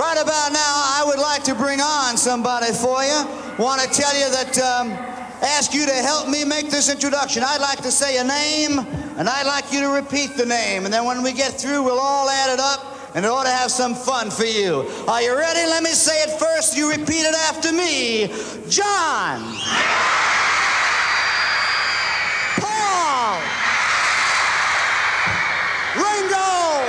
Right 0.00 0.16
about 0.16 0.52
now, 0.54 0.74
I 0.96 1.02
would 1.04 1.18
like 1.18 1.44
to 1.44 1.54
bring 1.54 1.78
on 1.82 2.16
somebody 2.16 2.72
for 2.72 3.04
you. 3.04 3.20
Want 3.58 3.82
to 3.82 3.88
tell 3.88 4.16
you 4.16 4.30
that, 4.30 4.56
um, 4.56 4.92
ask 5.42 5.74
you 5.74 5.84
to 5.84 5.92
help 5.92 6.26
me 6.26 6.42
make 6.42 6.70
this 6.70 6.88
introduction. 6.90 7.42
I'd 7.44 7.60
like 7.60 7.82
to 7.82 7.90
say 7.90 8.16
a 8.16 8.24
name, 8.24 8.78
and 9.18 9.28
I'd 9.28 9.44
like 9.44 9.70
you 9.70 9.80
to 9.80 9.88
repeat 9.88 10.38
the 10.38 10.46
name. 10.46 10.86
And 10.86 10.94
then 10.94 11.04
when 11.04 11.22
we 11.22 11.34
get 11.34 11.52
through, 11.60 11.82
we'll 11.82 12.00
all 12.00 12.30
add 12.30 12.50
it 12.50 12.58
up, 12.58 12.80
and 13.14 13.26
it 13.26 13.28
ought 13.28 13.44
to 13.44 13.50
have 13.50 13.70
some 13.70 13.94
fun 13.94 14.30
for 14.30 14.46
you. 14.46 14.88
Are 15.06 15.20
you 15.20 15.36
ready? 15.36 15.68
Let 15.68 15.82
me 15.82 15.90
say 15.90 16.16
it 16.22 16.30
first. 16.40 16.74
You 16.78 16.88
repeat 16.88 17.26
it 17.26 17.34
after 17.34 17.70
me. 17.70 18.28
John. 18.70 19.42
Paul. 22.56 23.36
Ringo. 25.94 26.88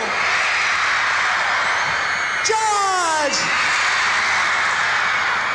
George. 2.45 2.70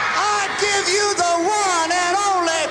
I 0.04 0.48
give 0.60 0.88
you 0.88 1.14
the 1.16 1.34
one 1.44 1.92
and 1.92 2.16
only 2.28 2.65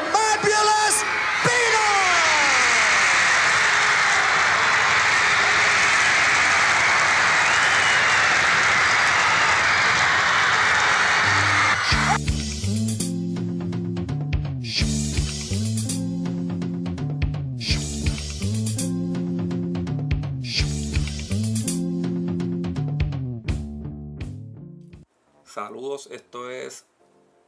Esto 25.95 26.52
es 26.52 26.85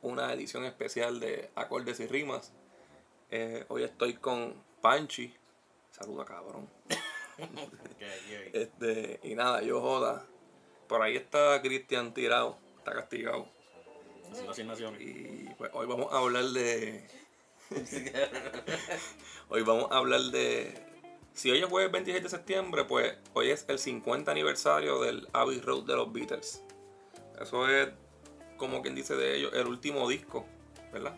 una 0.01 0.31
edición 0.31 0.63
especial 0.63 1.19
de 1.19 1.49
Acordes 1.55 1.99
y 1.99 2.07
Rimas. 2.07 2.53
Eh, 3.29 3.65
hoy 3.67 3.83
estoy 3.83 4.13
con 4.13 4.53
Panchi. 4.81 5.35
Saluda, 5.91 6.25
cabrón. 6.25 6.69
Este, 8.53 9.19
y 9.21 9.35
nada, 9.35 9.61
yo 9.61 9.79
joda. 9.79 10.25
Por 10.87 11.03
ahí 11.03 11.17
está 11.17 11.61
Cristian 11.61 12.13
tirado, 12.13 12.57
está 12.79 12.93
castigado. 12.93 13.47
Y 14.99 15.49
pues 15.55 15.69
hoy 15.73 15.85
vamos 15.85 16.11
a 16.11 16.17
hablar 16.17 16.45
de. 16.45 17.05
hoy 19.49 19.61
vamos 19.61 19.91
a 19.91 19.97
hablar 19.97 20.21
de. 20.21 20.73
Si 21.33 21.51
hoy 21.51 21.59
es 21.59 21.65
jueves 21.65 21.91
26 21.91 22.23
de 22.23 22.29
septiembre, 22.29 22.85
pues 22.85 23.13
hoy 23.33 23.51
es 23.51 23.65
el 23.67 23.77
50 23.77 24.31
aniversario 24.31 25.01
del 25.01 25.27
Abbey 25.33 25.59
Road 25.59 25.83
de 25.83 25.95
los 25.95 26.11
Beatles. 26.11 26.63
Eso 27.39 27.67
es, 27.69 27.89
como 28.57 28.81
quien 28.81 28.95
dice 28.95 29.15
de 29.15 29.37
ellos, 29.37 29.53
el 29.53 29.67
último 29.67 30.07
disco, 30.09 30.45
¿verdad? 30.91 31.15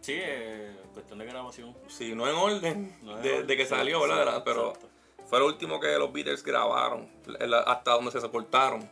Sí, 0.00 0.14
eh, 0.16 0.76
cuestión 0.94 1.18
de 1.20 1.26
grabación. 1.26 1.76
Si 1.88 2.14
no 2.14 2.28
en 2.28 2.34
orden 2.34 2.96
No 3.02 3.16
de, 3.18 3.32
orden, 3.34 3.46
de 3.46 3.56
que 3.56 3.64
sí, 3.64 3.68
salió, 3.70 4.02
sí, 4.02 4.08
¿verdad? 4.08 4.42
Pero 4.44 4.68
exacto. 4.70 4.88
fue 5.26 5.38
lo 5.38 5.46
último 5.46 5.78
que 5.78 5.96
los 5.98 6.12
Beatles 6.12 6.42
grabaron, 6.42 7.08
el- 7.38 7.54
hasta 7.54 7.92
donde 7.92 8.10
se 8.10 8.20
soportaron, 8.20 8.88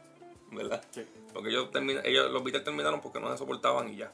¿verdad? 0.53 0.85
Sí. 0.91 1.05
Porque 1.33 1.49
ellos, 1.51 1.69
ellos 2.05 2.31
los 2.31 2.43
Beatles 2.45 2.65
terminaron 2.65 3.01
porque 3.01 3.19
no 3.21 3.31
se 3.33 3.39
soportaban 3.39 3.89
y 3.93 3.97
ya. 3.97 4.13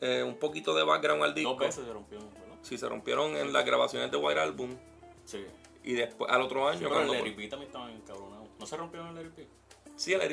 Eh, 0.00 0.22
un 0.22 0.36
poquito 0.38 0.74
de 0.74 0.82
background 0.82 1.22
al 1.22 1.34
disco. 1.34 1.50
Dos 1.50 1.58
veces 1.60 1.84
se 1.86 1.92
rompió, 1.92 2.18
¿verdad? 2.18 2.56
Sí, 2.62 2.76
se 2.78 2.88
rompieron 2.88 3.36
en 3.36 3.52
las 3.52 3.64
grabaciones 3.64 4.10
de 4.10 4.16
White 4.16 4.40
Album 4.40 4.76
Sí. 5.24 5.44
y 5.84 5.92
después 5.92 6.30
al 6.30 6.42
otro 6.42 6.68
año. 6.68 6.80
Que 6.80 6.86
cuando- 6.88 7.12
el 7.14 7.18
Larry 7.20 7.48
también 7.48 7.68
estaban 7.70 7.90
encabronados. 7.92 8.48
¿No 8.58 8.66
se 8.66 8.76
rompieron 8.76 9.08
el 9.10 9.14
Larry? 9.14 9.48
Sí, 9.96 10.14
Let 10.16 10.32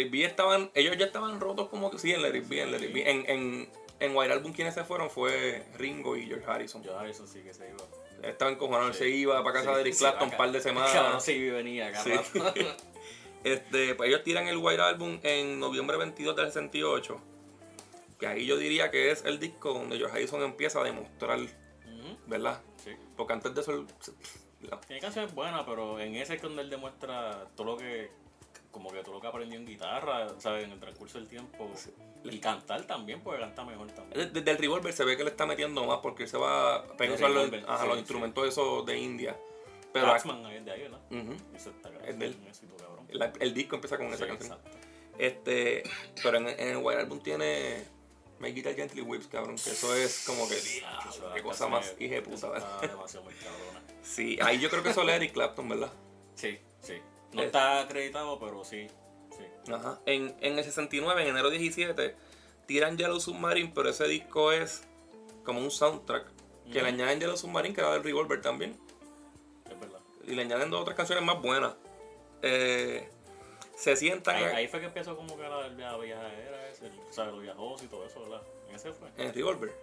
It 0.00 0.10
Be 0.10 0.24
estaban, 0.24 0.70
ellos 0.74 0.96
ya 0.96 1.06
estaban 1.06 1.40
rotos 1.40 1.68
como 1.68 1.90
que 1.90 1.98
sí, 1.98 2.12
It 2.12 2.48
Be, 2.48 2.62
en 2.62 2.70
Be. 2.92 3.10
En, 3.10 3.24
en, 3.28 3.68
en 4.00 4.16
White 4.16 4.32
Album 4.32 4.52
quienes 4.52 4.74
se 4.74 4.84
fueron 4.84 5.10
fue 5.10 5.64
Ringo 5.76 6.16
y 6.16 6.26
George 6.26 6.44
Harrison. 6.46 6.82
Yo 6.82 6.98
Harrison 6.98 7.26
sí 7.28 7.40
que 7.40 7.52
se 7.52 7.68
iba. 7.68 8.28
Estaban 8.28 8.54
encojonados, 8.54 8.96
Sí. 8.96 9.04
se 9.04 9.08
iba 9.10 9.42
para 9.42 9.54
casa 9.60 9.70
Sí, 9.70 9.74
de 9.76 9.80
Eric 9.82 9.96
Clapton 9.98 10.28
un 10.30 10.36
par 10.36 10.52
de 10.52 10.60
semanas. 10.62 11.24
sí 11.24 11.48
venía 11.50 11.88
acá. 11.88 12.02
Este, 13.42 13.94
pues 13.94 14.08
ellos 14.10 14.22
tiran 14.22 14.46
el 14.48 14.58
White 14.58 14.82
Album 14.82 15.18
en 15.22 15.58
noviembre 15.58 15.96
22 15.96 16.36
del 16.36 16.46
68. 16.46 17.18
Que 18.18 18.26
ahí 18.26 18.44
yo 18.44 18.58
diría 18.58 18.90
que 18.90 19.10
es 19.10 19.24
el 19.24 19.38
disco 19.38 19.72
donde 19.72 19.96
George 19.96 20.14
Harrison 20.14 20.42
empieza 20.42 20.80
a 20.80 20.84
demostrar, 20.84 21.38
¿verdad? 22.26 22.60
Sí. 22.84 22.90
Porque 23.16 23.32
antes 23.32 23.54
de 23.54 23.60
eso 23.62 23.72
no. 24.60 24.78
Tiene 24.86 25.00
canciones 25.00 25.34
buenas, 25.34 25.64
pero 25.66 25.98
en 26.00 26.16
ese 26.16 26.34
es 26.34 26.42
donde 26.42 26.60
él 26.60 26.68
demuestra 26.68 27.46
todo 27.56 27.66
lo 27.68 27.76
que. 27.78 28.10
Como 28.70 28.90
que 28.90 29.02
todo 29.02 29.14
lo 29.14 29.20
que 29.20 29.26
aprendió 29.26 29.58
en 29.58 29.66
guitarra, 29.66 30.28
¿sabes? 30.38 30.64
En 30.64 30.72
el 30.72 30.78
transcurso 30.80 31.18
del 31.18 31.26
tiempo. 31.28 31.70
Y 32.24 32.38
cantar 32.38 32.82
también, 32.86 33.20
porque 33.22 33.40
canta 33.40 33.64
mejor 33.64 33.90
también. 33.92 34.32
Desde 34.32 34.50
el 34.50 34.58
Revolver 34.58 34.92
se 34.92 35.04
ve 35.04 35.16
que 35.16 35.24
le 35.24 35.30
está 35.30 35.46
metiendo 35.46 35.84
más 35.84 35.98
porque 36.00 36.26
se 36.26 36.36
va 36.36 36.76
a 36.76 36.82
pegar 36.96 37.14
El 37.18 37.24
usar 37.24 37.30
los, 37.30 37.64
ajá, 37.68 37.82
sí, 37.82 37.86
los 37.86 37.94
sí. 37.96 38.00
instrumentos 38.00 38.46
esos 38.48 38.86
de 38.86 38.98
India. 38.98 39.36
Pero 39.92 40.06
Taxman 40.06 40.46
es 40.46 40.64
de 40.64 40.70
ahí, 40.70 40.82
¿verdad? 40.82 41.00
Ese 41.56 41.70
está 41.70 41.88
Es 42.06 42.14
un 42.14 42.22
éxito, 42.46 42.76
cabrón. 42.76 43.06
la- 43.10 43.32
el 43.40 43.54
disco 43.54 43.74
empieza 43.74 43.96
con 43.96 44.06
esa 44.12 44.26
canción. 44.26 44.52
exacto. 44.58 44.78
Este, 45.18 45.82
pero 46.22 46.38
en, 46.38 46.48
en 46.48 46.68
el 46.68 46.76
White 46.78 47.00
Album 47.00 47.20
tiene 47.20 47.84
Make 48.38 48.52
Guitar 48.52 48.74
Gently 48.74 49.02
Whips, 49.02 49.26
cabrón, 49.26 49.56
que 49.56 49.70
eso 49.70 49.94
es 49.96 50.24
como 50.26 50.48
que 50.48 50.54
Ah, 50.86 51.06
eso 51.10 51.30
qué 51.34 51.42
cosa 51.42 51.66
más 51.68 51.94
hija 51.98 52.22
puta, 52.22 52.36
eso 52.36 52.50
¿verdad? 52.52 52.80
Demasiado 52.82 53.24
muy 53.24 53.34
cabrona. 53.34 53.82
Sí, 54.02 54.38
ahí 54.40 54.60
yo 54.60 54.70
creo 54.70 54.82
que 54.82 54.90
eso 54.90 55.02
es 55.02 55.08
Eric 55.08 55.32
Clapton, 55.32 55.68
¿verdad? 55.68 55.92
Sí, 56.36 56.58
sí. 56.80 56.94
No 57.32 57.42
está 57.42 57.80
acreditado, 57.80 58.38
pero 58.38 58.64
sí. 58.64 58.88
Sí. 59.30 59.72
Ajá. 59.72 60.00
En, 60.06 60.34
en 60.40 60.58
el 60.58 60.64
69, 60.64 61.22
en 61.22 61.28
enero 61.28 61.50
17, 61.50 62.16
tiran 62.66 62.96
Yellow 62.96 63.20
Submarine, 63.20 63.72
pero 63.74 63.88
ese 63.90 64.06
disco 64.06 64.52
es 64.52 64.82
como 65.44 65.60
un 65.60 65.70
soundtrack. 65.70 66.26
Que 66.72 66.82
le 66.82 66.88
añaden 66.88 67.18
Yellow 67.18 67.36
Submarine, 67.36 67.74
que 67.74 67.80
era 67.80 67.92
del 67.92 68.04
Revolver 68.04 68.40
también. 68.40 68.78
Es 69.68 69.80
verdad. 69.80 69.98
Y 70.24 70.34
le 70.34 70.42
añaden 70.42 70.70
dos 70.70 70.82
otras 70.82 70.96
canciones 70.96 71.24
más 71.24 71.40
buenas. 71.42 71.74
Eh, 72.42 73.08
se 73.76 73.96
sientan 73.96 74.36
Ahí, 74.36 74.44
ahí 74.44 74.68
fue 74.68 74.80
que 74.80 74.86
empezó 74.86 75.16
como 75.16 75.36
que 75.36 75.42
la, 75.42 75.68
la 75.68 75.96
viajera 75.96 76.68
ese, 76.68 76.86
el, 76.86 76.92
o 76.98 77.12
sea, 77.12 77.24
los 77.24 77.42
viajosos 77.42 77.82
y 77.82 77.88
todo 77.88 78.06
eso, 78.06 78.20
¿verdad? 78.20 78.42
En 78.68 78.76
ese 78.76 78.92
fue. 78.92 79.08
en 79.16 79.28
el 79.28 79.34
Revolver. 79.34 79.74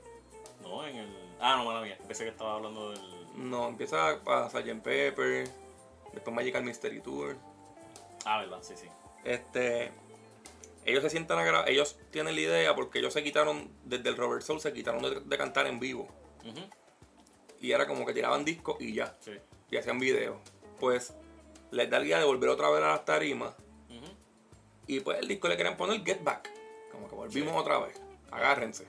No, 0.62 0.86
en 0.86 0.96
el. 0.98 1.10
Ah, 1.40 1.58
no, 1.58 1.66
mala 1.66 1.82
mía. 1.82 1.98
Pensé 2.08 2.24
que 2.24 2.30
estaba 2.30 2.56
hablando 2.56 2.92
del. 2.92 3.02
No, 3.36 3.68
empieza 3.68 4.10
a 4.26 4.50
Sgt. 4.50 4.82
Pepper, 4.84 5.48
después 6.18 6.36
Magical 6.36 6.64
Mystery 6.64 7.02
Tour. 7.02 7.36
Ah, 8.26 8.40
verdad, 8.40 8.60
sí, 8.62 8.74
sí. 8.76 8.88
Este, 9.24 9.92
ellos 10.86 11.04
se 11.04 11.10
sientan 11.10 11.40
a 11.40 11.44
grabar, 11.44 11.70
ellos 11.70 11.98
tienen 12.12 12.36
la 12.36 12.42
idea 12.42 12.76
porque 12.76 13.00
ellos 13.00 13.14
se 13.14 13.24
quitaron, 13.24 13.70
desde 13.84 14.10
el 14.10 14.18
Robert 14.18 14.42
Soul 14.44 14.60
se 14.62 14.74
quitaron 14.74 15.02
de, 15.02 15.20
de 15.22 15.38
cantar 15.38 15.68
en 15.68 15.80
vivo. 15.80 16.08
Y 17.60 17.72
era 17.72 17.88
como 17.88 18.06
que 18.06 18.14
tiraban 18.14 18.46
discos 18.46 18.78
y 18.80 18.94
ya, 18.94 19.16
Sí. 19.20 19.32
y 19.72 19.78
hacían 19.78 20.00
videos. 20.00 20.38
Pues 20.80 21.14
les 21.72 21.90
da 21.90 22.00
la 22.00 22.06
idea 22.06 22.20
de 22.20 22.26
volver 22.26 22.50
otra 22.50 22.70
vez 22.70 22.84
a 22.84 22.88
las 22.90 23.06
tarimas. 23.06 23.54
Y 24.90 25.02
pues 25.02 25.20
el 25.20 25.28
disco 25.28 25.50
le 25.50 25.58
querían 25.58 25.76
poner 25.76 26.02
Get 26.06 26.24
Back. 26.24 26.50
Como 26.94 27.10
que 27.10 27.16
volvimos 27.16 27.52
Sí. 27.54 27.60
otra 27.60 27.80
vez. 27.80 28.00
Agárrense. 28.32 28.86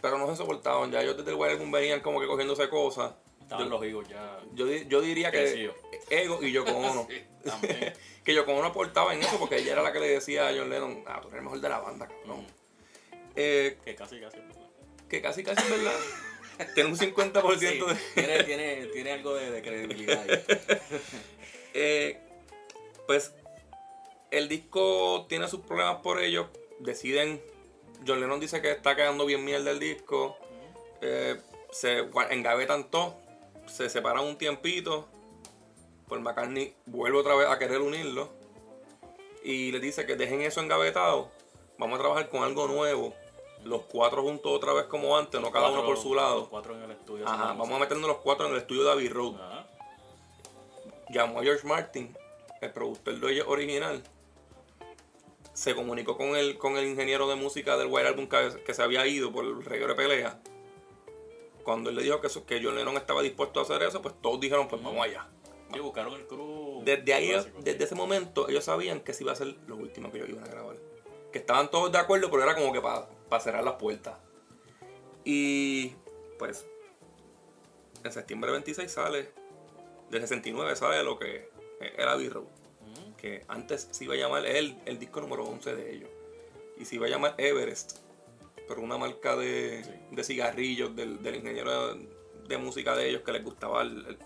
Pero 0.00 0.16
no 0.18 0.28
se 0.28 0.36
soportaban. 0.36 0.92
Ya 0.92 1.02
ellos 1.02 1.16
desde 1.16 1.30
el 1.30 1.36
Wild 1.36 1.68
venían 1.72 2.00
como 2.00 2.20
que 2.20 2.26
cogiéndose 2.28 2.68
cosas. 2.68 3.12
Estaban 3.46 3.66
Yo, 3.66 3.70
los 3.70 3.86
higos 3.86 4.08
ya. 4.08 4.40
yo, 4.54 4.66
yo 4.66 5.00
diría 5.00 5.30
que. 5.30 5.70
Ego 6.10 6.42
y 6.42 6.50
Yoko 6.52 6.72
Ono. 6.72 7.06
Sí, 7.46 7.68
que 8.24 8.34
Yoko 8.34 8.52
Ono 8.54 8.66
aportaba 8.66 9.14
en 9.14 9.22
eso 9.22 9.38
porque 9.38 9.58
ella 9.58 9.74
era 9.74 9.82
la 9.82 9.92
que 9.92 10.00
le 10.00 10.08
decía 10.08 10.48
a 10.48 10.52
John 10.52 10.68
Lennon, 10.68 11.04
ah, 11.06 11.20
tú 11.22 11.28
eres 11.28 11.38
el 11.38 11.44
mejor 11.44 11.60
de 11.60 11.68
la 11.68 11.78
banda, 11.78 12.08
cabrón. 12.08 12.40
Ujú. 12.40 12.46
Eh, 13.36 13.78
que 13.84 13.94
casi, 13.94 14.18
casi. 14.20 14.38
¿verdad? 14.38 14.56
que 15.08 15.22
casi 15.22 15.44
casi 15.44 15.62
es 15.62 15.70
verdad. 15.70 15.94
Tiene 16.74 16.90
un 16.90 16.96
50% 16.96 17.58
Sí, 17.58 17.66
de... 17.66 17.96
tiene, 18.14 18.42
tiene, 18.44 18.86
tiene 18.86 19.12
algo 19.12 19.34
de, 19.34 19.50
de 19.52 19.62
credibilidad. 19.62 20.26
Eh, 21.74 22.18
pues 23.06 23.32
el 24.32 24.48
disco 24.48 25.26
tiene 25.28 25.46
sus 25.48 25.60
problemas 25.60 25.98
por 25.98 26.20
ello. 26.20 26.48
Deciden. 26.80 27.40
John 28.06 28.20
Lennon 28.20 28.40
dice 28.40 28.60
que 28.60 28.72
está 28.72 28.96
quedando 28.96 29.24
bien 29.26 29.44
mierda 29.44 29.70
el 29.70 29.78
disco. 29.78 30.36
Eh, 31.00 31.36
se 31.70 32.08
engavetan 32.30 32.90
todo. 32.90 33.16
Se 33.66 33.88
separan 33.88 34.24
un 34.24 34.36
tiempito. 34.36 35.08
Paul 36.08 36.20
McCartney 36.20 36.74
vuelve 36.86 37.18
otra 37.18 37.34
vez 37.34 37.48
a 37.48 37.58
querer 37.58 37.80
unirlo. 37.80 38.30
Y 39.42 39.72
le 39.72 39.80
dice 39.80 40.06
que 40.06 40.16
dejen 40.16 40.42
eso 40.42 40.60
engavetado. 40.60 41.30
Vamos 41.78 41.98
a 41.98 42.02
trabajar 42.02 42.28
con 42.28 42.42
algo 42.42 42.66
nuevo. 42.66 43.14
Los 43.64 43.82
cuatro 43.82 44.22
juntos 44.22 44.52
otra 44.52 44.72
vez 44.72 44.84
como 44.84 45.16
antes, 45.16 45.40
no 45.40 45.50
cada 45.50 45.70
uno 45.70 45.84
por 45.84 45.98
su 45.98 46.14
lado. 46.14 46.40
los 46.40 46.48
Cuatro 46.48 46.74
en 46.76 46.82
el 46.82 46.90
estudio. 46.92 47.28
Ajá, 47.28 47.48
vamos 47.48 47.72
a 47.72 47.78
meternos 47.78 48.08
los 48.08 48.18
cuatro 48.18 48.46
en 48.46 48.52
el 48.52 48.58
estudio 48.58 48.84
de 48.84 48.92
Abbey 48.92 49.08
Road. 49.08 49.34
Ajá. 49.40 49.66
llamó 51.10 51.40
a 51.40 51.42
George 51.42 51.66
Martin, 51.66 52.16
el 52.60 52.72
productor 52.72 53.18
de 53.18 53.42
original, 53.42 54.02
se 55.52 55.74
comunicó 55.74 56.16
con 56.16 56.36
el, 56.36 56.58
con 56.58 56.76
el 56.76 56.86
ingeniero 56.86 57.28
de 57.28 57.34
música 57.34 57.76
del 57.76 57.88
White 57.88 58.08
Album 58.08 58.28
que, 58.28 58.62
que 58.64 58.74
se 58.74 58.82
había 58.82 59.06
ido 59.06 59.32
por 59.32 59.44
el 59.44 59.64
reguero 59.64 59.88
de 59.88 59.94
pelea. 59.94 60.38
Cuando 61.66 61.90
él 61.90 61.96
le 61.96 62.02
dijo 62.04 62.20
que, 62.20 62.28
eso- 62.28 62.46
que 62.46 62.62
John 62.62 62.76
Lennon 62.76 62.96
estaba 62.96 63.20
dispuesto 63.22 63.60
a 63.60 63.64
hacer 63.64 63.82
eso, 63.82 64.00
pues 64.00 64.14
todos 64.22 64.38
dijeron, 64.40 64.68
pues 64.68 64.80
vamos 64.82 65.04
allá. 65.04 65.28
Sí, 65.72 65.80
buscaron 65.80 66.14
el 66.14 66.26
crew 66.28 66.80
desde 66.84 67.12
ahí, 67.12 67.30
clásico. 67.30 67.58
desde 67.60 67.84
ese 67.84 67.94
momento, 67.96 68.48
ellos 68.48 68.64
sabían 68.64 69.00
que 69.00 69.10
ese 69.10 69.24
iba 69.24 69.32
a 69.32 69.36
ser 69.36 69.48
lo 69.66 69.74
último 69.76 70.10
que 70.12 70.18
ellos 70.18 70.30
iban 70.30 70.44
a 70.44 70.46
grabar. 70.46 70.76
Que 71.32 71.38
estaban 71.38 71.68
todos 71.70 71.90
de 71.90 71.98
acuerdo, 71.98 72.30
pero 72.30 72.44
era 72.44 72.54
como 72.54 72.72
que 72.72 72.80
para 72.80 73.08
cerrar 73.42 73.64
las 73.64 73.74
puertas. 73.74 74.16
Y 75.24 75.88
pues, 76.38 76.64
en 78.04 78.12
septiembre 78.12 78.52
26 78.52 78.90
sale, 78.90 79.28
del 80.10 80.20
69 80.20 80.76
sale 80.76 81.02
lo 81.02 81.18
que 81.18 81.50
era 81.96 82.14
B-Road. 82.14 82.44
Ujú. 82.44 83.16
Que 83.16 83.44
antes 83.48 83.88
se 83.90 84.04
iba 84.04 84.14
a 84.14 84.18
llamar, 84.18 84.46
el, 84.46 84.78
el 84.86 84.98
disco 85.00 85.20
número 85.20 85.44
11 85.44 85.74
de 85.74 85.92
ellos. 85.94 86.10
Y 86.78 86.84
se 86.84 86.94
iba 86.94 87.06
a 87.06 87.10
llamar 87.10 87.34
Everest, 87.38 87.98
pero 88.68 88.80
una 88.82 88.98
marca 88.98 89.36
de, 89.36 89.82
Sí. 89.84 89.90
de 90.12 90.24
cigarrillos 90.24 90.94
del, 90.96 91.22
del 91.22 91.36
ingeniero 91.36 91.94
de, 91.94 92.08
de 92.48 92.58
música 92.58 92.94
de 92.96 93.08
ellos 93.08 93.22
que 93.22 93.32
les 93.32 93.44
gustaba. 93.44 93.82
el- 93.82 94.06
el- 94.06 94.18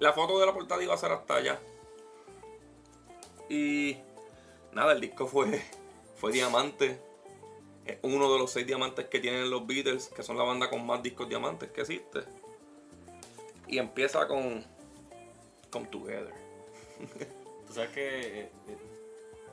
la 0.00 0.12
foto 0.12 0.38
de 0.40 0.46
la 0.46 0.52
portada 0.52 0.82
iba 0.82 0.92
a 0.94 0.98
ser 0.98 1.12
hasta 1.12 1.36
allá. 1.36 1.60
Y 3.48 3.96
nada, 4.72 4.92
el 4.92 5.00
disco 5.00 5.26
fue, 5.26 5.62
fue 6.16 6.32
diamante. 6.32 7.00
Es 7.84 7.98
uno 8.02 8.32
de 8.32 8.38
los 8.38 8.50
seis 8.50 8.66
diamantes 8.66 9.06
que 9.08 9.20
tienen 9.20 9.50
los 9.50 9.66
Beatles, 9.66 10.08
que 10.08 10.22
son 10.22 10.38
la 10.38 10.44
banda 10.44 10.70
con 10.70 10.84
más 10.86 11.02
discos 11.02 11.28
diamantes 11.28 11.70
que 11.70 11.82
existe. 11.82 12.20
Y 13.68 13.78
empieza 13.78 14.26
con 14.26 14.64
Come 15.70 15.86
Together. 15.88 16.32
Tú 17.66 17.72
sabes 17.74 17.90
que 17.90 18.40
eh, 18.40 18.50
eh, 18.68 18.78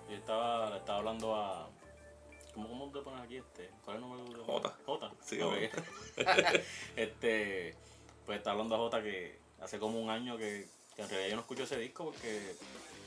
yo 0.09 0.15
estaba, 0.15 0.77
estaba 0.77 0.99
hablando 0.99 1.35
a. 1.35 1.69
¿Cómo, 2.53 2.67
cómo 2.67 2.91
te 2.91 2.99
pones 2.99 3.21
aquí 3.21 3.37
este? 3.37 3.69
¿Cuál 3.85 3.97
es 3.97 4.03
el 4.03 4.09
número 4.09 4.39
de 4.39 4.45
Jota. 4.45 4.77
Jota. 4.85 5.11
Sí, 5.23 5.41
Ok. 5.41 5.55
este. 6.95 7.75
Pues 8.25 8.37
estaba 8.37 8.53
hablando 8.53 8.75
a 8.75 8.77
Jota 8.79 9.01
que 9.01 9.39
hace 9.61 9.79
como 9.79 9.99
un 9.99 10.09
año 10.09 10.37
que, 10.37 10.67
que 10.95 11.01
en 11.01 11.09
realidad 11.09 11.29
yo 11.29 11.35
no 11.35 11.41
escucho 11.41 11.63
ese 11.63 11.77
disco 11.77 12.05
porque 12.05 12.55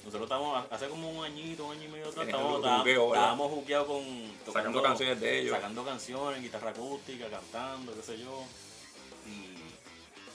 nosotros 0.05 0.25
estábamos, 0.25 0.67
hace 0.70 0.88
como 0.88 1.11
un 1.11 1.25
añito, 1.25 1.64
un 1.64 1.73
año 1.73 1.85
y 1.85 1.88
medio 1.88 2.08
atrás, 2.08 2.26
estábamos, 2.29 3.50
juqueados 3.50 3.87
con. 3.87 4.52
Sacando 4.52 4.82
canciones 4.82 5.20
de 5.20 5.41
ellos. 5.41 5.55
Sacando 5.55 5.85
canciones, 5.85 6.43
guitarra 6.43 6.70
acústica, 6.70 7.29
cantando, 7.31 7.94
qué 7.94 8.02
sé 8.02 8.19
yo. 8.19 8.44
Y 9.26 9.56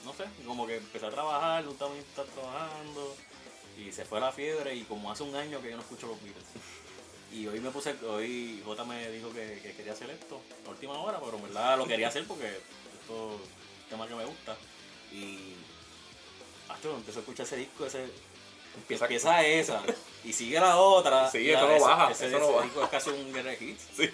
no 0.04 0.12
sé, 0.12 0.24
como 0.44 0.66
que 0.66 0.78
empecé 0.78 1.06
a 1.06 1.10
trabajar, 1.10 1.64
no 1.64 1.70
estaba 1.70 1.96
estar 1.96 2.24
trabajando. 2.26 3.14
Y 3.78 3.92
se 3.92 4.04
fue 4.04 4.20
la 4.20 4.32
fiebre 4.32 4.74
y 4.74 4.82
como 4.82 5.10
hace 5.10 5.22
un 5.22 5.34
año 5.36 5.62
que 5.62 5.70
yo 5.70 5.76
no 5.76 5.82
escucho 5.82 6.08
los 6.08 6.20
Beatles. 6.22 6.44
Y 7.32 7.46
hoy 7.46 7.60
me 7.60 7.70
puse, 7.70 7.94
hoy 8.08 8.62
J 8.64 8.84
me 8.84 9.10
dijo 9.10 9.32
que, 9.32 9.60
que 9.62 9.74
quería 9.74 9.92
hacer 9.92 10.10
esto 10.10 10.40
a 10.66 10.70
última 10.70 10.98
hora, 10.98 11.20
pero 11.24 11.36
en 11.36 11.42
verdad 11.44 11.78
lo 11.78 11.86
quería 11.86 12.08
hacer 12.08 12.24
porque 12.26 12.48
esto 12.48 13.34
es 13.34 13.40
un 13.40 13.88
tema 13.88 14.08
que 14.08 14.14
me 14.14 14.24
gusta. 14.24 14.56
Y 15.12 15.54
Astro, 16.68 16.96
empezó 16.96 17.18
a 17.18 17.22
escuchar 17.22 17.46
ese 17.46 17.56
disco, 17.56 17.86
ese 17.86 18.08
Empieza, 18.76 19.04
empieza 19.04 19.44
esa 19.44 19.82
y 20.24 20.32
sigue 20.32 20.60
la 20.60 20.76
otra. 20.76 21.28
Sí, 21.30 21.50
eso 21.50 21.66
no 21.66 21.80
baja, 21.80 22.12
Ese, 22.12 22.28
eso 22.28 22.38
no 22.38 22.52
baja. 22.52 22.64
disco 22.64 22.84
es 22.84 22.90
casi 22.90 23.10
un 23.10 23.32
greatest 23.32 23.62
hits. 23.62 23.84
Sí. 23.96 24.10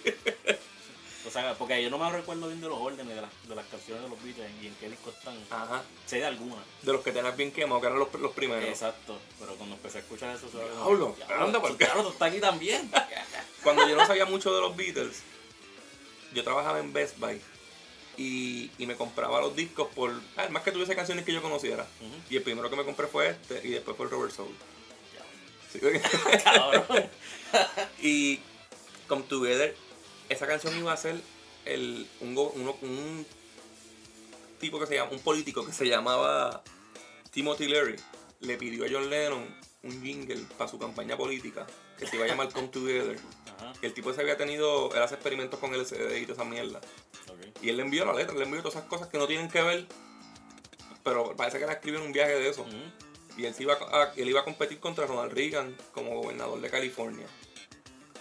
O 1.27 1.31
sea, 1.31 1.55
porque 1.55 1.83
yo 1.83 1.91
no 1.91 1.99
me 1.99 2.11
recuerdo 2.11 2.47
bien 2.47 2.61
de 2.61 2.69
los 2.69 2.79
órdenes 2.79 3.15
de, 3.15 3.21
las 3.21 3.31
de 3.49 3.55
las 3.55 3.67
canciones 3.67 4.05
de 4.05 4.09
los 4.09 4.23
Beatles 4.23 4.49
y 4.63 4.69
en 4.69 4.75
qué 4.77 4.89
disco 4.89 5.11
están. 5.11 5.37
Ajá. 5.51 5.83
Sé 6.07 6.19
de 6.19 6.27
algunas. 6.27 6.65
De 6.83 6.93
los 6.93 7.03
que 7.03 7.11
tenías 7.11 7.37
bien 7.37 7.51
quemados, 7.51 7.83
que 7.83 7.89
eran 7.89 7.99
los, 7.99 8.13
los 8.15 8.33
primeros. 8.33 8.65
Exacto. 8.65 9.19
Pero 9.41 9.55
cuando 9.57 9.75
empecé 9.75 9.99
a 9.99 10.01
escuchar 10.03 10.35
eso, 10.37 10.49
se 10.49 10.59
Diablo, 10.59 11.17
anda 11.39 11.61
pa'l 11.61 11.77
Claro, 11.77 12.03
tú 12.05 12.11
estás 12.11 12.31
aquí 12.31 12.41
también. 12.41 12.91
Cuando 13.63 13.89
yo 13.89 13.97
no 13.97 14.07
sabía 14.07 14.27
mucho 14.27 14.55
de 14.55 14.61
los 14.61 14.77
Beatles, 14.77 15.23
yo 16.33 16.45
trabajaba 16.45 16.79
en 16.79 16.93
Best 16.93 17.19
Buy 17.19 17.41
y, 18.17 18.71
y 18.79 18.87
me 18.87 18.95
compraba 18.95 19.41
los 19.41 19.57
discos 19.57 19.89
por. 19.95 20.13
ah, 20.37 20.49
más 20.51 20.63
que 20.63 20.71
tuviese 20.71 20.95
canciones 20.95 21.25
que 21.25 21.33
yo 21.33 21.43
conociera. 21.43 21.87
Y 22.31 22.37
el 22.37 22.43
primero 22.45 22.71
que 22.71 22.77
me 22.77 22.85
compré 22.85 23.09
fue 23.09 23.31
este 23.31 23.67
y 23.67 23.73
después 23.73 23.97
fue 23.97 24.07
el 24.07 24.13
Robert 24.13 24.33
Soul. 24.33 24.55
Sí. 25.73 25.81
Cabrón. 26.45 27.11
y 28.01 28.41
Come 29.09 29.23
Together, 29.23 29.77
esa 30.29 30.47
canción 30.47 30.77
iba 30.77 30.93
a 30.93 30.97
ser 30.97 31.21
el, 31.65 32.07
un, 32.21 32.35
go- 32.35 32.53
uno- 32.55 32.77
un 32.83 33.27
tipo 34.61 34.79
que 34.81 34.87
se 34.87 34.95
llama, 34.97 35.11
un 35.13 35.21
político 35.21 35.65
que 35.65 35.73
se 35.73 35.87
llamaba 35.87 36.63
Timothy 37.31 37.67
Leary. 37.69 37.97
Le 38.41 38.57
pidió 38.57 38.85
a 38.85 38.89
John 38.91 39.09
Lennon 39.11 39.47
un 39.83 40.03
jingle 40.03 40.45
para 40.59 40.69
su 40.71 40.79
campaña 40.79 41.17
política 41.17 41.67
que 41.99 42.07
se 42.07 42.17
iba 42.17 42.25
a 42.25 42.29
llamar 42.29 42.53
Come 42.53 42.69
Together. 42.69 43.19
Ajá. 43.57 43.73
Y 43.81 43.87
el 43.87 43.95
tipo 43.95 44.11
ese 44.11 44.21
había 44.21 44.37
tenido, 44.37 44.95
él 44.95 45.03
hace 45.03 45.15
experimentos 45.15 45.59
con 45.59 45.73
LCD 45.75 46.17
y 46.19 46.23
toda 46.27 46.35
esa 46.35 46.45
mierda. 46.45 46.81
Y 47.63 47.71
él 47.71 47.77
le 47.79 47.83
envió 47.85 48.05
la 48.05 48.13
letra, 48.13 48.35
le 48.35 48.45
envió 48.45 48.61
todas 48.61 48.77
esas 48.77 48.89
cosas 48.89 49.09
que 49.09 49.17
no 49.19 49.27
tienen 49.27 49.49
que 49.49 49.63
ver. 49.63 49.87
Pero 51.03 51.35
parece 51.37 51.59
que 51.59 51.67
la 51.67 51.73
escribió 51.75 52.01
en 52.01 52.07
un 52.07 52.13
viaje 52.13 52.33
de 52.35 52.49
eso. 52.49 52.67
Y 53.39 53.45
él, 53.47 53.55
se 53.55 53.63
iba 53.63 53.75
a, 53.75 54.13
él 54.17 54.29
iba 54.29 54.41
a 54.41 54.45
competir 54.45 54.81
contra 54.81 55.07
Ronald 55.07 55.33
Reagan 55.33 55.75
como 55.93 56.21
gobernador 56.21 56.61
de 56.61 56.69
California. 56.71 57.27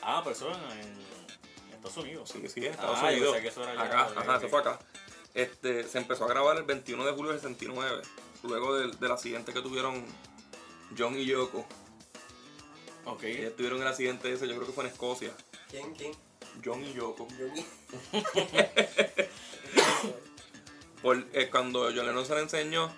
Ah, 0.02 0.22
pero 0.24 0.36
eso 0.36 0.52
en 0.52 0.96
Estados 1.88 1.98
Unidos. 2.06 2.30
Sí, 2.30 2.48
sí, 2.50 2.66
en 2.66 2.72
Estados 2.72 2.98
Ah, 3.02 3.12
yo 3.12 3.18
Unidos. 3.18 3.34
pensé 3.34 3.42
que 3.44 3.48
eso 3.50 3.64
era 3.64 3.72
allá, 3.82 3.84
acá, 4.06 4.22
ok. 4.36 4.38
eso 4.40 4.50
fue 4.50 4.60
acá. 4.60 4.80
Este, 5.34 5.84
se 5.88 5.98
empezó 5.98 6.26
a 6.26 6.28
grabar 6.30 6.58
el 6.58 6.64
21 6.64 7.06
de 7.06 7.12
julio 7.12 7.32
del 7.32 7.40
69, 7.42 8.02
luego 8.44 8.76
del, 8.78 8.98
del 9.00 9.12
accidente 9.12 9.54
que 9.54 9.62
tuvieron 9.62 10.06
John 10.98 11.18
y 11.20 11.26
Yoko. 11.26 11.66
Ok. 13.06 13.24
Ellos 13.24 13.56
tuvieron 13.56 13.82
el 13.82 13.88
accidente 13.88 14.32
ese, 14.32 14.48
yo 14.48 14.56
creo 14.56 14.68
que 14.68 14.74
fue 14.74 14.86
en 14.86 14.92
Escocia. 14.92 15.32
¿Quién? 15.70 15.94
¿Quién? 15.94 16.14
John 16.64 16.84
y 16.84 16.94
Yoko. 16.94 17.28
Yo- 17.38 18.22
Por, 21.02 21.24
eh, 21.34 21.50
cuando 21.52 21.84
John 21.94 22.06
Lennon 22.08 22.26
se 22.26 22.34
le 22.34 22.42
enseñó, 22.42 22.92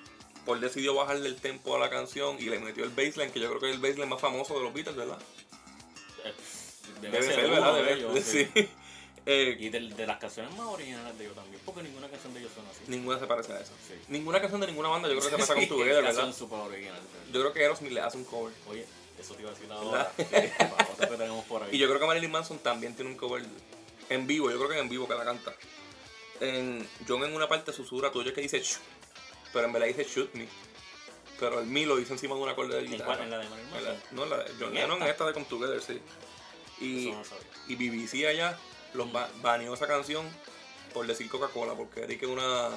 Paul 0.46 0.62
decidió 0.62 0.94
bajarle 0.94 1.28
el 1.28 1.36
tempo 1.36 1.76
a 1.76 1.80
la 1.80 1.90
canción 1.90 2.38
y 2.40 2.44
le 2.46 2.60
metió 2.60 2.84
el 2.86 2.90
baseline, 2.92 3.32
que 3.32 3.40
yo 3.40 3.50
creo 3.50 3.60
que 3.60 3.70
es 3.70 3.76
el 3.76 3.82
baseline 3.82 4.08
más 4.08 4.22
famoso 4.22 4.54
de 4.58 4.64
los 4.64 4.74
Beatles, 4.74 4.96
¿verdad? 4.96 5.18
Eh, 6.24 6.34
Debe, 7.02 7.22
ser, 7.22 7.46
uno 7.46 7.54
¿verdad? 7.56 7.76
de 7.76 7.82
Debe- 7.84 7.98
ellos, 7.98 8.20
sí. 8.24 8.48
sí. 8.54 8.70
Eh, 9.30 9.58
Y 9.60 9.68
de, 9.70 9.82
de 9.82 10.08
las 10.08 10.20
canciones 10.20 10.52
más 10.56 10.68
originales 10.68 11.18
de 11.18 11.26
ellos 11.26 11.36
también, 11.36 11.62
porque 11.66 11.84
ninguna 11.84 12.08
canción 12.08 12.34
de 12.34 12.40
ellos 12.40 12.52
son 12.56 12.66
así. 12.68 12.80
ninguna 12.88 13.20
se 13.20 13.28
parece 13.28 13.52
a 13.54 13.60
eso. 13.60 13.74
Sí. 13.86 13.94
Ninguna 14.08 14.40
canción 14.40 14.62
de 14.62 14.68
ninguna 14.68 14.88
banda, 14.88 15.10
yo 15.10 15.16
creo 15.20 15.26
que 15.26 15.32
se 15.36 15.38
pasa 15.38 15.54
con 15.56 15.68
tu 15.68 15.78
Together, 15.80 16.02
¿verdad? 16.04 16.34
Súper 16.34 16.60
original. 16.60 17.00
Yo 17.34 17.42
creo 17.42 17.52
que 17.54 17.60
Aerosmith 17.60 17.92
le 17.92 18.00
hace 18.02 18.18
un 18.18 18.24
cover. 18.24 18.54
Oye, 18.70 18.86
eso 19.20 19.34
te 19.36 19.42
iba 19.42 19.52
a 19.52 19.54
decir 19.54 19.70
ahora. 19.72 20.12
Sí, 20.18 20.24
que 20.24 21.18
tenemos 21.18 21.44
por 21.46 21.64
ahí. 21.64 21.70
Y 21.76 21.78
yo 21.78 21.88
creo 21.88 22.00
que 22.00 22.06
Marilyn 22.06 22.32
Manson 22.32 22.60
también 22.60 22.96
tiene 22.96 23.12
un 23.12 23.18
cover 23.18 23.44
en 24.10 24.28
vivo, 24.28 24.50
yo 24.50 24.56
creo 24.58 24.70
que 24.70 24.80
en 24.80 24.88
vivo 24.88 25.08
que 25.10 25.16
la 25.16 25.26
canta. 25.26 25.54
En, 26.40 26.88
John 27.08 27.24
en 27.26 27.34
una 27.36 27.50
parte 27.50 27.74
susurra 27.74 28.12
tuyo 28.12 28.34
que 28.34 28.40
dice 28.42 28.60
shoot, 28.62 28.80
pero 29.52 29.66
en 29.66 29.74
verdad 29.74 29.88
dice 29.88 30.06
shoot 30.06 30.34
me. 30.36 30.48
Pero 31.40 31.60
el 31.60 31.68
me 31.68 31.86
lo 31.86 31.98
dice 31.98 32.14
encima 32.14 32.34
de 32.36 32.42
una 32.42 32.56
cuerda 32.56 32.76
de 32.78 32.86
¿En 32.86 32.92
guitarra. 32.92 33.06
cuál? 33.18 33.22
¿En 33.24 33.30
la 33.32 33.38
de 33.40 33.50
Marilyn 33.50 33.76
En 33.76 33.84
la- 33.84 33.90
Manson? 33.92 34.16
no, 34.16 34.24
en 34.24 34.30
la 34.30 34.38
de 34.38 34.52
John 34.60 34.68
¿En 34.70 34.74
Lennon, 34.76 34.98
esta? 35.00 35.10
esta 35.12 35.26
de 35.28 35.34
Come 35.34 35.46
Together, 35.50 35.82
sí. 35.82 36.00
Y, 36.80 37.10
Eso 37.10 37.18
no 37.18 37.24
sabía. 37.26 37.44
y 37.68 37.76
BBC 37.76 38.28
allá 38.28 38.58
los 38.98 39.12
ba- 39.12 39.30
baneó 39.42 39.74
esa 39.74 39.88
canción 39.88 40.28
por 40.94 41.06
decir 41.08 41.30
Coca-Cola, 41.30 41.74
porque 41.76 42.04
era 42.04 42.18
que 42.18 42.26
una 42.26 42.70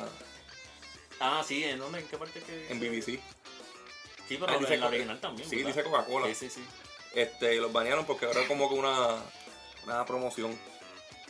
Ah, 1.19 1.43
sí, 1.47 1.65
¿en 1.65 1.79
dónde? 1.79 2.01
¿En 2.01 2.07
qué 2.09 2.17
parte 2.17 2.41
que...? 2.41 2.71
en 2.71 2.81
BBC. 2.81 3.21
Sí, 4.29 4.37
pero 4.39 4.49
Ah, 4.49 4.55
en 4.55 4.61
dice 4.61 4.77
la 4.79 4.87
original 4.87 5.21
también, 5.21 5.49
Sí, 5.49 5.57
¿verdad? 5.57 5.69
dice 5.75 5.85
Coca-Cola. 5.85 6.27
Sí, 6.29 6.35
sí, 6.35 6.51
sí. 6.51 6.65
Este, 7.15 7.57
los 7.57 7.73
banearon 7.73 8.07
porque 8.07 8.27
era 8.31 8.47
como 8.47 8.69
que 8.69 8.75
una, 8.77 9.17
una 9.85 10.05
promoción. 10.07 10.57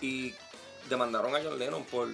Y 0.00 0.35
demandaron 0.88 1.35
a 1.35 1.40
John 1.42 1.59
Lennon 1.59 1.85
por, 1.85 2.09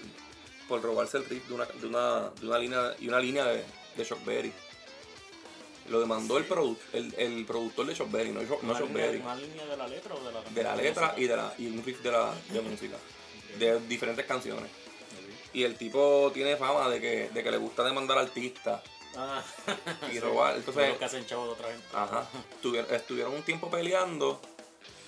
por 0.68 0.80
robarse 0.82 1.18
el 1.18 1.24
riff 1.26 1.46
de 1.48 1.54
una, 1.54 1.64
de 1.66 1.86
una, 1.86 2.30
de 2.30 2.46
una 2.46 2.58
línea 2.58 2.94
y 3.00 3.08
una 3.08 3.18
línea 3.20 3.44
de, 3.44 3.64
de 3.96 4.06
Chuck 4.06 4.24
Berry. 4.24 4.52
Lo 5.88 6.00
demandó 6.00 6.38
el, 6.38 6.48
produ- 6.48 6.76
el, 6.92 7.14
el 7.18 7.44
productor 7.46 7.86
de 7.86 7.94
Chuck 7.94 8.10
Berry, 8.10 8.30
no, 8.30 8.42
no 8.42 8.56
¿Una 8.62 8.78
Chuck 8.78 8.92
Berry. 8.92 9.18
una 9.18 9.34
línea 9.36 9.64
de 9.66 9.76
la 9.76 9.86
letra 9.88 10.14
o 10.14 10.20
de 10.24 10.32
la 10.32 10.42
De 10.42 10.62
la 10.62 10.76
letra 10.76 11.14
y, 11.16 11.24
de 11.26 11.36
la, 11.36 11.54
y 11.58 11.66
un 11.66 11.84
riff 11.84 12.00
de, 12.02 12.10
la, 12.12 12.34
de 12.50 12.60
música. 12.60 12.96
De 13.58 13.80
diferentes 13.80 14.24
canciones. 14.26 14.70
Y 15.52 15.62
el 15.64 15.76
tipo 15.76 16.30
tiene 16.34 16.56
fama 16.56 16.88
de 16.90 17.00
que, 17.00 17.30
de 17.30 17.42
que 17.42 17.50
le 17.50 17.56
gusta 17.56 17.82
demandar 17.84 18.18
artistas 18.18 18.82
Ah, 19.16 19.42
y 20.10 20.12
sí. 20.12 20.20
robar. 20.20 20.50
Son 20.52 20.58
Entonces, 20.60 20.88
los 20.90 20.98
que 20.98 21.04
hacen 21.06 21.24
chavos 21.26 21.46
de 21.46 21.52
otra 21.54 21.68
gente. 21.70 21.86
Ajá. 21.94 22.28
Tuvieron, 22.60 22.94
estuvieron 22.94 23.32
un 23.34 23.42
tiempo 23.42 23.70
peleando 23.70 24.40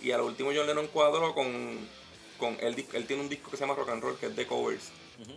y 0.00 0.12
al 0.12 0.22
último 0.22 0.50
John 0.54 0.66
Lennon 0.66 0.86
cuadró 0.86 1.34
con, 1.34 1.76
con 2.38 2.56
él, 2.60 2.86
él 2.94 3.06
tiene 3.06 3.22
un 3.22 3.28
disco 3.28 3.50
que 3.50 3.56
se 3.58 3.64
llama 3.64 3.74
Rock 3.74 3.90
and 3.90 4.02
Roll 4.02 4.16
que 4.16 4.26
es 4.26 4.36
de 4.36 4.46
covers 4.46 4.84
Ujú. 5.20 5.32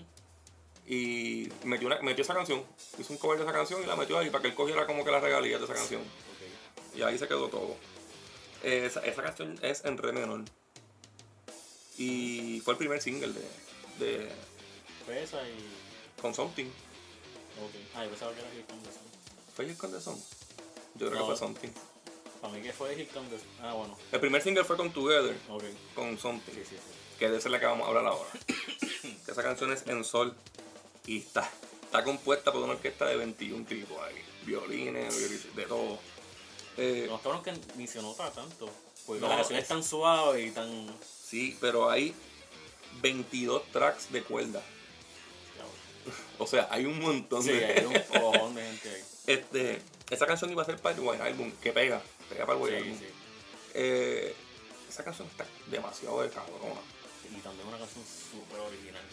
Y 0.94 1.48
metió, 1.64 1.88
una, 1.88 2.02
metió 2.02 2.22
esa 2.22 2.34
canción, 2.34 2.62
hizo 3.00 3.14
un 3.14 3.18
cover 3.18 3.38
de 3.38 3.46
esa 3.46 3.54
canción 3.54 3.82
y 3.82 3.86
la 3.86 3.96
metió 3.96 4.18
ahí 4.18 4.30
para 4.30 4.42
que 4.42 4.50
él 4.50 4.56
cogiera 4.56 4.86
como 4.86 5.06
que 5.06 5.12
las 5.12 5.24
regalías 5.24 5.62
de 5.62 5.66
esa 5.66 5.74
canción 5.74 6.02
y 6.94 7.02
ahí 7.02 7.18
se 7.18 7.30
quedó 7.30 7.48
todo. 7.48 7.78
Esa, 8.62 9.00
esa 9.06 9.24
canción 9.24 9.58
es 9.62 9.86
en 9.86 9.98
re 9.98 10.12
menor 10.12 10.42
y 11.98 12.60
fue 12.66 12.74
el 12.74 12.78
primer 12.78 13.02
single 13.02 13.32
de, 13.32 14.06
de 14.06 14.30
Pesa 15.08 15.42
y... 15.48 16.22
Con 16.22 16.36
Something. 16.36 16.66
Ok. 16.66 17.72
Ah, 17.96 18.04
yo 18.04 18.10
pensaba 18.10 18.34
que 18.34 18.42
era 18.42 18.50
Here 18.50 18.66
Comes 18.66 18.84
the 18.84 18.92
Sun. 18.92 19.02
¿Fue 19.56 19.90
the 19.90 20.02
Sun? 20.02 20.24
Yo 20.96 21.08
creo 21.08 21.12
No. 21.12 21.20
que 21.20 21.26
fue 21.28 21.38
Something. 21.38 21.70
Para 22.42 22.54
mí 22.54 22.62
que 22.62 22.74
fue 22.74 22.92
Here 22.92 23.08
Comes 23.08 23.30
the 23.30 23.40
Sun. 23.40 23.48
Ah, 23.62 23.74
bueno. 23.76 23.98
El 24.12 24.20
primer 24.20 24.42
single 24.42 24.66
fue 24.66 24.76
con 24.76 24.92
Together, 24.92 25.38
Ok. 25.48 25.64
con 25.96 26.18
Something. 26.20 26.52
Sí, 26.52 26.64
sí, 26.70 26.76
sí. 26.76 27.18
que 27.18 27.30
de 27.30 27.38
esa 27.38 27.48
es 27.48 27.52
la 27.54 27.62
que 27.62 27.66
vamos 27.66 27.86
a 27.86 27.88
hablar 27.88 28.08
ahora. 28.08 28.30
Que 29.26 29.32
esa 29.32 29.42
canción 29.44 29.72
es 29.72 29.88
en 29.88 30.04
sol 30.04 30.36
y 31.08 31.20
está, 31.20 31.50
está 31.84 32.04
compuesta 32.04 32.52
por 32.52 32.62
una 32.62 32.74
orquesta 32.74 33.06
de 33.06 33.16
21 33.18 33.66
tipos 33.66 33.98
ahí, 34.02 34.16
violines, 34.46 35.16
violines, 35.18 35.56
de 35.56 35.64
todo. 35.66 36.00
Eh, 36.78 37.06
Los 37.10 37.22
cabrones 37.22 37.44
que 37.60 37.78
ni 37.78 37.88
se 37.88 38.02
nota 38.02 38.32
tanto. 38.32 38.70
Porque 39.06 39.20
No, 39.22 39.28
la 39.30 39.38
canción 39.38 39.58
es 39.58 39.64
es- 39.64 39.70
tan 39.70 39.84
suave 39.84 40.44
y 40.44 40.52
tan. 40.52 40.96
sí, 41.28 41.58
pero 41.60 41.90
hay 41.90 42.14
22 43.02 43.64
tracks 43.72 44.12
de 44.12 44.24
cuerda. 44.24 44.62
O 46.40 46.48
sea, 46.48 46.68
hay 46.72 46.86
un 46.86 47.00
montón 47.00 47.44
Sí, 47.44 47.52
de. 47.52 47.66
hay 47.66 47.86
un 47.86 47.94
cojón 48.22 48.56
de 48.56 48.64
gente 48.66 48.90
ahí. 48.90 49.02
Este, 49.28 49.80
esa 50.10 50.26
canción 50.26 50.50
iba 50.52 50.64
a 50.64 50.66
ser 50.66 50.78
para 50.78 50.96
el 50.96 51.02
White 51.02 51.22
Album, 51.22 51.52
que 51.62 51.72
pega, 51.72 52.02
pega 52.28 52.46
para 52.48 52.58
el 52.58 52.64
White 52.64 52.78
Sí, 52.80 52.84
Album. 52.86 53.00
sí. 53.00 53.06
Eh, 53.76 54.36
esa 54.90 55.04
canción 55.04 55.28
está 55.28 55.46
demasiado 55.68 56.22
de 56.24 56.30
cabrona. 56.30 56.82
Y 57.30 57.40
también 57.42 57.68
una 57.68 57.78
canción 57.78 58.04
súper 58.04 58.60
original. 58.62 59.04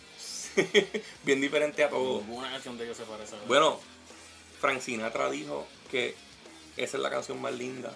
Bien 1.25 1.41
diferente 1.41 1.85
a 1.85 1.89
todo. 1.91 2.21
Ninguna 2.21 2.51
canción 2.51 2.77
de 2.79 2.85
ellos 2.85 2.97
se 2.97 3.05
parece 3.05 3.37
a 3.37 3.41
Bueno, 3.47 3.81
Frank 4.61 4.81
Sinatra 4.81 5.31
dijo 5.31 5.67
que 5.91 6.15
esa 6.77 6.97
es 6.97 7.03
la 7.03 7.11
canción 7.11 7.41
más 7.41 7.53
linda 7.55 7.93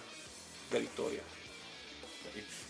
de 0.70 0.78
la 0.78 0.84
historia. 0.84 1.22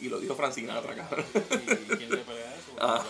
Y 0.00 0.08
lo 0.08 0.18
dijo 0.18 0.34
Frank 0.34 0.52
Sinatra, 0.52 0.94
cabrón. 0.96 1.24
¿Y 1.34 1.96
quién 1.96 2.10
le 2.10 2.16
pelea 2.18 2.54
eso? 2.56 2.72
Ah. 2.80 3.04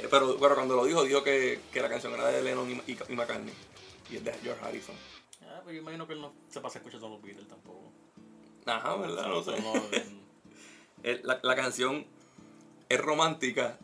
Eh, 0.00 0.06
Pero, 0.10 0.36
pero 0.38 0.54
cuando 0.54 0.76
lo 0.76 0.84
dijo, 0.84 1.04
dijo 1.04 1.22
que, 1.24 1.60
que 1.72 1.80
la 1.80 1.88
canción 1.88 2.12
era 2.14 2.28
de 2.28 2.42
Lennon 2.42 2.70
y, 2.86 2.92
y- 2.92 2.98
y 3.08 3.12
McCartney. 3.14 3.52
Y 4.10 4.16
es 4.16 4.24
de 4.24 4.32
George 4.42 4.64
Harrison. 4.64 4.94
Ah, 5.42 5.60
pero 5.64 5.72
yo 5.76 5.82
imagino 5.82 6.06
que 6.06 6.12
él 6.14 6.20
no 6.20 6.32
se 6.50 6.60
pasa 6.60 6.78
escuchando 6.78 7.08
los 7.08 7.20
Beatles 7.22 7.48
tampoco. 7.48 7.92
Ajá, 8.66 8.96
¿verdad? 8.96 9.26
No 9.28 9.42
sé. 9.42 9.60
No, 9.60 9.72
El- 11.02 11.20
la, 11.24 11.40
la 11.42 11.56
canción 11.56 12.06
es 12.88 13.00
romántica 13.00 13.78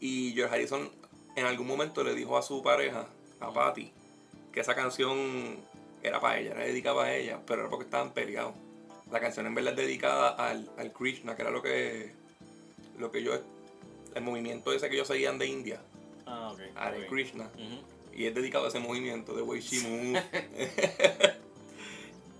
y 0.00 0.32
George 0.34 0.54
Harrison 0.54 0.90
en 1.36 1.46
algún 1.46 1.66
momento 1.66 2.02
le 2.04 2.14
dijo 2.14 2.36
a 2.36 2.42
su 2.42 2.62
pareja, 2.62 3.06
a 3.40 3.52
Patty, 3.52 3.92
que 4.52 4.60
esa 4.60 4.74
canción 4.74 5.56
era 6.02 6.20
para 6.20 6.38
ella, 6.38 6.50
era 6.52 6.64
dedicada 6.64 7.04
a 7.04 7.14
ella, 7.14 7.40
pero 7.46 7.62
era 7.62 7.70
porque 7.70 7.84
estaban 7.84 8.12
peleados. 8.12 8.54
La 9.10 9.20
canción 9.20 9.46
en 9.46 9.54
verdad 9.54 9.72
es 9.72 9.78
dedicada 9.86 10.28
al, 10.30 10.70
al 10.76 10.92
Krishna, 10.92 11.34
que 11.36 11.42
era 11.42 11.50
lo 11.50 11.62
que 11.62 12.12
lo 12.98 13.10
que 13.12 13.22
yo 13.22 13.32
el 14.14 14.22
movimiento 14.22 14.72
ese 14.72 14.88
que 14.88 14.96
ellos 14.96 15.06
seguían 15.08 15.38
de 15.38 15.46
India, 15.46 15.80
Ah, 16.26 16.50
ok. 16.52 16.60
Hare 16.74 17.02
ok. 17.04 17.08
Krishna, 17.08 17.48
y 18.12 18.26
es 18.26 18.34
dedicado 18.34 18.64
a 18.64 18.68
ese 18.68 18.80
movimiento 18.80 19.34
de 19.34 19.42
Way 19.42 19.60
She 19.60 19.80
Move. 19.88 20.22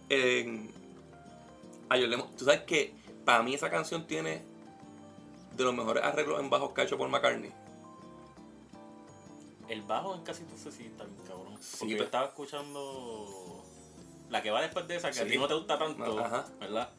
En- 0.08 0.70
a 1.88 1.96
John 1.96 2.10
Lennon- 2.10 2.36
tú 2.36 2.44
sabes 2.44 2.62
que 2.62 2.92
para 3.24 3.42
mí 3.42 3.54
esa 3.54 3.70
canción 3.70 4.06
tiene 4.06 4.42
de 5.58 5.64
los 5.64 5.74
mejores 5.74 6.02
arreglos 6.04 6.40
en 6.40 6.48
bajos 6.48 6.72
que 6.72 6.80
ha 6.80 6.84
hecho 6.84 6.96
Paul 6.96 7.10
McCartney. 7.10 7.52
El 9.68 9.82
bajo 9.82 10.14
en 10.14 10.22
casi 10.22 10.42
entonces 10.42 10.74
sí 10.74 10.86
está 10.86 11.04
bien 11.04 11.16
cabrón. 11.26 11.56
Sí, 11.60 11.76
Porque 11.80 11.90
yo 11.92 11.96
pero- 11.98 12.04
estaba 12.06 12.26
escuchando 12.26 13.62
la 14.30 14.42
que 14.42 14.50
va 14.50 14.62
después 14.62 14.86
de 14.88 14.96
esa, 14.96 15.10
que 15.10 15.20
a 15.20 15.24
Sí. 15.24 15.30
ti 15.30 15.36
no 15.38 15.46
te 15.48 15.54
gusta 15.54 15.78
tanto, 15.78 16.18
Ajá. 16.18 16.46
¿verdad? 16.58 16.90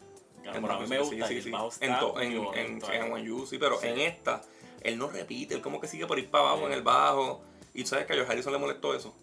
Claro, 0.44 0.60
pero 0.62 0.74
a 0.74 0.80
mí 0.80 0.88
me 0.88 0.96
sí, 0.98 1.02
gusta 1.10 1.28
sí, 1.28 1.38
el 1.38 1.44
sí. 1.44 1.52
bajo 1.52 1.68
está 1.70 1.86
En, 2.22 2.32
en, 2.54 2.82
en, 2.94 3.12
When 3.12 3.26
You, 3.26 3.46
sí, 3.46 3.58
pero 3.58 3.80
Sí. 3.80 3.88
en 3.88 4.00
esta, 4.00 4.42
él 4.82 4.98
no 4.98 5.08
repite, 5.10 5.56
él 5.56 5.62
como 5.62 5.80
que 5.82 5.88
sigue 5.88 6.06
por 6.06 6.20
ir 6.20 6.30
para 6.30 6.44
abajo 6.46 6.60
Sí. 6.60 6.66
en 6.66 6.72
el 6.74 6.82
bajo. 6.84 7.42
Y 7.74 7.84
tú 7.84 7.90
sabes 7.90 8.06
que 8.06 8.14
a 8.14 8.16
George 8.16 8.32
Harrison 8.32 8.54
le 8.54 8.60
molestó 8.60 8.94
eso. 8.94 9.14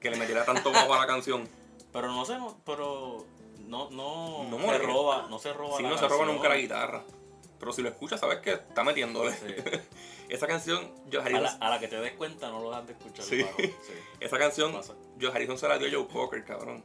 Que 0.00 0.10
le 0.10 0.16
metiera 0.16 0.44
tanto 0.44 0.70
bajo 0.72 0.94
a 0.94 0.98
la 1.00 1.06
canción. 1.06 1.48
Pero 1.92 2.08
no 2.08 2.24
sé, 2.24 2.38
pero 2.64 3.24
no, 3.66 3.90
no, 3.90 4.44
No 4.44 4.58
se 4.72 4.78
roba, 4.78 5.26
no 5.28 5.38
se 5.38 5.52
roba 5.52 5.76
Si 5.76 5.82
la 5.82 5.90
no 5.90 5.98
se 5.98 6.08
roba 6.08 6.26
nunca 6.26 6.48
la 6.48 6.56
guitarra. 6.56 7.02
Pero 7.60 7.72
si 7.72 7.82
lo 7.82 7.90
escuchas, 7.90 8.18
sabes 8.18 8.38
que 8.38 8.52
está 8.54 8.82
metiéndole. 8.82 9.32
Sí. 9.32 9.54
Esa 10.30 10.46
canción, 10.46 10.92
A 11.12 11.14
la, 11.14 11.22
Harrison, 11.24 11.62
a 11.62 11.70
la 11.70 11.78
que 11.78 11.88
te 11.88 12.00
des 12.00 12.12
cuenta 12.14 12.50
no 12.50 12.60
lo 12.60 12.70
das 12.70 12.86
de 12.86 12.94
escuchar 12.94 13.24
Sí. 13.24 13.42
Sí. 13.58 13.72
esa 14.20 14.38
canción. 14.38 14.72
George 15.18 15.36
Harrison 15.36 15.58
se 15.58 15.68
la 15.68 15.76
dio 15.76 15.88
Joe 15.92 16.08
Cocker, 16.12 16.44
cabrón. 16.44 16.82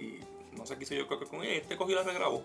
Y 0.00 0.20
no 0.56 0.64
sé 0.64 0.76
qué 0.78 0.84
hizo 0.84 0.94
Joe 0.94 1.06
Cocker 1.06 1.28
con 1.28 1.42
ella. 1.42 1.54
Este 1.54 1.76
cogió 1.76 1.94
y 1.94 1.96
la 1.96 2.04
regrabó. 2.04 2.42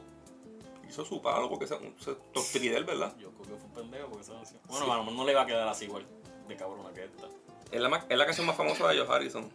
Hizo 0.89 1.05
su 1.05 1.21
palo 1.21 1.49
porque 1.49 1.67
se, 1.67 1.77
se 1.99 2.75
él, 2.75 2.83
¿verdad? 2.83 3.13
Creo 3.15 3.31
que 3.31 3.43
fue 3.43 3.53
un 3.55 3.73
pendejo 3.73 4.07
porque 4.09 4.23
esa 4.23 4.33
canción. 4.33 4.59
Bueno, 4.67 4.91
a 4.91 4.97
lo 4.97 5.03
mejor 5.03 5.17
no 5.19 5.25
le 5.25 5.35
va 5.35 5.43
a 5.43 5.45
quedar 5.45 5.67
así 5.67 5.85
igual 5.85 6.05
de 6.47 6.55
cabrona 6.57 6.91
que 6.91 7.03
esta. 7.05 7.27
Es 7.71 7.79
la, 7.79 8.05
es 8.09 8.17
la 8.17 8.25
canción 8.25 8.47
más 8.47 8.57
famosa 8.57 8.87
de 8.87 8.95
George 8.95 9.13
Harrison. 9.13 9.49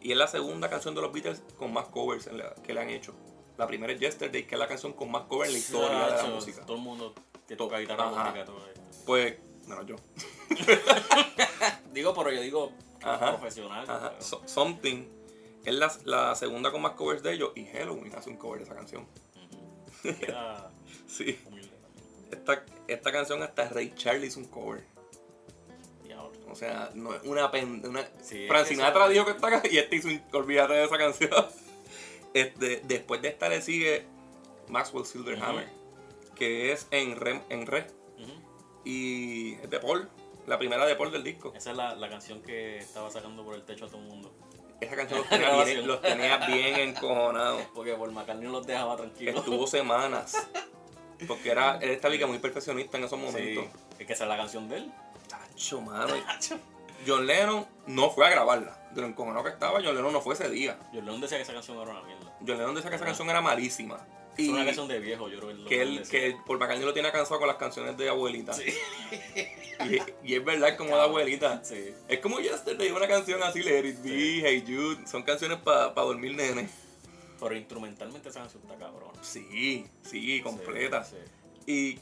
Y 0.00 0.10
es 0.10 0.18
la 0.18 0.26
segunda 0.26 0.68
canción 0.68 0.94
de 0.96 1.02
los 1.02 1.12
Beatles 1.12 1.40
con 1.56 1.72
más 1.72 1.86
covers 1.86 2.26
en 2.26 2.38
la- 2.38 2.52
que 2.54 2.74
le 2.74 2.80
han 2.80 2.90
hecho. 2.90 3.14
La 3.60 3.66
primera 3.66 3.92
es 3.92 4.00
Yesterday, 4.00 4.46
que 4.46 4.54
es 4.54 4.58
la 4.58 4.66
canción 4.66 4.94
con 4.94 5.10
más 5.10 5.24
covers 5.24 5.48
en 5.50 5.52
la 5.52 5.58
historia 5.58 6.06
de 6.06 6.16
la 6.16 6.34
música. 6.34 6.64
Todo 6.64 6.78
el 6.78 6.82
mundo 6.82 7.14
que 7.46 7.56
toca 7.56 7.78
guitarra 7.78 8.04
Ajá. 8.08 8.20
acústica. 8.30 8.44
todo 8.46 8.66
esto. 8.68 8.80
Pues, 9.04 9.36
no, 9.66 9.82
yo. 9.84 9.96
Digo, 11.92 12.14
pero 12.14 12.32
yo 12.32 12.40
digo 12.40 12.72
Ajá. 13.02 13.36
profesional. 13.36 13.84
Ajá. 13.86 14.10
pero- 14.12 14.22
So- 14.22 14.42
Something 14.46 15.04
es 15.64 15.74
la, 15.74 15.92
la 16.04 16.34
segunda 16.36 16.72
con 16.72 16.80
más 16.80 16.92
covers 16.92 17.22
de 17.22 17.34
ellos 17.34 17.52
y 17.54 17.66
Halloween 17.66 18.14
hace 18.14 18.30
un 18.30 18.36
cover 18.38 18.60
de 18.60 18.64
esa 18.64 18.74
canción. 18.74 19.06
Queda 20.02 20.70
Sí. 21.06 21.38
humilde. 21.46 21.70
Esta, 22.32 22.64
esta 22.88 23.12
canción 23.12 23.42
hasta 23.42 23.68
Ray 23.68 23.92
Charlie 23.94 24.28
hizo 24.28 24.40
un 24.40 24.46
cover. 24.46 24.86
O 26.50 26.54
sea, 26.56 26.90
no 26.94 27.14
es 27.14 27.22
una 27.24 27.48
pen... 27.50 27.80
Una... 27.86 28.08
Sí, 28.22 28.46
Frank 28.48 28.66
Sinatra 28.66 29.08
dijo 29.08 29.24
que 29.24 29.30
está 29.32 29.46
acá 29.46 29.62
y 29.70 29.78
este 29.78 29.96
hizo 29.96 30.08
un... 30.08 30.20
Olvídate 30.32 30.72
de 30.72 30.84
esa 30.84 30.98
canción. 30.98 31.30
Este, 32.34 32.82
después 32.84 33.22
de 33.22 33.28
esta 33.28 33.48
le 33.48 33.60
sigue 33.62 34.06
Maxwell 34.68 35.04
Silverhammer, 35.04 35.68
que 36.36 36.72
es 36.72 36.86
en 36.90 37.16
re, 37.16 37.42
en 37.48 37.66
re 37.66 37.86
y 38.84 39.54
es 39.54 39.68
de 39.68 39.78
Paul, 39.78 40.08
la 40.46 40.58
primera 40.58 40.86
de 40.86 40.96
Paul 40.96 41.12
del 41.12 41.22
disco. 41.22 41.52
Esa 41.54 41.72
es 41.72 41.76
la, 41.76 41.94
la 41.94 42.08
canción 42.08 42.40
que 42.42 42.78
estaba 42.78 43.10
sacando 43.10 43.44
por 43.44 43.54
el 43.54 43.62
techo 43.62 43.84
a 43.84 43.88
todo 43.88 44.00
el 44.00 44.06
mundo. 44.08 44.32
Esa 44.80 44.96
canción 44.96 45.18
los 45.28 45.28
tenía 45.28 45.64
bien, 45.64 45.86
los 45.86 46.00
tenía 46.00 46.36
bien 46.46 46.76
encojonados. 46.76 47.62
Porque 47.74 47.92
por 47.94 48.10
McCartney 48.10 48.46
no 48.46 48.52
los 48.52 48.66
dejaba 48.66 48.96
tranquilos. 48.96 49.34
Estuvo 49.36 49.66
semanas. 49.66 50.48
Porque 51.28 51.50
era, 51.50 51.76
él 51.82 51.90
estaba 51.90 52.14
muy 52.26 52.38
perfeccionista 52.38 52.96
en 52.96 53.04
esos 53.04 53.18
Sí, 53.18 53.26
momentos. 53.26 53.64
es 53.98 54.06
que 54.06 54.12
esa 54.14 54.24
es 54.24 54.28
la 54.30 54.36
canción 54.38 54.68
de 54.68 54.76
él. 54.78 54.92
Tacho, 55.28 55.80
mano. 55.82 56.14
John 57.06 57.26
Lennon 57.26 57.66
no 57.86 58.10
fue 58.10 58.26
a 58.26 58.30
grabarla. 58.30 58.79
De 58.94 59.00
lo 59.00 59.06
encojonado 59.06 59.44
que 59.44 59.50
estaba, 59.50 59.80
John 59.84 59.94
Lennon 59.94 60.12
no 60.12 60.20
fue 60.20 60.34
ese 60.34 60.50
día. 60.50 60.78
Yo 60.92 61.00
León 61.00 61.20
decía 61.20 61.36
que 61.36 61.42
esa 61.44 61.52
canción 61.52 61.78
era 61.78 61.90
una 61.90 62.02
mierda. 62.02 62.32
John 62.40 62.58
Lennon 62.58 62.74
decía 62.74 62.90
que 62.90 62.96
esa 62.96 63.04
canción 63.04 63.30
era 63.30 63.40
malísima. 63.40 64.04
Es 64.36 64.44
Y 64.44 64.48
una 64.48 64.64
canción 64.64 64.88
de 64.88 64.98
viejo, 64.98 65.28
yo 65.28 65.40
creo 65.40 65.64
que 65.66 65.82
él, 65.82 66.02
que 66.08 66.36
por 66.46 66.58
McCartney 66.58 66.84
lo 66.84 66.92
tiene 66.92 67.10
cansado 67.12 67.38
con 67.38 67.48
las 67.48 67.56
canciones 67.56 67.96
de 67.96 68.08
abuelita. 68.08 68.52
Sí. 68.52 68.64
Y, 69.80 70.32
y 70.32 70.34
es 70.34 70.44
verdad, 70.44 70.68
es 70.68 70.74
como 70.74 70.94
de 70.94 71.00
abuelita. 71.00 71.64
Sí. 71.64 71.94
Es 72.06 72.18
como 72.18 72.38
Yesterday, 72.38 72.90
una 72.90 73.08
canción 73.08 73.42
así, 73.42 73.62
Let 73.62 73.88
It 73.88 74.02
Be, 74.02 74.10
Sí. 74.10 74.42
Hey 74.44 74.64
Jude. 74.66 75.06
Son 75.06 75.22
canciones 75.22 75.56
para 75.56 75.90
dormir 75.94 76.34
nene. 76.34 76.68
Pero 77.40 77.56
instrumentalmente 77.56 78.28
esa 78.28 78.40
canción 78.40 78.62
está 78.62 78.76
cabrón. 78.76 79.12
Sí, 79.22 79.86
sí, 80.02 80.42
completa. 80.42 81.02
Sí, 81.02 81.16
Y 81.66 81.98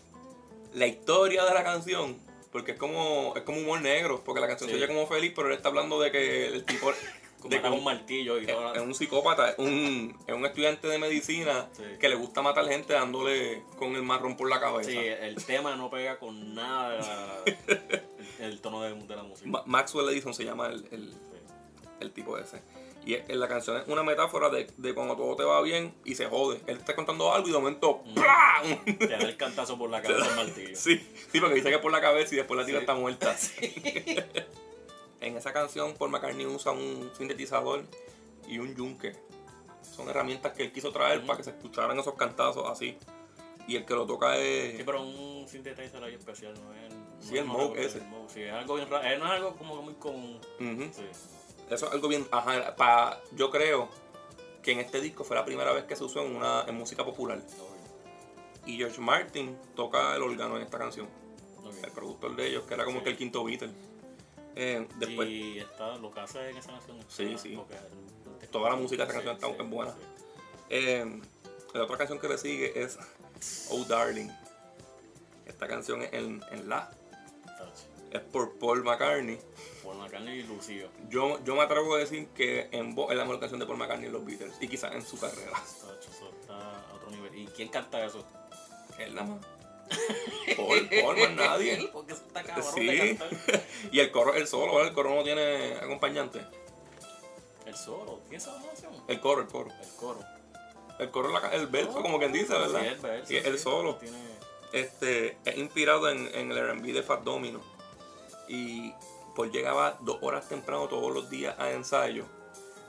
la 0.76 0.88
historia 0.88 1.44
de 1.44 1.54
la 1.54 1.62
canción, 1.62 2.18
porque 2.52 2.72
es 2.72 2.78
como, 2.78 3.34
es 3.36 3.42
como 3.42 3.58
humor 3.58 3.80
negro, 3.80 4.22
porque 4.24 4.40
la 4.40 4.46
canción 4.48 4.68
Sí. 4.70 4.76
se 4.76 4.82
oye 4.84 4.92
como 4.92 5.06
feliz, 5.06 5.32
pero 5.34 5.48
él 5.48 5.54
está 5.54 5.68
hablando 5.68 6.00
de 6.00 6.10
que 6.10 6.46
el 6.46 6.64
tipo 6.64 6.92
Como 7.38 7.50
de 7.50 7.56
matar 7.58 7.70
un 7.72 7.84
martillo 7.84 8.40
y 8.40 8.46
es, 8.46 8.50
es 8.74 8.82
un 8.82 8.94
psicópata, 8.96 9.50
es 9.50 9.58
un, 9.58 10.18
es 10.26 10.34
un 10.34 10.44
estudiante 10.44 10.88
de 10.88 10.98
medicina 10.98 11.68
Sí. 11.72 11.84
que 12.00 12.08
le 12.08 12.16
gusta 12.16 12.42
matar 12.42 12.66
gente 12.66 12.94
dándole 12.94 13.62
con 13.78 13.94
el 13.94 14.02
marrón 14.02 14.36
por 14.36 14.50
la 14.50 14.58
cabeza. 14.58 14.90
Sí, 14.90 14.98
el 14.98 15.36
tema 15.46 15.76
no 15.76 15.88
pega 15.88 16.18
con 16.18 16.54
nada 16.56 17.44
el, 17.46 18.02
el 18.40 18.60
tono 18.60 18.82
de, 18.82 18.92
de 18.94 19.14
la 19.16 19.22
música. 19.22 19.48
Ma- 19.48 19.62
Maxwell 19.66 20.08
Edison 20.08 20.34
se 20.34 20.44
llama 20.44 20.66
el, 20.66 20.84
el, 20.90 21.12
Sí. 21.12 21.16
el 22.00 22.10
tipo 22.10 22.36
ese. 22.38 22.60
Y 23.08 23.14
es- 23.14 23.28
en 23.30 23.40
la 23.40 23.48
canción 23.48 23.78
es 23.78 23.88
una 23.88 24.02
metáfora 24.02 24.50
de, 24.50 24.66
de 24.76 24.92
cuando 24.94 25.16
todo 25.16 25.34
te 25.34 25.42
va 25.42 25.62
bien 25.62 25.94
y 26.04 26.14
se 26.14 26.26
jode. 26.26 26.60
Él 26.66 26.76
está 26.76 26.94
contando 26.94 27.32
algo 27.32 27.48
y 27.48 27.52
de 27.52 27.56
momento 27.58 28.02
Mm. 28.04 28.98
Te 28.98 29.06
da 29.06 29.16
el 29.18 29.36
cantazo 29.38 29.78
por 29.78 29.88
la 29.88 30.02
cabeza 30.02 30.28
el 30.28 30.36
martillo. 30.36 30.76
Sí, 30.76 30.98
sí, 31.32 31.40
porque 31.40 31.54
dice 31.54 31.70
que 31.70 31.78
por 31.78 31.90
la 31.90 32.00
cabeza 32.02 32.34
y 32.34 32.36
después 32.38 32.58
la 32.60 32.66
tira 32.66 32.78
Sí. 32.80 32.82
está 32.82 32.94
muerta. 32.94 33.34
en 35.20 35.36
esa 35.36 35.52
canción, 35.52 35.94
Paul 35.94 36.10
McCartney 36.10 36.46
usa 36.46 36.72
un 36.72 37.10
sintetizador 37.16 37.84
y 38.46 38.58
un 38.58 38.74
yunque. 38.76 39.16
Son 39.82 40.08
herramientas 40.08 40.52
que 40.52 40.64
él 40.64 40.72
quiso 40.72 40.92
traer 40.92 41.24
para 41.24 41.38
que 41.38 41.44
se 41.44 41.50
escucharan 41.50 41.98
esos 41.98 42.14
cantazos 42.14 42.68
así. 42.68 42.98
Y 43.66 43.76
el 43.76 43.84
que 43.84 43.94
lo 43.94 44.06
toca 44.06 44.36
es. 44.36 44.76
Sí, 44.76 44.82
pero 44.84 45.02
un 45.02 45.46
sintetizer 45.48 46.02
ahí 46.04 46.14
especial, 46.14 46.54
no 46.54 46.74
es 46.74 46.82
el. 46.92 46.98
Sí, 47.20 47.34
no 47.34 47.40
el 47.40 47.46
no 47.46 47.52
Moog 47.54 47.62
recuerdo 47.74 47.86
ese. 47.88 47.98
el 47.98 48.04
Moog, 48.04 48.30
Sí, 48.30 48.42
es 48.42 48.52
algo 48.52 48.74
bien 48.76 48.90
raro. 48.90 49.18
No 49.18 49.24
es 49.26 49.30
algo 49.32 49.56
como 49.56 49.82
muy 49.82 49.94
común. 49.94 50.40
Sí. 50.58 51.02
Eso 51.70 51.86
es 51.86 51.92
algo 51.92 52.08
bien. 52.08 52.26
Ajá, 52.30 52.74
pa- 52.76 53.20
yo 53.32 53.50
creo 53.50 53.88
que 54.62 54.72
en 54.72 54.80
este 54.80 55.00
disco 55.00 55.24
fue 55.24 55.36
la 55.36 55.44
primera 55.44 55.72
vez 55.72 55.84
que 55.84 55.96
se 55.96 56.04
usó 56.04 56.24
en, 56.24 56.34
una, 56.36 56.64
en 56.66 56.74
música 56.74 57.04
popular. 57.04 57.40
Y 58.66 58.76
George 58.76 59.00
Martin 59.00 59.56
toca 59.74 60.14
el 60.16 60.22
órgano 60.22 60.56
en 60.56 60.62
esta 60.62 60.78
canción. 60.78 61.08
El 61.82 61.90
productor 61.92 62.34
de 62.34 62.46
ellos, 62.48 62.64
que 62.64 62.74
era 62.74 62.84
como 62.84 62.98
Sí. 62.98 63.04
que 63.04 63.10
el 63.10 63.16
quinto 63.16 63.44
Beatle. 63.44 63.70
Eh, 64.56 64.88
después, 64.96 65.28
Y 65.28 65.58
está, 65.58 65.96
lo 65.96 66.10
que 66.12 66.20
hace 66.20 66.50
en 66.50 66.56
esa 66.56 66.72
canción. 66.72 66.98
Sí, 67.08 67.36
sí. 67.38 67.52
el- 68.40 68.48
Toda 68.48 68.70
la 68.70 68.76
música 68.76 69.04
de 69.04 69.10
Sí, 69.12 69.14
canción 69.24 69.34
está 69.36 69.62
sí, 69.64 69.68
buena. 69.70 69.92
sí. 69.92 69.98
Eh, 70.70 71.20
la 71.74 71.82
otra 71.84 71.98
canción 71.98 72.18
que 72.18 72.28
le 72.28 72.38
sigue 72.38 72.82
es 72.82 72.98
Oh 73.70 73.84
Darling. 73.84 74.30
Esta 75.46 75.66
canción 75.68 76.02
es 76.02 76.12
en, 76.14 76.42
en 76.50 76.68
La. 76.68 76.90
Es 78.10 78.20
por 78.20 78.58
Paul 78.58 78.84
McCartney. 78.84 79.38
Paul 79.82 79.98
McCartney 79.98 80.40
y 80.40 80.42
Lucio. 80.44 80.88
Yo, 81.08 81.42
yo 81.44 81.54
me 81.54 81.62
atrevo 81.62 81.94
a 81.94 81.98
decir 81.98 82.28
que 82.28 82.68
en 82.72 82.94
voz 82.94 83.10
es 83.10 83.16
la 83.16 83.24
mejor 83.24 83.40
canción 83.40 83.60
de 83.60 83.66
Paul 83.66 83.78
McCartney 83.78 84.06
en 84.06 84.12
los 84.12 84.24
Beatles 84.24 84.54
y 84.60 84.68
quizás 84.68 84.94
en 84.94 85.04
su 85.04 85.18
carrera. 85.18 85.52
Tacho, 85.52 86.10
eso 86.10 86.30
está 86.40 86.54
a 86.54 86.94
otro 86.94 87.10
nivel. 87.10 87.34
¿Y 87.36 87.46
quién 87.48 87.68
canta 87.68 88.04
eso? 88.04 88.24
Es 88.98 89.12
la 89.12 89.24
más. 89.24 89.40
Paul, 90.56 90.88
Paul, 90.88 91.18
más 91.18 91.30
nadie. 91.32 91.88
Porque 91.92 92.12
eso 92.12 92.24
está 92.26 92.42
cabrón 92.42 92.74
Sí. 92.74 92.86
de 92.86 93.16
cantar. 93.16 93.62
y 93.92 94.00
el 94.00 94.10
coro, 94.10 94.34
el 94.34 94.46
solo, 94.46 94.74
¿verdad? 94.74 94.88
el 94.88 94.94
coro 94.94 95.14
no 95.14 95.22
tiene 95.22 95.74
acompañante. 95.76 96.40
El 97.66 97.74
solo. 97.76 98.20
¿Quién 98.28 98.40
sabe 98.40 98.60
la 98.60 98.66
canción? 98.68 98.92
El 99.06 99.20
coro, 99.20 99.42
el 99.42 99.48
coro. 99.48 99.70
El 99.82 99.96
coro. 99.96 100.20
El 100.98 101.10
coro, 101.10 101.28
la 101.28 101.48
el 101.50 101.66
verso, 101.68 102.02
como 102.02 102.18
quien 102.18 102.32
dice, 102.32 102.52
¿verdad? 102.52 102.80
Sí, 102.80 102.86
el 102.86 102.96
verso. 102.98 103.32
Y 103.32 103.36
el 103.36 103.56
sí. 103.58 103.62
solo. 103.62 103.96
Tiene... 103.96 104.18
Este, 104.72 105.38
es 105.44 105.56
inspirado 105.56 106.10
en, 106.10 106.28
en 106.34 106.50
el 106.50 106.58
R&B 106.58 106.92
de 106.92 107.02
Fat 107.02 107.22
Domino. 107.22 107.60
Y 108.48 108.92
Paul 109.36 109.50
llegaba 109.52 109.96
dos 110.00 110.18
horas 110.22 110.48
temprano 110.48 110.88
todos 110.88 111.12
los 111.12 111.28
días 111.30 111.54
a 111.58 111.70
ensayo 111.70 112.24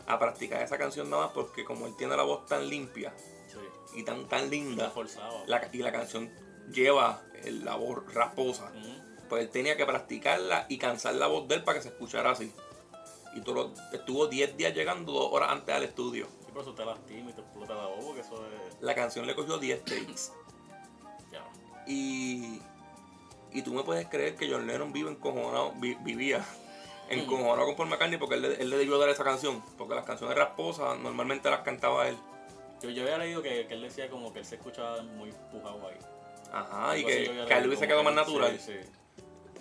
a 0.07 0.17
practicar 0.17 0.61
esa 0.63 0.77
canción 0.77 1.09
nada 1.09 1.25
más 1.25 1.33
porque 1.33 1.63
como 1.63 1.85
él 1.85 1.95
tiene 1.95 2.17
la 2.17 2.23
voz 2.23 2.45
tan 2.47 2.67
limpia 2.67 3.13
Sí. 3.47 3.57
y 3.99 4.03
tan, 4.03 4.27
tan 4.27 4.49
linda, 4.49 4.91
la- 5.47 5.69
y 5.71 5.77
la 5.79 5.91
canción 5.91 6.31
lleva 6.71 7.21
el- 7.43 7.63
la 7.65 7.75
voz 7.75 8.11
rasposa, 8.13 8.71
pues 9.27 9.43
él 9.43 9.49
tenía 9.49 9.77
que 9.77 9.85
practicarla 9.85 10.65
y 10.69 10.77
cansar 10.79 11.13
la 11.15 11.27
voz 11.27 11.47
de 11.47 11.55
él 11.55 11.63
para 11.63 11.77
que 11.77 11.83
se 11.83 11.89
escuchara 11.89 12.31
así. 12.31 12.51
Y 13.35 13.41
todo 13.41 13.71
estuvo 13.93 14.25
10 14.27 14.57
días 14.57 14.73
llegando 14.73 15.11
dos 15.11 15.29
horas 15.31 15.51
antes 15.51 15.75
al 15.75 15.83
estudio. 15.83 16.25
Sí, 16.39 16.45
pero 16.47 16.61
eso 16.61 16.73
te 16.73 16.83
lastima 16.83 17.29
y 17.29 17.33
te 17.33 17.41
explota 17.41 17.75
la 17.75 17.85
voz 17.85 18.03
porque 18.05 18.21
eso 18.21 18.35
es... 18.47 18.81
La 18.81 18.95
canción 18.95 19.27
le 19.27 19.35
cogió 19.35 19.59
10 19.59 19.83
takes. 19.85 20.31
Ya. 21.31 21.45
Y, 21.85 22.59
y 23.51 23.61
tú 23.61 23.73
me 23.73 23.83
puedes 23.83 24.07
creer 24.07 24.35
que 24.35 24.49
John 24.49 24.67
Lennon 24.67 24.91
vive 24.93 25.09
encojonado, 25.11 25.73
vi- 25.77 25.97
vivía 26.01 26.43
encojonado 27.09 27.65
con 27.65 27.75
Paul 27.75 27.89
McCartney 27.89 28.19
porque 28.19 28.35
él, 28.35 28.41
le- 28.43 28.61
él 28.61 28.69
le 28.69 28.77
debió 28.77 28.97
dar 28.97 29.09
esa 29.09 29.23
canción. 29.23 29.63
Porque 29.77 29.95
las 29.95 30.05
canciones 30.05 30.37
rasposas 30.37 30.97
normalmente 30.99 31.49
las 31.49 31.61
cantaba 31.61 32.07
él. 32.07 32.17
Yo, 32.81 32.89
yo 32.91 33.03
había 33.03 33.17
leído 33.17 33.41
que, 33.41 33.65
que 33.67 33.73
él 33.73 33.81
decía 33.81 34.09
como 34.09 34.31
que 34.31 34.39
él 34.39 34.45
se 34.45 34.55
escuchaba 34.55 35.01
muy 35.01 35.31
pujado 35.51 35.87
ahí. 35.87 35.97
Ajá, 36.51 36.97
y 36.97 37.03
que, 37.03 37.45
que 37.47 37.53
a 37.53 37.57
él 37.59 37.67
hubiese 37.67 37.85
quedado 37.87 38.01
que- 38.01 38.05
más 38.05 38.15
natural. 38.15 38.59
Sí, 38.59 38.73
sí. 38.73 38.89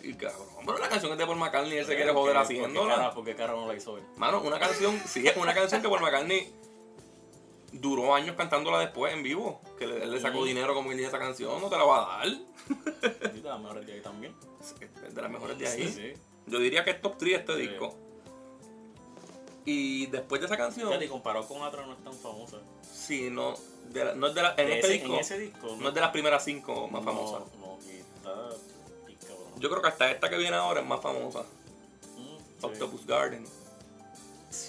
Y 0.08 0.14
cabrón, 0.14 0.46
pero 0.64 0.78
la 0.78 0.88
canción 0.88 1.10
es 1.12 1.18
de 1.18 1.26
Paul 1.26 1.38
McCartney 1.38 1.74
y 1.74 1.78
él 1.78 1.84
se 1.86 1.96
quiere 1.96 2.12
¿Por 2.12 2.22
joder 2.22 2.36
haciéndola. 2.36 2.72
¿Por 2.74 2.84
qué 2.84 2.94
cara, 2.96 3.14
por 3.14 3.24
qué 3.24 3.34
cara 3.34 3.52
no 3.54 3.66
la 3.66 3.74
hizo 3.74 3.96
él? 3.98 4.04
Mano, 4.16 4.40
una 4.42 4.58
canción, 4.60 5.00
sí, 5.06 5.26
es 5.26 5.36
una 5.36 5.52
canción 5.54 5.82
que 5.82 5.88
Paul 5.88 6.00
McCartney 6.00 6.52
duró 7.72 8.14
años 8.14 8.36
cantándola 8.36 8.78
después 8.80 9.12
en 9.12 9.22
vivo. 9.22 9.60
Que 9.78 9.86
le- 9.86 10.02
él 10.02 10.10
le 10.10 10.20
sacó 10.20 10.44
dinero 10.44 10.74
como 10.74 10.88
quien 10.88 10.98
dice 10.98 11.08
esa 11.08 11.18
canción, 11.18 11.60
no 11.60 11.68
te 11.68 11.76
la 11.76 11.84
va 11.84 12.14
a 12.14 12.18
dar. 12.18 12.28
Sí, 13.34 13.40
te 13.40 13.48
la 13.48 13.56
mejor 13.58 13.84
de 13.84 13.92
ahí 13.92 14.00
también. 14.00 14.34
Es 14.60 15.14
de 15.14 15.22
las 15.22 15.30
mejores 15.30 15.58
de 15.58 15.66
ahí. 15.68 15.88
Sí, 15.88 15.92
sí. 16.14 16.20
Yo 16.46 16.58
diría 16.58 16.84
que 16.84 16.90
es 16.90 17.00
top 17.00 17.16
3 17.18 17.38
este 17.40 17.56
disco. 17.56 17.94
Y 19.64 20.06
después 20.06 20.40
de 20.40 20.46
esa 20.46 20.56
canción, 20.56 20.88
Fíjate, 20.88 21.04
y 21.04 21.08
comparado 21.08 21.46
con 21.46 21.60
otra 21.62 21.84
no 21.86 21.92
es 21.92 22.02
tan 22.02 22.14
famosa. 22.14 22.56
sí, 22.90 23.28
no, 23.30 23.54
de 23.90 24.04
la- 24.04 24.14
no 24.14 24.28
es 24.28 24.34
de 24.34 24.42
la, 24.42 24.50
en 24.56 24.66
De 24.66 24.74
este 24.76 24.86
ese- 24.86 24.92
disco, 24.94 25.12
en 25.14 25.20
ese 25.20 25.38
disco 25.38 25.76
no 25.78 25.88
es 25.88 25.94
de 25.94 26.00
las 26.00 26.10
primeras 26.10 26.44
cinco 26.44 26.88
más 26.88 27.02
no, 27.04 27.12
famosas. 27.12 27.42
No, 27.58 27.78
está. 27.78 28.48
Yo 29.58 29.68
creo 29.68 29.82
que 29.82 29.88
hasta 29.88 30.10
esta 30.10 30.30
que 30.30 30.36
viene 30.38 30.56
ahora 30.56 30.80
es 30.80 30.86
más 30.86 31.00
famosa, 31.02 31.42
Mm. 32.16 32.64
Octopus 32.64 33.06
Garden. 33.06 33.44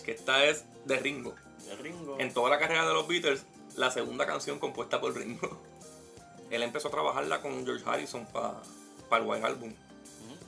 Que 0.03 0.12
esta 0.12 0.44
es 0.46 0.65
de 0.86 0.98
Ringo. 0.98 1.34
Ringo. 1.78 2.18
En 2.20 2.34
toda 2.34 2.50
la 2.50 2.60
carrera 2.60 2.88
de 2.88 2.94
los 2.94 3.08
Beatles, 3.08 3.46
la 3.76 3.92
segunda 3.92 4.26
canción 4.26 4.60
compuesta 4.60 5.00
por 5.00 5.16
Ringo. 5.16 5.62
Él 6.50 6.64
empezó 6.64 6.88
a 6.88 6.92
trabajarla 6.92 7.42
con 7.42 7.64
George 7.66 7.84
Harrison 7.88 8.26
para 8.28 8.62
el 9.22 9.28
White 9.28 9.46
Album. 9.46 9.74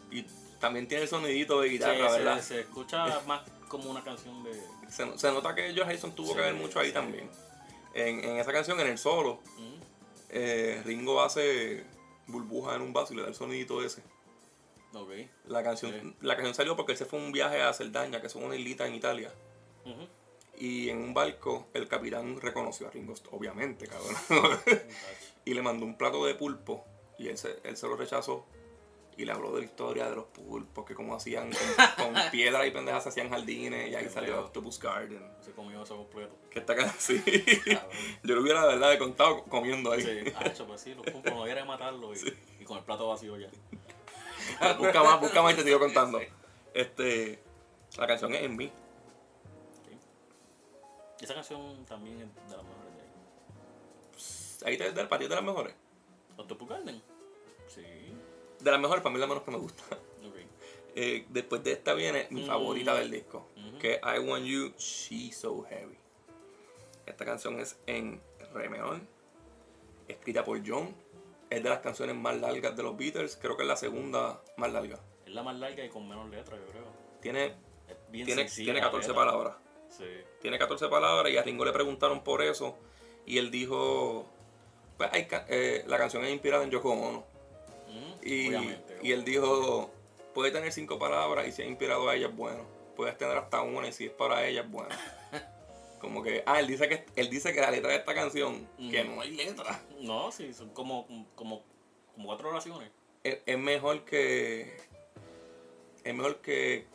Y 0.10 0.24
también 0.60 0.88
tiene 0.88 1.04
el 1.04 1.10
sonidito 1.10 1.62
de 1.62 1.70
guitarra, 1.70 2.10
se, 2.12 2.18
¿verdad? 2.18 2.42
se 2.42 2.60
escucha 2.62 3.22
más 3.28 3.42
como 3.68 3.90
una 3.90 4.04
canción 4.04 4.44
de. 4.44 4.52
Se, 4.90 5.18
se 5.18 5.32
nota 5.32 5.56
que 5.56 5.62
George 5.74 5.84
Harrison 5.84 6.12
tuvo 6.14 6.30
Sí, 6.30 6.34
que 6.36 6.42
ver 6.42 6.54
mucho 6.54 6.80
ahí 6.80 6.88
sí. 6.88 6.94
también. 6.94 7.30
En, 7.94 8.24
en 8.24 8.38
esa 8.38 8.52
canción, 8.52 8.80
en 8.80 8.88
el 8.88 8.98
solo, 8.98 9.40
eh, 10.30 10.82
Ringo 10.86 11.22
hace 11.22 11.86
burbujas 12.28 12.76
en 12.76 12.82
un 12.82 12.94
vaso 12.94 13.14
y 13.14 13.18
le 13.18 13.24
da 13.24 13.28
el 13.30 13.36
sonidito 13.36 13.82
ese. 13.84 14.02
Ok. 14.94 15.12
La 15.46 15.64
canción, 15.64 16.16
la 16.22 16.36
canción 16.36 16.54
salió 16.56 16.76
porque 16.76 16.92
él 16.94 16.98
se 16.98 17.06
fue 17.06 17.20
a 17.20 17.24
un 17.24 17.32
viaje 17.32 17.62
a 17.62 17.72
Cerdaña, 17.74 18.20
que 18.22 18.28
es 18.28 18.36
una 18.36 18.56
islita 18.56 18.86
en 18.88 18.96
Italia. 18.96 19.32
Ujú. 19.86 20.08
Y 20.62 20.92
en 20.92 21.00
un 21.00 21.12
barco, 21.16 21.70
el 21.74 21.88
capitán 21.88 22.40
reconoció 22.40 22.88
a 22.88 22.92
Ringo, 22.92 23.16
obviamente, 23.32 23.88
cabrón. 23.88 24.16
y 25.46 25.56
le 25.56 25.62
mandó 25.64 25.88
un 25.88 25.98
plato 25.98 26.24
de 26.24 26.36
pulpo. 26.36 26.86
Y 27.18 27.30
él 27.30 27.38
se, 27.40 27.58
él 27.64 27.76
se 27.76 27.88
lo 27.88 27.96
rechazó. 27.96 28.46
Y 29.18 29.26
le 29.26 29.32
habló 29.32 29.52
de 29.54 29.62
la 29.62 29.66
historia 29.66 30.08
de 30.08 30.16
los 30.16 30.26
pulpos, 30.26 30.86
que 30.86 30.94
como 30.94 31.16
hacían 31.16 31.50
con, 31.50 32.14
con 32.14 32.24
piedra 32.32 32.68
y 32.68 32.70
pendejas, 32.70 33.02
se 33.02 33.10
hacían 33.10 33.32
jardines. 33.32 33.90
Y 33.90 33.96
ahí 33.96 34.04
Qué 34.04 34.12
salió. 34.12 34.40
Octopus 34.40 34.80
Garden. 34.80 35.28
Se 35.44 35.52
comió 35.54 35.82
eso 35.82 35.98
completo. 35.98 36.38
Que 36.52 36.60
está 36.60 36.76
casi. 36.76 37.24
Yo 38.24 38.36
lo 38.36 38.44
hubiera, 38.44 38.62
de 38.68 38.76
verdad, 38.76 39.00
contado 39.00 39.44
comiendo 39.46 39.92
ahí. 39.92 40.04
Sí, 40.04 40.32
ha 40.38 40.48
hecho, 40.48 40.68
pues 40.68 40.80
sí, 40.80 40.94
los 40.94 41.08
pulpos 41.08 41.34
no 41.34 41.44
quieren 41.44 41.66
matarlo 41.66 42.14
y, 42.14 42.20
y 42.60 42.66
con 42.66 42.78
el 42.78 42.84
plato 42.84 43.08
vacío 43.08 43.36
ya. 43.36 43.50
busca 44.78 45.02
más, 45.02 45.20
busca 45.22 45.42
más 45.42 45.54
y 45.54 45.56
te 45.56 45.64
sigo 45.64 45.80
contando. 45.80 46.22
Este, 46.76 47.42
la 47.98 48.06
canción 48.06 48.36
es 48.36 48.44
en 48.44 48.56
mí. 48.56 48.72
Esa 51.22 51.34
canción 51.36 51.86
también 51.86 52.20
es 52.22 52.50
de 52.50 52.56
las 52.58 52.64
mejores 52.66 52.94
de 52.96 53.02
ahí. 53.02 54.72
Ahí 54.74 54.78
te 54.78 54.92
da 54.92 55.02
el 55.02 55.08
patio 55.08 55.30
de 55.30 55.36
las 55.36 55.44
mejores. 55.44 55.74
¿Octopus 56.38 56.70
Garden? 56.70 57.02
Sí. 57.68 57.82
De 58.60 58.72
las 58.72 58.80
mejores, 58.80 59.02
para 59.04 59.12
mí 59.14 59.18
es 59.18 59.22
la 59.22 59.28
menos 59.28 59.44
que 59.44 59.52
me 59.52 59.58
gusta. 59.58 59.84
Ok. 60.22 60.36
Eh, 60.96 61.26
después 61.30 61.64
de 61.64 61.72
esta 61.72 61.94
viene 61.96 62.28
mi 62.30 62.44
Mm. 62.44 62.48
favorita 62.48 62.94
del 62.96 63.10
disco, 63.10 63.48
que 63.80 63.94
es 63.94 64.00
I 64.04 64.20
Want 64.20 64.46
You, 64.46 64.74
She's 64.78 65.38
So 65.38 65.64
Heavy. 65.64 65.98
Esta 67.08 67.26
canción 67.26 67.60
es 67.60 67.80
en 67.88 68.22
re 68.54 68.70
menor, 68.70 69.00
escrita 70.08 70.44
por 70.44 70.62
John. 70.68 70.94
Es 71.50 71.64
de 71.64 71.70
las 71.70 71.80
canciones 71.80 72.16
más 72.16 72.40
largas 72.40 72.76
de 72.78 72.84
los 72.84 72.96
Beatles, 72.96 73.36
creo 73.42 73.58
que 73.58 73.64
es 73.64 73.68
la 73.68 73.76
segunda 73.78 74.42
más 74.58 74.72
larga. 74.72 75.00
Es 75.26 75.34
la 75.34 75.42
más 75.44 75.56
larga 75.56 75.84
y 75.84 75.90
con 75.90 76.08
menos 76.08 76.30
letras, 76.30 76.60
yo 76.60 76.72
creo. 76.72 76.84
Tiene, 77.22 77.56
tiene, 78.12 78.46
tiene 78.46 78.74
la 78.74 78.82
14 78.86 79.08
letra. 79.08 79.26
palabras. 79.26 79.56
Sí. 79.96 80.06
Tiene 80.42 80.58
14 80.58 80.88
palabras 80.88 81.32
y 81.32 81.38
a 81.38 81.44
Ringo 81.44 81.66
le 81.66 81.72
preguntaron 81.72 82.24
por 82.24 82.42
eso. 82.42 82.78
Y 83.26 83.38
él 83.38 83.52
dijo, 83.52 84.26
pues 84.98 85.10
hay 85.14 85.28
eh, 85.50 85.84
la 85.88 85.98
canción 85.98 86.24
es 86.26 86.32
inspirada 86.32 86.64
en 86.64 86.72
Yoko 86.72 86.92
Ono. 86.92 87.24
Mm, 87.88 88.26
Y, 88.26 88.52
y 89.04 89.12
él 89.12 89.24
dijo, 89.24 89.92
puede 90.34 90.52
tener 90.52 90.72
cinco 90.72 90.98
palabras 90.98 91.48
y 91.48 91.52
si 91.52 91.62
ha 91.62 91.66
inspirado 91.66 92.10
a 92.10 92.16
ella 92.16 92.28
es 92.28 92.36
bueno. 92.36 92.64
Puedes 92.96 93.18
tener 93.18 93.38
hasta 93.38 93.62
una 93.62 93.88
y 93.88 93.94
si 93.94 94.06
es 94.06 94.12
para 94.12 94.46
ella 94.48 94.62
es 94.62 94.70
bueno. 94.72 94.90
Como 96.00 96.24
que, 96.24 96.42
ah, 96.48 96.60
él 96.60 96.68
dice 96.68 96.90
que 96.90 97.06
él 97.16 97.30
dice 97.30 97.54
que 97.54 97.62
la 97.62 97.70
letra 97.70 97.92
de 97.92 97.98
esta 97.98 98.16
canción, 98.16 98.68
que 98.90 99.04
no 99.04 99.22
hay 99.22 99.32
letra, 99.32 99.80
No, 100.00 100.32
sí, 100.32 100.52
son 100.52 100.70
como, 100.70 101.06
como, 101.36 101.62
como 102.16 102.26
cuatro 102.28 102.50
oraciones. 102.50 102.90
es, 103.24 103.38
es 103.46 103.58
mejor 103.60 104.04
que 104.04 104.78
es 106.04 106.16
mejor 106.16 106.38
que, 106.38 106.88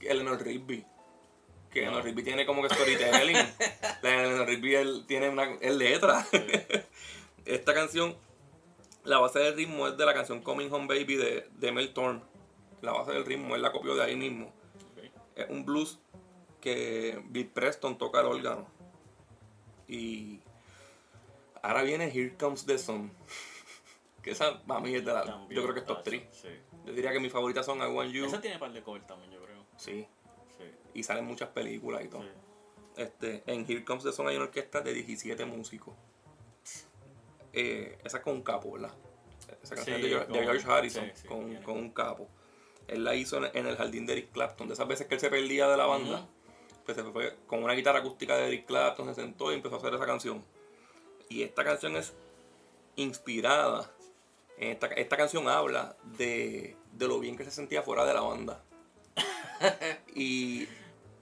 que 0.00 0.08
Eleanor 0.08 0.42
Rigby. 0.42 0.84
Que 1.74 1.80
No. 1.80 1.88
Eleanor 1.88 2.04
Rigby 2.04 2.22
tiene 2.22 2.46
como 2.46 2.62
que 2.62 2.72
storytelling. 2.72 3.36
la 4.02 4.14
Eleanor 4.14 4.46
Rigby 4.46 4.74
él 4.76 5.04
tiene 5.08 5.28
una 5.28 5.54
es 5.60 5.74
letra. 5.74 6.24
Esta 7.44 7.74
canción, 7.74 8.16
la 9.02 9.18
base 9.18 9.40
del 9.40 9.56
ritmo 9.56 9.88
es 9.88 9.96
de 9.96 10.06
la 10.06 10.14
canción 10.14 10.40
Coming 10.40 10.72
Home 10.72 10.86
Baby 10.86 11.16
de, 11.16 11.48
de 11.52 11.72
Mel 11.72 11.92
Thorne. 11.92 12.22
La 12.80 12.92
base 12.92 13.10
del 13.10 13.26
ritmo 13.26 13.56
él 13.56 13.62
la 13.62 13.72
copió 13.72 13.96
de 13.96 14.04
ahí 14.04 14.14
mismo. 14.14 14.52
Es 15.34 15.50
un 15.50 15.64
blues 15.64 15.98
que 16.60 17.20
Bill 17.26 17.48
Preston 17.48 17.98
toca 17.98 18.20
el 18.20 18.26
órgano. 18.26 18.68
Y 19.88 20.40
ahora 21.60 21.82
viene 21.82 22.06
Here 22.06 22.36
Comes 22.38 22.64
the 22.64 22.78
Sun. 22.78 23.12
Que 24.22 24.30
esa 24.30 24.58
para 24.62 24.80
mí 24.80 24.94
es 24.94 25.04
de 25.04 25.12
la. 25.12 25.22
También, 25.22 25.50
yo 25.50 25.62
creo 25.64 25.74
que 25.74 25.80
es 25.80 25.86
top 25.86 25.98
tacho, 25.98 26.10
3. 26.10 26.28
Sí. 26.32 26.48
Yo 26.86 26.94
diría 26.94 27.12
que 27.12 27.20
mis 27.20 27.30
favoritas 27.30 27.66
son 27.66 27.80
I 27.80 27.92
Want 27.92 28.10
You. 28.10 28.24
Esa 28.24 28.40
tiene 28.40 28.58
par 28.58 28.72
de 28.72 28.82
cover 28.82 29.06
también, 29.06 29.30
yo 29.30 29.42
creo. 29.42 29.66
Sí. 29.76 30.06
Y 30.94 31.02
salen 31.02 31.24
muchas 31.26 31.48
películas 31.50 32.04
y 32.04 32.08
todo. 32.08 32.22
sí. 32.22 32.28
Este, 32.96 33.42
en 33.46 33.66
Here 33.68 33.84
Comes 33.84 34.04
the 34.04 34.12
Sun 34.12 34.28
hay 34.28 34.36
una 34.36 34.44
orquesta 34.44 34.80
de 34.80 34.94
17 34.94 35.44
músicos. 35.46 35.94
Eh, 37.52 37.98
esa 38.04 38.18
es 38.18 38.22
con 38.22 38.34
un 38.34 38.42
capo, 38.42 38.72
¿verdad? 38.72 38.92
Esa 39.62 39.74
canción 39.74 39.96
Sí, 40.00 40.02
es 40.02 40.02
de, 40.02 40.08
George- 40.10 40.26
de 40.26 40.38
con- 40.38 40.44
George 40.44 40.70
Harrison, 40.70 41.10
sí, 41.14 41.26
con, 41.28 41.54
con 41.62 41.76
un 41.76 41.90
capo. 41.90 42.28
Él 42.86 43.02
la 43.04 43.14
hizo 43.14 43.38
en, 43.44 43.56
en 43.56 43.66
el 43.66 43.76
jardín 43.76 44.06
de 44.06 44.12
Eric 44.14 44.30
Clapton. 44.32 44.68
De 44.68 44.74
esas 44.74 44.86
veces 44.86 45.06
que 45.06 45.14
él 45.14 45.20
se 45.20 45.30
perdía 45.30 45.68
de 45.68 45.76
la 45.76 45.86
banda, 45.86 46.28
pues 46.84 46.96
se 46.96 47.02
fue 47.04 47.36
con 47.46 47.62
una 47.64 47.72
guitarra 47.74 48.00
acústica 48.00 48.36
de 48.36 48.46
Eric 48.48 48.66
Clapton, 48.66 49.08
se 49.14 49.20
sentó 49.20 49.50
y 49.50 49.54
empezó 49.56 49.76
a 49.76 49.78
hacer 49.78 49.94
esa 49.94 50.06
canción. 50.06 50.44
Y 51.28 51.42
esta 51.42 51.64
canción 51.64 51.96
es 51.96 52.12
inspirada. 52.96 53.90
Esta, 54.58 54.86
esta 54.88 55.16
canción 55.16 55.48
habla 55.48 55.96
de, 56.16 56.76
de 56.92 57.08
lo 57.08 57.18
bien 57.18 57.36
que 57.36 57.44
se 57.44 57.50
sentía 57.50 57.82
fuera 57.82 58.04
de 58.04 58.14
la 58.14 58.20
banda. 58.20 58.62
y 60.14 60.68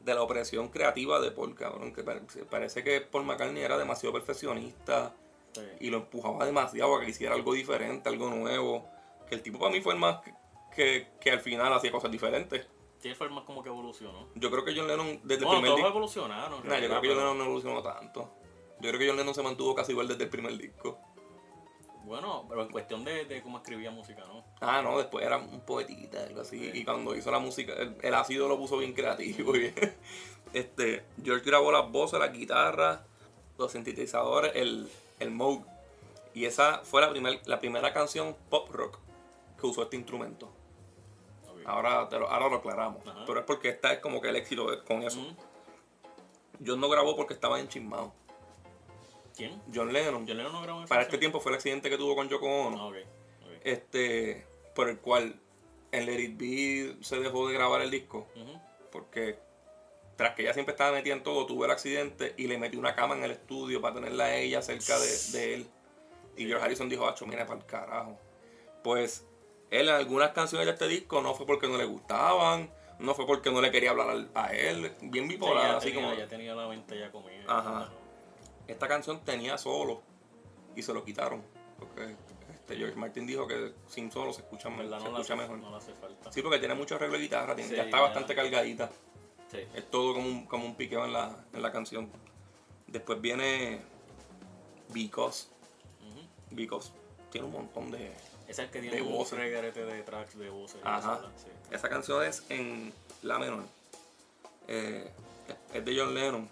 de 0.04 0.14
la 0.14 0.22
opresión 0.22 0.68
creativa 0.68 1.20
de 1.20 1.30
Paul, 1.30 1.54
cabrón. 1.54 1.92
Que 1.92 2.02
pare- 2.02 2.22
parece 2.50 2.82
que 2.84 3.00
Paul 3.00 3.24
McCartney 3.24 3.62
era 3.62 3.78
demasiado 3.78 4.12
perfeccionista 4.12 5.14
Sí. 5.52 5.60
y 5.80 5.90
lo 5.90 5.98
empujaba 5.98 6.44
demasiado 6.46 6.96
a 6.96 7.00
que 7.00 7.10
hiciera 7.10 7.34
algo 7.34 7.52
diferente, 7.52 8.08
algo 8.08 8.30
nuevo. 8.30 8.88
Que 9.28 9.34
el 9.34 9.42
tipo 9.42 9.58
para 9.58 9.70
mí 9.70 9.80
fue 9.80 9.92
el 9.94 9.98
más 9.98 10.20
que, 10.74 11.08
que 11.20 11.30
al 11.30 11.40
final 11.40 11.72
hacía 11.72 11.90
cosas 11.92 12.10
diferentes. 12.10 12.66
Sí, 13.00 13.14
fue 13.14 13.28
más 13.28 13.44
como 13.44 13.62
que 13.62 13.68
evolucionó. 13.68 14.28
Yo 14.34 14.50
creo 14.50 14.64
que 14.64 14.74
John 14.76 14.86
Lennon 14.88 15.20
desde 15.24 15.40
el 15.40 15.44
Bueno, 15.46 15.60
primer 15.60 15.68
todos 15.70 15.76
disco. 15.78 15.88
evolucionaron. 15.88 16.68
Nah, 16.68 16.78
yo 16.78 16.88
creo 16.88 17.00
que 17.00 17.08
John 17.08 17.16
Lennon 17.18 17.38
no 17.38 17.44
evolucionó 17.44 17.82
tanto. 17.82 18.32
Yo 18.80 18.88
creo 18.88 18.98
que 18.98 19.08
John 19.08 19.16
Lennon 19.16 19.34
se 19.34 19.42
mantuvo 19.42 19.74
casi 19.74 19.92
igual 19.92 20.08
desde 20.08 20.24
el 20.24 20.30
primer 20.30 20.56
disco. 20.56 20.98
Bueno, 22.12 22.44
pero 22.46 22.60
en 22.60 22.68
cuestión 22.68 23.04
de, 23.04 23.24
de 23.24 23.40
cómo 23.40 23.56
escribía 23.56 23.90
música, 23.90 24.22
¿no? 24.26 24.44
Ah, 24.60 24.82
no, 24.82 24.98
después 24.98 25.24
era 25.24 25.38
un 25.38 25.60
poetita, 25.60 26.22
algo 26.22 26.42
así. 26.42 26.70
Y 26.74 26.84
cuando 26.84 27.16
hizo 27.16 27.30
la 27.30 27.38
música, 27.38 27.72
el, 27.72 27.96
el 28.02 28.12
ácido 28.14 28.48
lo 28.48 28.58
puso 28.58 28.76
bien 28.76 28.92
creativo. 28.92 29.56
y- 29.56 29.72
este, 30.52 31.06
George 31.24 31.46
grabó 31.46 31.72
las 31.72 31.90
voces, 31.90 32.20
la 32.20 32.28
guitarra, 32.28 33.06
los 33.56 33.72
sintetizadores, 33.72 34.52
el, 34.56 34.90
el 35.20 35.30
Moog. 35.30 35.64
Y 36.34 36.44
esa 36.44 36.80
fue 36.84 37.00
la, 37.00 37.08
primer, 37.08 37.40
la 37.46 37.58
primera 37.58 37.94
canción 37.94 38.36
pop 38.50 38.68
rock 38.70 38.98
que 39.58 39.66
usó 39.66 39.84
este 39.84 39.96
instrumento. 39.96 40.52
Ahora, 41.64 42.10
te 42.10 42.18
lo, 42.18 42.28
ahora 42.28 42.50
lo 42.50 42.56
aclaramos. 42.56 43.06
Ajá. 43.06 43.24
Pero 43.26 43.40
es 43.40 43.46
porque 43.46 43.70
esta 43.70 43.90
es 43.90 44.00
como 44.00 44.20
que 44.20 44.28
el 44.28 44.36
éxito 44.36 44.66
con 44.86 45.02
eso. 45.02 45.18
Ujú. 45.18 45.34
John 46.66 46.78
no 46.78 46.90
grabó 46.90 47.16
porque 47.16 47.32
estaba 47.32 47.58
enchismado. 47.58 48.12
¿Quién? 49.36 49.62
John 49.74 49.92
Lennon, 49.92 50.26
John 50.26 50.36
Lennon 50.36 50.52
no 50.52 50.62
grabó 50.62 50.82
en 50.82 50.88
para 50.88 51.02
este 51.02 51.18
tiempo 51.18 51.40
fue 51.40 51.52
el 51.52 51.56
accidente 51.56 51.88
que 51.90 51.96
tuvo 51.96 52.14
con 52.14 52.28
Yoko 52.28 52.46
Ono. 52.46 52.90
Ah, 52.90 52.98
este 53.64 54.46
por 54.74 54.88
el 54.88 54.98
cual 54.98 55.40
en 55.90 56.06
Let 56.06 56.20
It 56.20 56.36
Be 56.36 57.04
se 57.04 57.18
dejó 57.18 57.48
de 57.48 57.54
grabar 57.54 57.82
el 57.82 57.90
disco. 57.90 58.26
Porque 58.90 59.38
tras 60.16 60.34
que 60.34 60.42
ella 60.42 60.52
siempre 60.52 60.72
estaba 60.72 60.92
metida 60.92 61.14
en 61.14 61.22
todo 61.22 61.46
tuvo 61.46 61.64
el 61.64 61.70
accidente 61.70 62.34
y 62.36 62.46
le 62.46 62.58
metió 62.58 62.78
una 62.78 62.94
cama 62.94 63.16
en 63.16 63.24
el 63.24 63.30
estudio 63.30 63.80
para 63.80 63.94
tenerla 63.94 64.24
a 64.24 64.36
ella 64.36 64.62
cerca 64.62 64.98
de, 64.98 65.38
de 65.38 65.54
él. 65.54 65.66
Y 66.36 66.46
George 66.46 66.64
Harrison 66.64 66.88
dijo 66.88 67.06
acho 67.08 67.26
mira 67.26 67.46
para 67.46 67.60
el 67.60 67.66
carajo 67.66 68.18
pues 68.82 69.26
él 69.70 69.88
en 69.88 69.94
algunas 69.94 70.32
canciones 70.32 70.66
de 70.66 70.72
este 70.72 70.88
disco 70.88 71.22
no 71.22 71.34
fue 71.34 71.46
porque 71.46 71.68
no 71.68 71.76
le 71.76 71.84
gustaban 71.84 72.70
no 72.98 73.14
fue 73.14 73.26
porque 73.26 73.50
no 73.50 73.60
le 73.60 73.70
quería 73.70 73.90
hablar 73.90 74.28
a 74.34 74.54
él. 74.54 74.92
Bien 75.00 75.26
Sí, 75.26 75.34
bipolar 75.34 75.72
ya, 75.72 75.76
así 75.76 75.88
tenía, 75.88 76.02
como 76.02 76.14
ya 76.14 76.28
tenía 76.28 76.54
la 76.54 76.68
mente 76.68 76.98
ya 76.98 77.10
comida. 77.10 77.42
Ajá. 77.48 77.90
Esta 78.68 78.88
canción 78.88 79.20
tenía 79.24 79.58
solo 79.58 80.02
y 80.76 80.82
se 80.82 80.92
lo 80.94 81.04
quitaron 81.04 81.42
porque 81.78 82.14
este, 82.54 82.76
George 82.76 82.96
Martin 82.96 83.26
dijo 83.26 83.46
que 83.46 83.72
sin 83.88 84.10
solo 84.12 84.32
se 84.32 84.42
escucha, 84.42 84.68
se 84.68 84.72
hace, 84.74 85.34
mejor 85.36 85.58
no 85.58 85.70
le 85.70 85.76
hace 85.76 85.92
falta. 85.94 86.30
Sí, 86.32 86.42
porque 86.42 86.58
tiene 86.58 86.74
mucho 86.74 86.94
arreglo 86.94 87.16
de 87.16 87.22
guitarra, 87.24 87.54
tiene- 87.56 87.70
Sí, 87.70 87.76
ya 87.76 87.84
está 87.84 87.96
ya. 87.98 88.02
bastante 88.04 88.34
cargadita. 88.34 88.90
Sí. 89.50 89.58
Es 89.74 89.90
todo 89.90 90.14
como 90.14 90.26
un, 90.28 90.46
como 90.46 90.64
un 90.64 90.76
piqueo 90.76 91.04
en 91.04 91.12
la, 91.12 91.44
en 91.52 91.60
la 91.60 91.72
canción. 91.72 92.08
Después 92.86 93.20
viene 93.20 93.80
Because. 94.94 95.48
Ujú. 96.00 96.20
Because 96.50 96.90
tiene 97.30 97.46
un 97.48 97.52
montón 97.52 97.90
de... 97.90 98.12
Ese 98.12 98.50
es 98.50 98.58
el 98.60 98.70
que 98.70 98.80
tiene 98.80 98.96
De 98.96 99.02
un 99.02 99.12
voces. 99.12 99.38
reguerete 99.38 99.84
de 99.84 100.02
tracks 100.02 100.38
de 100.38 100.48
voces. 100.50 100.80
Ajá. 100.84 101.20
sí. 101.36 101.48
Esa 101.70 101.88
canción 101.88 102.22
es 102.24 102.44
en 102.48 102.92
La 103.22 103.38
menor. 103.38 103.64
Eh, 104.68 105.10
es 105.74 105.84
de 105.84 105.98
John 105.98 106.14
Lennon. 106.14 106.48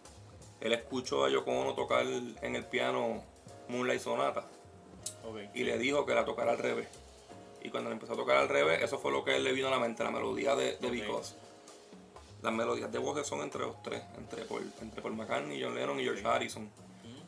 Él 0.60 0.72
escuchó 0.72 1.24
a 1.24 1.30
Yoko 1.30 1.50
Ono 1.52 1.74
tocar 1.74 2.04
en 2.06 2.56
el 2.56 2.64
piano 2.66 3.22
Moonlight 3.68 4.00
Sonata 4.00 4.44
y 5.54 5.64
le 5.64 5.78
dijo 5.78 6.04
que 6.04 6.14
la 6.14 6.24
tocara 6.24 6.52
al 6.52 6.58
revés. 6.58 6.88
Y 7.62 7.70
cuando 7.70 7.90
le 7.90 7.94
empezó 7.94 8.12
a 8.14 8.16
tocar 8.16 8.36
al 8.36 8.48
revés, 8.48 8.82
eso 8.82 8.98
fue 8.98 9.12
lo 9.12 9.24
que 9.24 9.36
él 9.36 9.44
le 9.44 9.52
vino 9.52 9.68
a 9.68 9.70
la 9.70 9.78
mente, 9.78 10.02
la 10.04 10.10
melodía 10.10 10.54
de, 10.56 10.76
de 10.78 10.86
Ok. 10.88 10.92
Because. 10.92 11.34
Las 12.42 12.52
melodías 12.54 12.90
de 12.90 12.98
voces 12.98 13.26
son 13.26 13.40
entre 13.42 13.60
los 13.60 13.82
tres, 13.82 14.02
entre 14.16 14.44
Paul, 14.44 14.72
entre 14.80 15.02
Paul 15.02 15.14
McCartney, 15.14 15.62
John 15.62 15.74
Lennon 15.74 16.00
y 16.00 16.04
George 16.04 16.26
Harrison. 16.26 16.70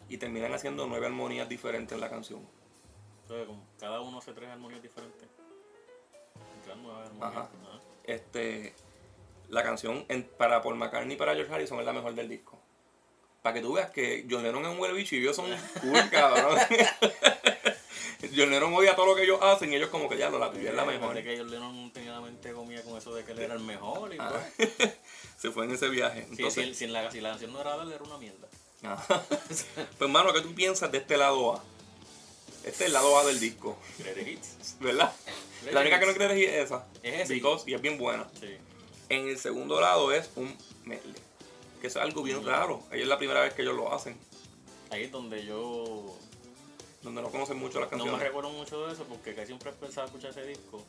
Y 0.08 0.16
terminan 0.18 0.52
haciendo 0.54 0.86
nueve 0.86 1.06
armonías 1.06 1.48
diferentes 1.48 1.92
en 1.92 2.00
la 2.00 2.08
canción. 2.10 2.40
Entonces, 3.22 3.48
cada 3.78 4.00
uno 4.00 4.18
hace 4.18 4.32
tres 4.32 4.48
armonías 4.50 4.82
diferentes. 4.82 5.28
Armonías. 6.70 7.10
Ajá. 7.20 7.48
Este, 8.04 8.74
la 9.48 9.62
canción 9.62 10.04
en- 10.08 10.24
para 10.24 10.62
Paul 10.62 10.76
McCartney 10.76 11.14
y 11.14 11.18
para 11.18 11.34
George 11.34 11.52
Harrison 11.52 11.78
es 11.80 11.84
la 11.86 11.92
mejor 11.92 12.14
del 12.14 12.28
disco. 12.28 12.58
Para 13.42 13.54
que 13.54 13.60
tú 13.60 13.72
veas 13.72 13.90
que 13.90 14.24
John 14.30 14.42
Lennon 14.42 14.64
es 14.64 14.70
un 14.72 14.78
huele 14.78 14.94
bicho 14.94 15.16
y 15.16 15.18
ellos 15.18 15.34
son 15.36 15.46
cool, 15.80 16.08
cabrón. 16.10 16.58
John 18.36 18.50
Lennon 18.50 18.72
odia 18.72 18.94
todo 18.94 19.06
lo 19.06 19.16
que 19.16 19.24
ellos 19.24 19.40
hacen 19.42 19.72
y 19.72 19.76
ellos 19.76 19.88
como 19.90 20.08
que 20.08 20.16
ya 20.16 20.30
lo 20.30 20.38
la 20.38 20.46
es 20.56 20.74
la 20.74 20.84
mejor. 20.84 21.20
Que 21.22 21.36
John 21.36 21.50
Lennon 21.50 21.90
tenía 21.92 22.12
la 22.12 22.20
mente 22.20 22.52
comida 22.52 22.82
con 22.82 22.96
eso 22.96 23.12
de 23.14 23.24
que 23.24 23.32
él 23.32 23.40
era 23.40 23.54
el 23.54 23.60
mejor 23.60 24.14
y 24.14 24.18
Ah. 24.20 24.32
pues. 24.56 24.70
Se 25.38 25.50
fue 25.50 25.64
en 25.64 25.72
ese 25.72 25.88
viaje. 25.88 26.22
Sí, 26.22 26.36
Entonces, 26.38 26.66
si, 26.68 26.74
si 26.74 26.86
la, 26.86 27.10
si 27.10 27.20
la 27.20 27.30
canción 27.30 27.52
no 27.52 27.60
era 27.60 27.76
de 27.78 27.82
él, 27.82 27.92
era 27.92 28.04
una 28.04 28.16
mierda. 28.18 28.46
Ajá. 28.84 29.22
Pues 29.48 29.66
hermano, 30.00 30.32
¿qué 30.32 30.40
tú 30.40 30.54
piensas 30.54 30.90
de 30.92 30.98
este 30.98 31.16
lado 31.16 31.54
A? 31.56 31.64
Este 32.64 32.70
es 32.70 32.80
el 32.82 32.92
lado 32.92 33.18
A 33.18 33.24
del 33.24 33.40
disco, 33.40 33.76
Greatest 33.98 34.28
Hits. 34.28 34.76
¿verdad? 34.78 35.12
La 35.72 35.80
única 35.80 35.98
que 35.98 36.06
no 36.06 36.14
crees 36.14 36.48
es 36.48 36.64
esa. 36.66 36.86
Es. 37.02 37.28
Because, 37.28 37.68
y 37.68 37.74
es 37.74 37.80
bien 37.82 37.98
buena. 37.98 38.28
Sí. 38.38 38.56
En 39.08 39.26
el 39.28 39.36
segundo 39.38 39.80
lado 39.80 40.12
es 40.12 40.30
un 40.36 40.56
medley. 40.84 41.14
Que 41.82 41.88
es 41.88 41.96
algo 41.96 42.22
bien 42.22 42.46
raro. 42.46 42.80
Ella 42.92 43.02
es 43.02 43.08
la 43.08 43.18
primera 43.18 43.40
vez 43.40 43.54
que 43.54 43.62
ellos 43.62 43.74
lo 43.74 43.92
hacen. 43.92 44.16
Ahí 44.90 45.02
es 45.02 45.10
donde 45.10 45.44
yo 45.44 46.16
Donde 47.02 47.20
no 47.20 47.28
conocen 47.28 47.58
mucho 47.58 47.80
las 47.80 47.90
no 47.90 47.96
me 47.98 48.02
canciones. 48.04 48.26
recuerdo 48.28 48.50
mucho 48.50 48.86
de 48.86 48.92
eso 48.92 49.02
porque 49.04 49.34
casi 49.34 49.48
siempre 49.48 49.72
pensaba 49.72 50.06
escuchar 50.06 50.30
ese 50.30 50.46
disco 50.46 50.80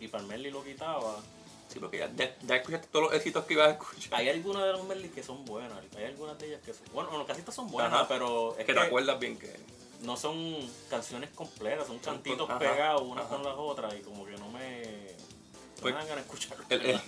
y 0.00 0.08
Palmerly 0.08 0.50
lo 0.50 0.64
quitaba. 0.64 1.22
sí, 1.68 1.78
porque 1.78 1.98
ya, 1.98 2.10
ya, 2.16 2.36
ya 2.42 2.56
escuchaste 2.56 2.88
todos 2.90 3.06
los 3.06 3.14
éxitos 3.14 3.44
que 3.44 3.54
ibas 3.54 3.68
a 3.68 3.70
escuchar. 3.72 4.14
Hay 4.18 4.28
algunas 4.28 4.64
de 4.64 4.72
los 4.72 4.84
Merly 4.84 5.08
que 5.10 5.22
son 5.22 5.44
buenas, 5.44 5.78
hay 5.96 6.04
algunas 6.06 6.36
de 6.38 6.48
ellas 6.48 6.62
que 6.64 6.74
son. 6.74 6.82
Bueno, 6.92 7.16
no, 7.16 7.24
casi 7.24 7.42
todas 7.42 7.54
son 7.54 7.70
buenas, 7.70 7.92
Ajá. 7.92 8.08
pero 8.08 8.52
es 8.52 8.58
que 8.58 8.64
que, 8.66 8.74
te 8.74 8.80
acuerdas 8.80 9.20
bien 9.20 9.38
que. 9.38 9.54
no 10.02 10.16
son 10.16 10.56
canciones 10.90 11.30
completas, 11.30 11.86
son 11.86 11.98
cantitos 12.00 12.48
ajá, 12.50 12.58
pegados 12.58 13.02
unas 13.02 13.24
ajá. 13.26 13.36
con 13.36 13.44
las 13.44 13.54
otras 13.56 13.94
y 13.94 14.00
como 14.00 14.24
que 14.26 14.32
no 14.32 14.48
me. 14.50 14.82
No 14.82 15.82
Pues, 15.82 15.94
me 15.94 16.00
dan 16.00 16.08
ganas 16.08 16.24
de 16.26 16.32
escucharlo. 16.32 16.64
El, 16.70 16.80
el, 16.90 17.00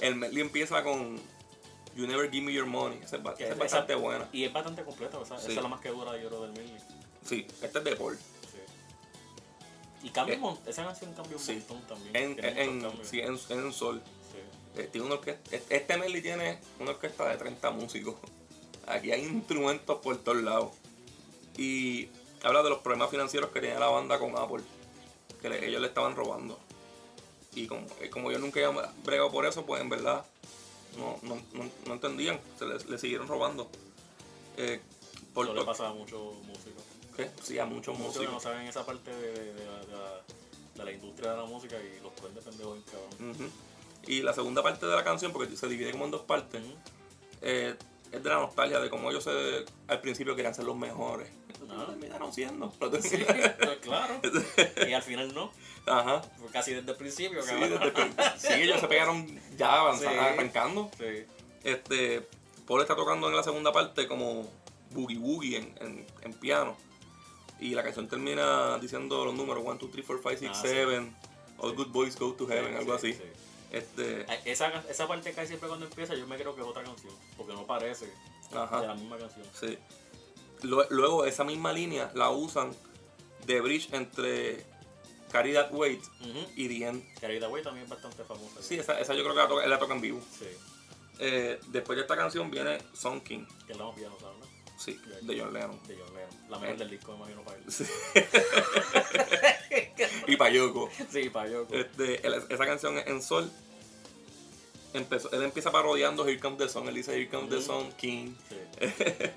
el 0.00 0.14
medley 0.16 0.40
empieza 0.42 0.82
con 0.82 1.18
You 1.96 2.06
Never 2.06 2.30
Give 2.30 2.44
Me 2.44 2.52
Your 2.52 2.66
Money. 2.66 2.98
Esa 3.02 3.16
es, 3.16 3.22
esa 3.40 3.54
bastante 3.54 3.94
buena. 3.94 4.28
Y 4.32 4.44
es 4.44 4.52
bastante 4.52 4.82
completa, 4.84 5.18
o 5.18 5.24
sea, 5.24 5.38
Sí. 5.38 5.44
esa 5.46 5.56
es 5.56 5.62
la 5.62 5.68
más 5.68 5.80
que 5.80 5.90
dura 5.90 6.16
yo 6.20 6.28
creo 6.28 6.42
del 6.42 6.52
Merly. 6.52 6.72
Sí, 7.24 7.46
esta 7.62 7.78
es 7.78 7.84
de 7.84 7.96
Paul. 7.96 8.16
Sí. 8.16 10.06
Y 10.06 10.10
cambia 10.10 10.34
Eh, 10.34 10.38
un 10.38 10.42
mon- 10.42 10.58
esa 10.66 10.84
canción 10.84 11.12
cambia 11.14 11.36
un 11.36 11.42
sí. 11.42 11.52
montón 11.54 11.82
también. 11.86 12.16
En, 12.16 12.44
en, 12.44 12.80
cambios. 12.82 13.06
sí, 13.08 13.20
en, 13.20 13.38
en 13.50 13.72
Sol. 13.72 14.02
Sí. 14.32 14.80
Eh, 14.80 14.88
tiene 14.90 15.06
una 15.06 15.16
orquesta- 15.16 15.56
este 15.68 15.96
medley 15.96 16.22
tiene 16.22 16.58
una 16.80 16.90
orquesta 16.92 17.28
de 17.28 17.36
30 17.36 17.70
músicos. 17.70 18.16
Aquí 18.86 19.12
hay 19.12 19.22
instrumentos 19.24 19.98
por 20.00 20.16
todos 20.16 20.42
lados. 20.42 20.72
Y 21.56 22.08
habla 22.42 22.62
de 22.62 22.70
los 22.70 22.78
problemas 22.78 23.10
financieros 23.10 23.50
que 23.50 23.60
tenía 23.60 23.78
la 23.78 23.88
banda 23.88 24.18
con 24.18 24.36
Apple. 24.36 24.62
Que 25.40 25.48
le- 25.50 25.68
ellos 25.68 25.80
le 25.80 25.88
estaban 25.88 26.16
robando. 26.16 26.58
Y 27.54 27.66
como, 27.66 27.86
eh, 28.00 28.08
como 28.08 28.32
yo 28.32 28.38
nunca 28.38 28.66
había 28.66 28.90
bregado 29.04 29.30
por 29.30 29.44
eso, 29.46 29.66
pues 29.66 29.82
en 29.82 29.90
verdad 29.90 30.24
no, 30.98 31.18
no, 31.22 31.36
no, 31.54 31.70
no 31.86 31.94
entendían. 31.94 32.40
Se 32.58 32.66
le, 32.66 32.78
le 32.78 32.98
siguieron 32.98 33.28
robando. 33.28 33.68
Eh, 34.56 34.80
por 35.34 35.46
Eso 35.46 35.54
le 35.54 35.64
pasa 35.64 35.88
a 35.88 35.92
muchos 35.94 36.34
músicos. 36.44 36.82
¿qué? 37.16 37.30
Sí, 37.42 37.58
a 37.58 37.64
muchos 37.66 37.98
Muchos 37.98 38.18
que 38.18 38.24
no 38.24 38.32
músicos. 38.32 38.42
saben 38.42 38.66
esa 38.66 38.84
parte 38.86 39.10
de, 39.14 39.32
de- 39.32 39.54
de 39.54 39.66
la, 39.66 39.78
de 39.84 39.92
la- 39.92 40.20
de 40.74 40.84
la 40.84 40.92
industria 40.92 41.32
de 41.32 41.36
la 41.36 41.44
música 41.44 41.76
y 41.76 42.00
los 42.02 42.12
pueden 42.14 42.34
de 42.34 42.40
pendejos 42.40 42.72
bien 42.74 42.84
cabrón. 42.90 43.52
Y 44.06 44.22
la 44.22 44.32
segunda 44.32 44.62
parte 44.62 44.86
de 44.86 44.96
la 44.96 45.04
canción, 45.04 45.30
porque 45.32 45.54
se 45.56 45.68
divide 45.68 45.92
como 45.92 46.06
en 46.06 46.10
dos 46.10 46.22
partes, 46.22 46.62
eh, 47.42 47.76
es 48.12 48.22
de 48.22 48.28
la 48.28 48.36
nostalgia 48.36 48.78
de 48.80 48.90
cómo 48.90 49.10
ellos 49.10 49.24
se, 49.24 49.64
al 49.88 50.00
principio 50.00 50.36
querían 50.36 50.54
ser 50.54 50.64
los 50.64 50.76
mejores. 50.76 51.28
Lo 51.66 51.80
Ah. 51.80 51.86
terminaron 51.86 52.32
siendo. 52.32 52.70
Sí, 53.00 53.24
pues 53.58 53.78
claro. 53.80 54.20
Y 54.88 54.92
al 54.92 55.02
final 55.02 55.32
no. 55.34 55.50
Ajá. 55.86 56.20
Fue 56.38 56.48
casi 56.50 56.74
desde 56.74 56.90
el 56.90 56.96
principio, 56.96 57.42
Sí, 57.42 57.54
desde 57.54 57.74
el 57.76 57.92
sí, 58.38 58.52
ellos 58.62 58.80
se 58.80 58.88
pegaron 58.88 59.40
ya 59.56 59.80
avanzando, 59.80 60.12
Sí. 60.20 60.26
arrancando. 60.28 60.90
Sí. 60.98 61.24
Este, 61.64 62.28
Paul 62.66 62.82
está 62.82 62.94
tocando 62.94 63.28
en 63.28 63.36
la 63.36 63.42
segunda 63.42 63.72
parte 63.72 64.06
como 64.06 64.48
boogie 64.90 65.18
woogie 65.18 65.56
en, 65.58 65.74
en, 65.80 66.06
en 66.22 66.32
piano. 66.34 66.76
Y 67.60 67.70
la 67.74 67.82
canción 67.84 68.08
termina 68.08 68.78
diciendo 68.78 69.24
los 69.24 69.34
números 69.34 69.62
1, 69.64 69.78
2, 69.80 69.90
3, 69.92 70.04
4, 70.06 70.22
5, 70.36 70.38
6, 70.40 70.50
Ah, 70.52 70.60
sí. 70.62 70.68
7. 70.68 71.12
All 71.58 71.70
Sí. 71.70 71.76
good 71.76 71.88
boys 71.88 72.18
go 72.18 72.32
to 72.34 72.46
heaven, 72.48 72.72
Sí, 72.72 72.78
algo 72.78 72.98
sí, 72.98 73.10
así. 73.12 73.22
Este, 73.72 74.26
Esa, 74.44 74.68
esa 74.88 75.08
parte 75.08 75.32
casi 75.32 75.48
siempre 75.48 75.68
cuando 75.68 75.86
empieza 75.86 76.14
yo 76.14 76.26
me 76.26 76.36
creo 76.36 76.54
que 76.54 76.60
es 76.60 76.66
otra 76.66 76.84
canción, 76.84 77.14
porque 77.36 77.54
no 77.54 77.66
parece 77.66 78.12
Ajá. 78.54 78.80
de 78.82 78.86
la 78.86 78.94
misma 78.94 79.16
canción. 79.18 79.46
Sí. 79.58 79.78
Lue- 80.62 80.86
Luego 80.90 81.24
esa 81.24 81.42
misma 81.42 81.72
línea 81.72 82.10
la 82.14 82.30
usan 82.30 82.70
de 83.46 83.60
bridge 83.62 83.92
entre 83.92 84.64
Carry 85.32 85.54
That 85.54 85.72
Weight 85.72 86.02
y 86.54 86.68
The 86.68 86.86
End. 86.86 87.18
Carita 87.18 87.48
Way 87.48 87.62
también 87.62 87.84
es 87.84 87.90
bastante 87.90 88.22
famosa. 88.24 88.62
Sí, 88.62 88.78
esa, 88.78 89.00
esa 89.00 89.14
yo 89.14 89.22
creo 89.22 89.34
que 89.34 89.40
la 89.40 89.48
toca, 89.48 89.66
la 89.66 89.78
toca 89.78 89.94
en 89.94 90.00
vivo. 90.02 90.20
Sí, 90.38 90.46
Eh, 91.18 91.58
después 91.68 91.96
de 91.96 92.02
esta 92.02 92.16
canción 92.16 92.50
viene 92.50 92.78
Song 92.92 93.22
King, 93.22 93.46
que 93.66 93.74
la 93.74 93.84
más 93.86 93.94
piano, 93.96 94.16
¿sabes? 94.20 94.36
no? 94.38 94.46
sí, 94.78 95.00
de 95.22 95.40
John 95.40 95.52
Lennon. 95.52 95.82
De 95.84 95.96
John 95.96 96.14
Lennon. 96.14 96.50
La 96.50 96.58
mejor 96.58 96.74
Eh. 96.74 96.78
del 96.78 96.90
disco, 96.90 97.12
me 97.12 97.18
imagino, 97.18 97.42
para 97.44 97.56
él. 97.58 97.64
Sí. 97.72 97.84
y 100.26 100.36
para 100.36 100.50
Yoko. 100.52 100.90
Sí, 101.10 101.28
para 101.30 101.48
Yoko. 101.50 101.74
Este, 101.74 102.26
él- 102.26 102.42
esa 102.48 102.66
canción 102.66 102.98
en 102.98 103.22
sol. 103.22 103.50
Empezó, 104.94 105.30
él 105.32 105.42
empieza 105.42 105.70
parodiando 105.72 106.26
Here 106.28 106.38
Comes 106.38 106.58
the 106.58 106.68
Sun. 106.68 106.86
Él 106.88 106.94
dice 106.94 107.12
Here 107.14 107.28
Comes 107.28 107.50
the. 107.50 107.62
Sun 107.62 107.92
King. 107.92 108.34
Sí. 108.48 108.56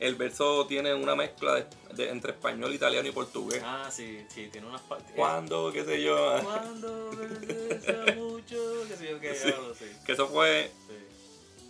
El 0.00 0.14
verso 0.14 0.66
tiene 0.66 0.94
una 0.94 1.14
mezcla 1.14 1.56
de, 1.56 1.66
de- 1.94 2.08
entre 2.08 2.32
español, 2.32 2.72
italiano 2.74 3.06
y 3.06 3.12
portugués. 3.12 3.60
Ah, 3.62 3.90
sí, 3.92 4.24
sí, 4.34 4.48
tiene 4.50 4.66
unas 4.66 4.80
partes. 4.80 5.12
¿Cuándo? 5.14 5.70
¿Qué 5.72 5.84
sé 5.84 6.02
yo? 6.02 6.16
Cuando 6.42 7.10
me 7.12 7.26
besa 7.54 8.14
mucho, 8.16 8.56
qué 8.88 8.96
sé 8.96 9.10
yo 9.10 9.20
qué 9.20 9.34
Sí. 9.34 9.48
diablo, 9.48 9.74
sí. 9.74 9.84
Que 10.06 10.12
eso 10.12 10.26
fue 10.28 10.70
sí. 10.88 10.94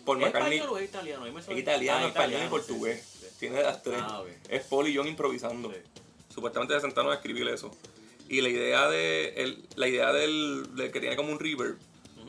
por 0.05 0.16
¿Es 0.18 0.22
McCartney. 0.26 0.59
español 0.59 0.74
o 0.74 0.79
es 0.79 0.85
italiano? 0.85 1.26
Es 1.26 1.48
Ah, 1.48 2.07
español 2.07 2.42
y 2.46 2.48
portugués. 2.48 3.07
Tiene 3.40 3.62
las 3.62 3.83
tres. 3.83 3.98
Ah. 4.00 4.22
Es 4.48 4.62
Paul 4.64 4.87
y 4.87 4.96
John 4.96 5.09
improvisando. 5.09 5.72
Supuestamente 6.33 6.74
se 6.74 6.83
sentaron 6.83 7.11
a 7.11 7.14
escribir 7.16 7.48
eso. 7.48 7.74
Y 8.31 8.40
la 8.40 8.49
idea 8.49 8.88
de 8.88 9.35
el- 9.37 9.62
la 9.75 9.88
idea 9.88 10.12
del, 10.12 10.75
del 10.77 10.90
que 10.93 11.01
tiene 11.01 11.16
como 11.16 11.33
un 11.33 11.38
reverb 11.40 11.77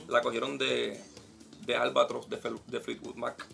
la 0.09 0.21
cogieron 0.21 0.57
de, 0.57 0.99
de 1.65 1.75
Albatros 1.75 2.27
de, 2.29 2.41
Fel- 2.41 2.59
de 2.67 2.79
Fleetwood 2.81 3.15
Mac. 3.15 3.45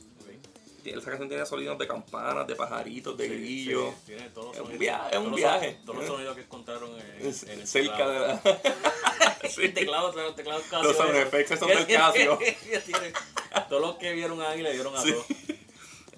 Esa 0.86 1.10
canción 1.10 1.28
tiene 1.28 1.46
sonidos 1.46 1.78
de 1.78 1.86
campanas, 1.86 2.48
de 2.48 2.56
pajaritos, 2.56 3.18
de 3.18 3.28
Sí, 3.28 3.34
grillos. 3.34 3.94
sí, 4.06 4.14
tiene 4.14 4.30
todos 4.30 4.56
los 4.58 4.68
Es 4.68 4.74
un 4.74 4.80
viaje, 4.80 5.10
es 5.12 5.18
un 5.18 5.24
todos 5.26 5.32
los 5.32 5.36
viaje. 5.36 5.74
son- 5.76 5.86
Todos 5.86 5.98
los 6.00 6.08
sonidos 6.08 6.36
que 6.38 6.42
encontraron 6.44 6.92
en, 6.98 7.26
el 7.28 7.68
cerca 7.68 8.10
de 8.10 8.20
la. 8.20 8.42
Sí. 9.50 9.64
El 9.66 9.74
teclado, 9.74 10.14
los 10.14 10.36
teclados 10.36 10.64
Casio. 10.64 10.84
Los 10.84 10.96
sound 10.98 11.16
effects 11.18 11.60
son 11.60 11.68
del 11.76 11.86
Casio. 11.88 12.40
Todos 13.70 13.82
los 13.82 13.96
que 13.98 14.14
vieron 14.14 14.42
ahí 14.42 14.62
le 14.62 14.74
dieron 14.74 14.96
a 14.96 15.04
todos. 15.04 15.26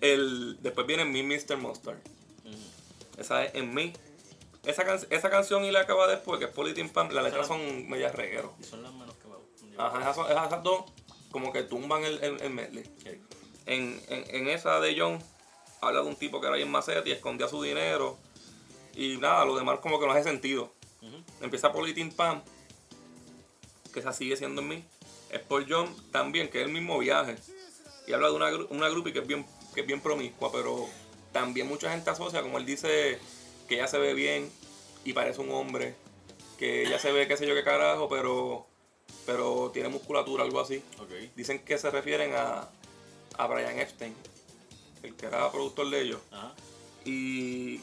El, 0.02 0.58
después 0.62 0.86
viene 0.88 1.04
Me, 1.06 1.24
Mr. 1.24 1.56
Ujú. 1.58 1.78
Esa 3.18 3.46
es 3.46 3.56
en 3.56 3.74
mí. 3.74 3.92
Esa, 4.66 4.84
can- 4.86 5.06
esa 5.10 5.30
canción 5.30 5.64
y 5.66 5.72
la 5.72 5.86
que 5.88 5.94
va 5.94 6.08
después, 6.08 6.40
que 6.40 6.46
es 6.46 6.52
Politin 6.52 6.90
Pam, 6.90 7.10
las 7.12 7.24
letras 7.24 7.48
son 7.48 7.88
medias 7.90 8.14
regueros. 8.14 8.52
Y 8.60 8.64
son 8.64 8.84
las 8.84 8.94
menos 8.94 9.16
que 9.16 9.28
gustan. 9.28 9.70
Ajá, 9.78 10.02
esas, 10.02 10.16
son- 10.16 10.32
esas 10.32 10.64
dos 10.64 10.84
como 11.32 11.52
que 11.54 11.64
tumban 11.64 12.04
el, 12.04 12.22
el, 12.24 12.42
el 12.42 12.50
medley. 12.50 12.84
En, 13.66 14.02
en, 14.10 14.36
en 14.36 14.48
esa 14.50 14.80
de 14.80 15.00
John, 15.00 15.20
habla 15.82 16.02
de 16.02 16.08
un 16.08 16.16
tipo 16.16 16.42
que 16.42 16.48
era 16.48 16.56
bien 16.56 16.70
macete 16.72 17.08
y 17.10 17.12
escondía 17.14 17.48
su 17.48 17.62
dinero. 17.62 18.18
Y 18.96 19.18
nada, 19.18 19.46
lo 19.46 19.56
demás 19.56 19.80
como 19.80 20.00
que 20.00 20.06
no 20.08 20.12
hace 20.12 20.24
sentido. 20.24 20.74
Empieza 21.42 21.72
Politin 21.72 22.12
Pam, 22.12 22.42
que 23.94 24.00
esa 24.02 24.12
sigue 24.12 24.36
siendo 24.36 24.62
en 24.62 24.68
mí. 24.68 24.86
Es 25.30 25.40
por 25.40 25.70
John 25.72 25.96
también, 26.12 26.50
que 26.50 26.60
es 26.62 26.66
el 26.68 26.74
mismo 26.74 26.98
viaje. 27.00 27.36
Y 28.08 28.14
habla 28.14 28.28
de 28.30 28.34
una, 28.34 28.48
una 28.72 28.90
groupie 28.90 29.14
que 29.14 29.20
es 29.20 29.28
bien, 29.28 29.46
que 29.74 29.82
es 29.82 29.88
bien 29.88 30.02
promiscua, 30.02 30.52
pero 30.52 30.88
también 31.32 31.68
mucha 31.68 31.92
gente 31.92 32.10
asocia, 32.10 32.42
como 32.42 32.58
él 32.58 32.66
dice, 32.66 33.20
que 33.70 33.76
ella 33.76 33.88
se 33.88 34.00
ve 34.00 34.14
bien 34.14 34.52
y 35.06 35.14
parece 35.14 35.40
un 35.40 35.52
hombre. 35.52 35.96
Que 36.58 36.82
ella 36.86 37.00
se 37.00 37.14
ve 37.14 37.28
qué 37.28 37.38
sé 37.38 37.48
yo 37.48 37.56
qué 37.56 37.64
carajo, 37.64 38.10
pero, 38.10 38.68
pero 39.26 39.72
tiene 39.72 39.88
musculatura, 39.88 40.44
algo 40.44 40.60
así. 40.60 40.84
Dicen 41.38 41.60
que 41.60 41.78
se 41.78 41.90
refieren 41.90 42.34
a, 42.36 42.68
a 43.38 43.48
Brian 43.48 43.80
Epstein, 43.80 44.14
el 45.04 45.16
que 45.16 45.28
era 45.28 45.50
productor 45.52 45.90
de 45.90 46.02
ellos. 46.02 46.20
Ajá. 46.32 46.54
Y 47.06 47.80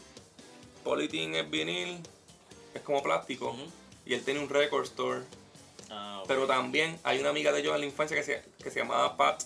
Politin 0.84 1.34
es 1.36 1.50
vinil, 1.50 2.00
es 2.74 2.82
como 2.82 3.02
plástico. 3.02 3.56
Y 4.04 4.14
él 4.14 4.22
tiene 4.22 4.40
un 4.40 4.48
record 4.48 4.84
store. 4.84 5.22
Ah. 5.90 6.22
Pero 6.28 6.46
también 6.46 6.98
hay 7.02 7.18
una 7.20 7.30
amiga 7.30 7.52
de 7.52 7.60
ellos 7.60 7.74
en 7.74 7.80
la 7.80 7.86
infancia 7.86 8.16
que 8.16 8.22
se, 8.22 8.42
que 8.62 8.70
se 8.70 8.80
llamaba 8.80 9.16
Pat. 9.16 9.42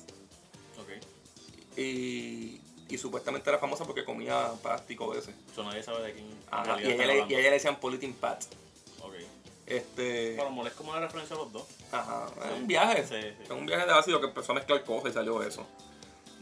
Y, 1.76 2.60
y 2.90 2.98
supuestamente 2.98 3.48
era 3.48 3.58
famosa 3.58 3.84
porque 3.84 4.04
comía 4.04 4.50
plástico 4.62 5.14
ese. 5.14 5.34
So, 5.54 5.62
nadie 5.64 5.82
sabe 5.82 6.02
de 6.02 6.12
quién. 6.12 6.26
en 6.26 6.38
Ajá, 6.50 6.80
y, 6.82 6.90
ella 6.90 7.06
le, 7.06 7.18
y 7.18 7.34
ella 7.34 7.42
le 7.42 7.50
decían 7.50 7.76
Politin 7.76 8.14
Pat. 8.14 8.44
Ok. 9.00 9.14
Este. 9.66 10.34
Pero 10.36 10.50
molesta 10.50 10.78
como 10.78 10.90
una 10.90 11.00
referencia 11.00 11.36
a 11.36 11.38
los 11.38 11.52
dos. 11.52 11.66
Ajá, 11.92 12.26
es 12.46 12.58
un 12.58 12.66
viaje. 12.66 13.06
Sí, 13.06 13.20
sí. 13.20 13.44
Es 13.44 13.50
un 13.50 13.66
viaje 13.66 13.86
de 13.86 13.92
ácido 13.92 14.20
que 14.20 14.26
empezó 14.26 14.52
a 14.52 14.56
mezclar 14.56 14.84
cosas 14.84 15.10
y 15.10 15.14
salió 15.14 15.42
eso. 15.42 15.66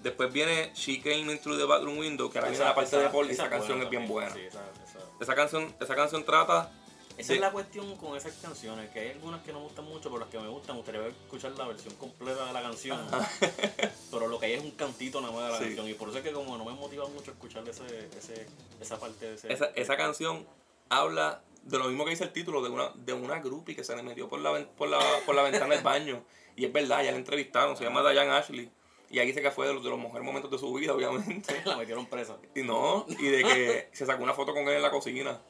Después 0.03 0.33
viene 0.33 0.71
She 0.75 1.01
Came 1.01 1.33
In 1.33 1.39
Through 1.41 1.59
the 1.59 1.65
Bathroom 1.65 1.99
Window, 1.99 2.31
que 2.31 2.39
ahora 2.39 2.51
viene 2.51 2.65
la 2.65 2.75
parte 2.75 2.97
de 2.97 3.09
Paul 3.09 3.29
y 3.29 3.33
esa, 3.33 3.51
canción 3.51 3.83
es 3.83 3.91
bien 3.91 4.07
buena. 4.07 4.33
Sí, 4.33 4.41
esa, 4.41 4.61
esa. 4.85 4.99
Esa 5.21 5.35
canción, 5.35 5.75
esa 5.81 5.97
canción 5.97 6.25
trata 6.25 6.71
Esa 7.19 7.35
es 7.35 7.41
la 7.41 7.51
cuestión 7.51 7.97
con 7.97 8.17
esas 8.17 8.33
canciones, 8.35 8.91
que 8.91 9.01
hay 9.01 9.11
algunas 9.11 9.43
que 9.43 9.53
no 9.53 9.59
me 9.59 9.65
gustan 9.67 9.85
mucho, 9.87 10.09
pero 10.09 10.21
las 10.21 10.29
que 10.29 10.39
me 10.39 10.49
gustan 10.49 10.77
me 10.77 10.83
gustaría 10.83 11.07
escuchar 11.09 11.53
la 11.53 11.67
versión 11.67 11.95
completa 11.97 12.47
de 12.47 12.53
la 12.53 12.63
canción. 12.63 12.99
pero 14.11 14.29
lo 14.29 14.39
que 14.39 14.47
hay 14.47 14.53
es 14.55 14.63
un 14.63 14.71
cantito 14.73 15.21
nada 15.21 15.33
más 15.33 15.45
de 15.45 15.51
la 15.51 15.59
Sí. 15.59 15.65
canción. 15.65 15.89
Y 15.89 15.95
por 15.95 16.09
eso 16.09 16.19
es 16.19 16.25
que 16.25 16.33
como 16.33 16.57
no 16.57 16.65
me 16.65 16.73
motiva 16.73 17.07
mucho 17.09 17.33
escuchar 17.33 17.69
ese, 17.69 17.85
ese, 18.17 18.47
esa 18.81 18.99
parte 18.99 19.27
de 19.27 19.35
ese... 19.35 19.53
esa, 19.53 19.67
esa 19.75 19.97
canción 19.97 20.47
habla 20.89 21.43
de 21.65 21.79
lo 21.79 21.85
mismo 21.89 22.05
que 22.05 22.11
dice 22.11 22.25
el 22.25 22.33
título, 22.33 22.63
de 22.63 22.71
una, 22.71 22.91
de 22.95 23.13
una 23.13 23.41
groupie 23.41 23.75
que 23.77 23.85
se 23.85 23.95
le 23.97 24.03
metió 24.03 24.29
por 24.29 24.41
la, 24.41 24.67
por 24.77 24.89
la, 24.89 25.01
por 25.27 25.35
la 25.35 25.43
ventana 25.43 25.75
del 25.75 25.85
baño. 25.85 26.23
Y 26.57 26.65
es 26.65 26.73
verdad, 26.73 27.03
ya 27.05 27.11
la 27.11 27.19
entrevistaron, 27.19 27.77
se 27.77 27.85
llama 27.85 28.09
Diane 28.11 28.31
Ashley. 28.31 28.71
Y 29.11 29.19
ahí 29.19 29.27
dice 29.27 29.41
que 29.43 29.51
fue 29.51 29.67
de 29.67 29.75
los, 29.75 29.83
de 29.83 29.91
los 29.91 29.99
mejores 29.99 30.25
momentos 30.25 30.51
de 30.51 30.59
su 30.59 30.73
vida, 30.73 30.93
obviamente. 30.95 31.61
la 31.65 31.77
metieron 31.77 32.07
presa. 32.07 32.37
Y 32.55 32.63
no, 32.63 33.07
y 33.09 33.27
de 33.29 33.43
que 33.43 33.89
se 33.93 34.07
sacó 34.07 34.23
una 34.23 34.35
foto 34.35 34.53
con 34.55 34.63
él 34.69 34.75
en 34.77 34.83
la 34.83 34.91
cocina. 34.91 35.41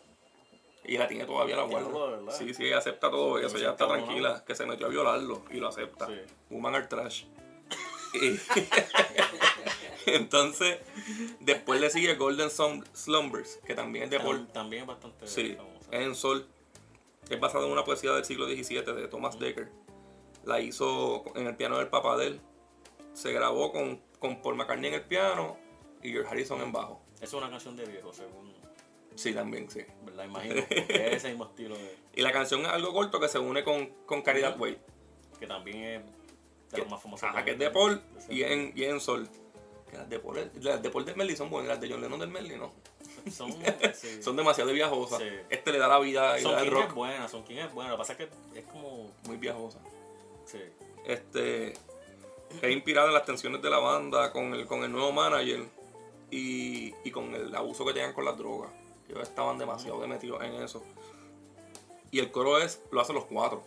Y 0.88 0.96
la 0.98 1.06
tiene 1.06 1.24
todavía, 1.26 1.54
la 1.56 1.62
guarda. 1.64 2.32
Sí, 2.32 2.52
sí, 2.54 2.64
ella 2.64 2.78
acepta 2.78 3.10
todo 3.10 3.38
eso, 3.38 3.54
me 3.54 3.60
ya 3.60 3.70
está 3.70 3.86
tranquila. 3.86 4.42
Que 4.46 4.54
se 4.54 4.64
metió 4.66 4.86
a 4.86 4.88
violarlo 4.88 5.44
y 5.50 5.58
lo 5.58 5.68
acepta. 5.68 6.06
Sí. 6.06 6.14
Woman 6.50 6.74
are 6.74 6.86
trash. 6.86 7.24
Y- 8.14 8.38
Entonces, 10.06 10.78
después 11.40 11.80
le 11.80 11.90
sigue 11.90 12.14
Golden 12.14 12.48
Slum- 12.48 12.84
Slumbers, 12.94 13.60
que 13.66 13.74
también 13.74 14.04
es 14.04 14.10
de 14.10 14.20
Paul. 14.20 14.48
Tam- 14.48 14.52
También 14.52 14.82
es 14.82 14.88
bastante 14.88 15.26
Sí, 15.26 15.54
famosa. 15.56 15.88
es 15.90 16.00
en 16.06 16.14
Sol. 16.14 16.46
Es 17.28 17.38
basado 17.38 17.66
en 17.66 17.72
una 17.72 17.84
poesía 17.84 18.12
del 18.12 18.24
siglo 18.24 18.46
XVII 18.46 18.80
de 18.94 19.08
Thomas 19.08 19.38
Dekker. 19.38 19.70
La 20.44 20.60
hizo 20.60 21.24
en 21.36 21.46
el 21.46 21.56
piano 21.56 21.76
del 21.76 21.88
papá 21.88 22.16
de 22.16 22.28
él. 22.28 22.40
Se 23.12 23.32
grabó 23.32 23.70
con, 23.72 24.00
con 24.18 24.40
Paul 24.40 24.54
McCartney 24.56 24.88
en 24.88 24.94
el 24.94 25.02
piano 25.02 25.58
y 26.02 26.10
George 26.12 26.30
Harrison 26.30 26.62
en 26.62 26.72
bajo. 26.72 27.02
Es 27.20 27.32
una 27.34 27.50
canción 27.50 27.76
de 27.76 27.84
viejo, 27.84 28.10
según... 28.14 28.56
Sí, 29.18 29.34
también, 29.34 29.68
sí. 29.68 29.80
¿Verdad? 30.04 30.26
Imagino. 30.26 30.54
Es 30.70 31.12
ese 31.16 31.30
mismo 31.30 31.46
estilo 31.46 31.76
de... 31.76 31.96
Y 32.14 32.22
la 32.22 32.30
canción 32.30 32.60
es 32.60 32.68
algo 32.68 32.92
corto 32.92 33.18
que 33.18 33.28
se 33.28 33.40
une 33.40 33.64
con, 33.64 33.86
con 34.06 34.22
Caridad. 34.22 34.56
Way. 34.58 34.78
Que 35.40 35.46
también 35.48 35.76
es 35.82 36.02
de 36.04 36.76
Que, 36.76 36.78
los 36.82 36.90
más 36.90 37.02
famosos. 37.02 37.28
ajá, 37.28 37.44
que 37.44 37.50
es 37.52 37.58
de 37.58 37.68
Paul 37.70 38.00
y 38.28 38.44
en, 38.44 38.72
y 38.76 38.84
en 38.84 39.00
Sol. 39.00 39.28
Que 39.90 39.96
las 39.96 40.08
de 40.08 40.20
Paul, 40.20 40.50
las 40.60 40.80
de 40.80 40.90
Paul 40.90 41.04
del 41.04 41.36
son 41.36 41.50
buenas, 41.50 41.68
las 41.68 41.80
de 41.80 41.90
John 41.90 42.00
Lennon 42.00 42.20
del 42.20 42.28
Medley 42.28 42.56
no. 42.56 42.72
Son, 43.32 43.52
sí. 43.94 44.22
Son 44.22 44.36
demasiado 44.36 44.72
viajosas. 44.72 45.18
Sí. 45.18 45.28
Este 45.50 45.72
le 45.72 45.78
da 45.78 45.88
la 45.88 45.98
vida 45.98 46.38
y 46.38 46.42
Son 46.42 46.52
le 46.52 46.56
da 46.58 46.62
el 46.62 46.68
King 46.68 46.76
es 46.76 46.84
rock 46.84 46.94
buena, 46.94 47.28
Son 47.28 47.44
King 47.44 47.56
es 47.56 47.72
buena. 47.72 47.90
Lo 47.90 47.96
que 47.96 47.98
pasa 47.98 48.12
es 48.12 48.18
que 48.18 48.58
es 48.58 48.64
como... 48.66 49.10
muy 49.24 49.36
viajosa. 49.36 49.80
Sí. 50.46 50.60
Este 51.04 51.72
es 52.62 52.70
inspirada 52.70 53.08
en 53.08 53.14
las 53.14 53.24
tensiones 53.24 53.60
de 53.62 53.68
la 53.68 53.78
banda 53.78 54.32
con 54.32 54.54
el, 54.54 54.66
con 54.66 54.84
el 54.84 54.92
nuevo 54.92 55.10
manager 55.10 55.64
y, 56.30 56.94
y 57.04 57.10
con 57.10 57.34
el 57.34 57.52
abuso 57.54 57.84
que 57.84 57.92
tenían 57.94 58.12
con 58.12 58.24
las 58.24 58.38
drogas. 58.38 58.70
Ellos 59.08 59.22
estaban 59.22 59.58
demasiado 59.58 60.06
metidos 60.06 60.42
en 60.42 60.54
eso. 60.54 60.82
Y 62.10 62.18
el 62.20 62.30
coro 62.30 62.58
es, 62.58 62.82
lo 62.90 63.00
hacen 63.00 63.14
los 63.16 63.24
cuatro. 63.26 63.62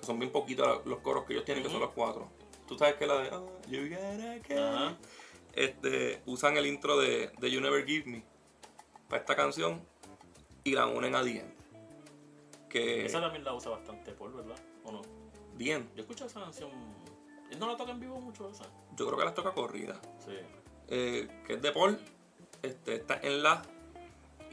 Que 0.00 0.06
son 0.06 0.18
bien 0.18 0.30
poquitos 0.32 0.84
los 0.86 0.98
coros 1.00 1.24
que 1.24 1.32
ellos 1.32 1.44
tienen, 1.44 1.62
que 1.64 1.70
son 1.70 1.80
los 1.80 1.90
cuatro. 1.90 2.28
Tú 2.66 2.76
sabes 2.76 2.94
que 2.96 3.06
la 3.06 3.18
de 3.18 3.30
"Oh, 3.34 3.48
You 3.68 3.88
gotta 3.88 4.40
care", 4.46 4.60
Ajá. 4.60 4.96
este, 5.52 6.20
usan 6.26 6.56
el 6.56 6.66
intro 6.66 6.98
de, 6.98 7.30
de 7.38 7.50
You 7.50 7.60
Never 7.60 7.84
Give 7.86 8.10
Me 8.10 8.24
para 9.08 9.20
esta 9.20 9.36
canción 9.36 9.80
y 10.64 10.72
la 10.72 10.86
unen 10.86 11.14
a 11.14 11.20
End. 11.20 11.54
Que 12.68 13.06
Esa 13.06 13.20
también 13.20 13.44
la 13.44 13.54
usa 13.54 13.70
bastante 13.70 14.12
Paul, 14.12 14.32
¿verdad? 14.32 14.56
¿O 14.84 14.90
no? 14.92 15.02
End, 15.58 15.94
Yo 15.94 16.02
escucho 16.02 16.26
esa 16.26 16.40
canción. 16.40 16.70
Él 17.50 17.58
no 17.60 17.68
la 17.68 17.76
toca 17.76 17.92
en 17.92 18.00
vivo 18.00 18.20
mucho 18.20 18.50
esa. 18.50 18.64
yo 18.96 19.06
creo 19.06 19.16
que 19.18 19.24
las 19.24 19.34
toca 19.34 19.52
corrida. 19.52 20.00
Sí. 20.18 20.32
eh, 20.88 21.42
que 21.46 21.54
es 21.54 21.62
de 21.62 21.70
Paul, 21.72 21.98
este, 22.62 22.96
está 22.96 23.20
en 23.22 23.42
la 23.44 23.62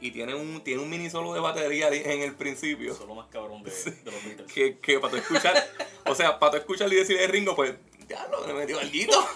y 0.04 0.10
tiene 0.10 0.34
un, 0.34 0.62
tiene 0.62 0.82
un 0.82 0.90
mini 0.90 1.08
solo 1.08 1.32
de 1.32 1.40
batería 1.40 1.88
en 1.88 2.20
el 2.20 2.34
principio. 2.34 2.92
Eso 2.92 3.04
es 3.04 3.08
lo 3.08 3.14
más 3.14 3.26
cabrón 3.28 3.62
de, 3.62 3.70
de 3.70 4.10
los 4.12 4.22
Beatles. 4.22 4.52
Que, 4.52 4.78
que 4.78 5.00
para 5.00 5.12
tú 5.12 5.16
escuchar, 5.16 5.56
o 6.04 6.14
sea, 6.14 6.38
para 6.38 6.50
tú 6.52 6.56
escuchar 6.58 6.92
y 6.92 6.96
decirle 6.96 7.26
Ringo, 7.26 7.56
pues, 7.56 7.74
ya 8.06 8.28
lo 8.28 8.46
le 8.46 8.52
metió 8.52 8.78
alguito. 8.78 9.26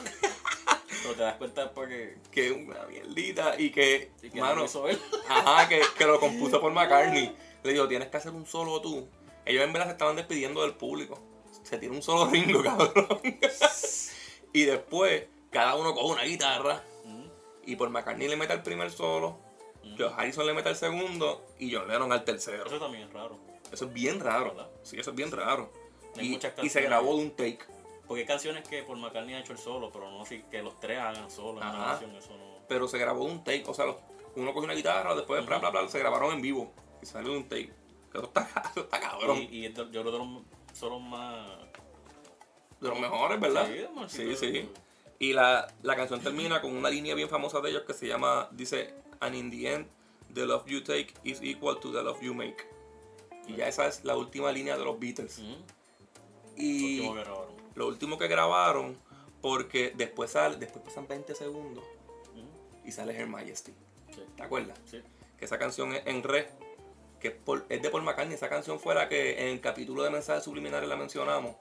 Pero 1.03 1.15
te 1.15 1.23
das 1.23 1.37
cuenta 1.37 1.63
después 1.63 1.89
que, 1.89 2.19
que 2.31 2.53
una 2.53 2.85
mierdita 2.85 3.55
y 3.59 3.71
que, 3.71 4.11
y 4.23 4.29
que 4.29 4.41
mano, 4.43 4.67
no 4.67 4.89
él. 4.89 5.01
ajá, 5.27 5.71
que, 5.71 5.81
que 5.97 6.05
lo 6.05 6.21
compuso 6.21 6.61
por 6.61 6.71
McCartney. 6.71 7.35
Le 7.63 7.73
digo, 7.73 7.89
tienes 7.89 8.09
que 8.09 8.19
hacer 8.19 8.33
un 8.33 8.45
solo 8.45 8.83
tú. 8.83 9.09
Ellos 9.47 9.65
en 9.65 9.73
verdad 9.73 9.87
se 9.87 9.93
estaban 9.93 10.17
despidiendo 10.17 10.61
del 10.61 10.75
público. 10.75 11.19
Se 11.63 11.79
tiene 11.79 11.97
un 11.97 12.03
solo 12.03 12.31
Ringo, 12.31 12.63
cabrón. 12.63 13.23
y 14.53 14.65
después, 14.65 15.25
cada 15.51 15.77
uno 15.77 15.95
coge 15.95 16.13
una 16.13 16.25
guitarra. 16.25 16.85
Y 17.65 17.77
por 17.77 17.89
McCartney 17.89 18.29
le 18.29 18.37
mete 18.37 18.53
el 18.53 18.63
primer 18.63 18.91
solo, 18.91 19.48
George 19.97 20.15
Harrison 20.17 20.47
le 20.47 20.55
mete 20.55 20.69
el 20.69 20.77
segundo 20.77 21.47
y 21.59 21.75
John 21.75 21.89
Lennon 21.89 22.13
al 22.13 22.25
tercero. 22.25 22.67
Eso 22.67 22.79
también 22.79 23.05
es 23.09 23.13
raro. 23.13 23.39
Eso 23.73 23.85
es 23.87 23.93
bien 23.93 24.21
raro. 24.21 24.47
¿Verdad? 24.55 24.69
Sí, 24.83 24.99
eso 24.99 25.11
es 25.11 25.17
bien 25.17 25.31
raro. 25.31 25.73
Y, 26.17 26.39
y 26.63 26.69
se 26.69 26.83
grabó 26.83 27.17
de 27.17 27.23
un 27.25 27.31
take. 27.33 27.61
Porque 28.07 28.23
hay 28.23 28.27
canciones 28.27 28.67
que 28.67 28.83
por 28.83 28.97
McCartney 28.97 29.35
ha 29.35 29.41
hecho 29.41 29.53
el 29.53 29.59
solo, 29.59 29.91
pero 29.93 30.11
no 30.11 30.23
así 30.23 30.43
que 30.51 30.63
los 30.63 30.79
tres 30.81 30.99
hagan 30.99 31.31
solo 31.31 31.61
en 31.61 31.69
una 31.69 31.71
Ajá. 31.83 31.91
canción, 31.91 32.17
eso 32.17 32.37
no. 32.37 32.55
Pero 32.69 32.89
se 32.89 32.99
grabó 32.99 33.27
de 33.27 33.33
un 33.33 33.45
take. 33.45 33.65
O 33.67 33.75
sea, 33.75 33.85
los- 33.87 33.97
uno 34.37 34.53
cogió 34.53 34.65
una 34.65 34.75
guitarra, 34.75 35.15
después 35.15 35.45
bla, 35.45 35.59
bla, 35.59 35.71
bla, 35.71 35.89
se 35.89 35.99
grabaron 35.99 36.33
en 36.35 36.41
vivo. 36.41 36.73
Y 37.03 37.07
salió 37.07 37.33
de 37.33 37.39
un 37.39 37.49
take. 37.49 37.73
Eso 38.15 38.25
está, 38.25 38.49
eso 38.71 38.81
está 38.81 39.01
cabrón. 39.01 39.39
Y, 39.51 39.67
y 39.67 39.73
yo 39.73 39.85
creo 39.91 40.11
de 40.13 40.19
los 40.19 40.29
solos 40.73 41.01
más. 41.03 41.47
De 42.81 42.89
los 42.89 42.99
mejores, 43.01 43.41
¿verdad? 43.41 43.69
Sí, 44.09 44.35
Sí, 44.35 44.37
sí. 44.37 44.71
Y 45.19 45.33
la, 45.33 45.67
la 45.83 45.97
canción 45.97 46.21
termina 46.21 46.61
con 46.61 46.75
una 46.77 46.89
línea 46.89 47.15
bien 47.17 47.29
famosa 47.29 47.61
de 47.61 47.71
ellos 47.71 47.83
que 47.83 47.93
se 47.93 48.07
llama, 48.07 48.49
dice, 48.53 48.95
and 49.21 49.35
in 49.35 49.51
the 49.51 49.67
end, 49.75 49.87
the 50.33 50.47
love 50.47 50.65
you 50.69 50.81
take 50.83 51.15
is 51.25 51.41
equal 51.43 51.77
to 51.81 51.93
the 51.93 52.03
love 52.03 52.21
you 52.23 52.35
make. 52.35 52.65
Y 53.47 53.57
ya 53.57 53.69
esa 53.69 53.87
es 53.87 54.05
la 54.05 54.17
última 54.17 54.53
línea 54.53 54.77
de 54.77 54.85
los 54.85 54.99
Beatles. 54.99 55.39
Ujú. 55.39 55.57
Y 56.57 57.01
Último 57.01 57.15
que 57.15 57.21
grabaron. 57.25 57.55
lo 57.75 57.87
último 57.89 58.19
que 58.19 58.29
grabaron, 58.29 58.99
porque 59.41 59.93
después 59.97 60.33
sale, 60.33 60.57
después 60.57 60.85
pasan 60.85 61.07
20 61.07 61.35
segundos 61.35 61.85
y 62.85 62.93
sale 62.93 63.15
Her 63.17 63.27
Majesty. 63.27 63.73
Sí. 64.15 64.23
¿Te 64.37 64.43
acuerdas? 64.43 64.79
Sí. 64.87 65.01
Que 65.39 65.45
esa 65.45 65.59
canción 65.59 65.93
es 65.95 66.07
en 66.07 66.23
re, 66.23 66.49
que 67.21 67.29
es, 67.29 67.35
es 67.69 67.83
de 67.83 67.91
Paul 67.91 68.03
McCartney. 68.03 68.35
Esa 68.35 68.49
canción 68.49 68.81
fue 68.81 68.95
la 68.95 69.09
que 69.09 69.41
en 69.43 69.49
el 69.49 69.61
capítulo 69.61 70.03
de 70.03 70.11
mensajes 70.11 70.43
subliminares 70.45 70.89
la 70.89 70.97
mencionamos. 70.97 71.55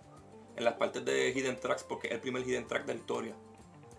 En 0.56 0.63
las 0.63 0.74
partes 0.74 1.06
de 1.06 1.32
Hidden 1.36 1.60
Tracks, 1.60 1.84
porque 1.84 2.08
es 2.08 2.13
el 2.13 2.20
primer 2.20 2.41
Hidden 2.41 2.65
Track 2.67 2.86
de 2.86 2.93
la 2.96 3.00
historia. 3.00 3.36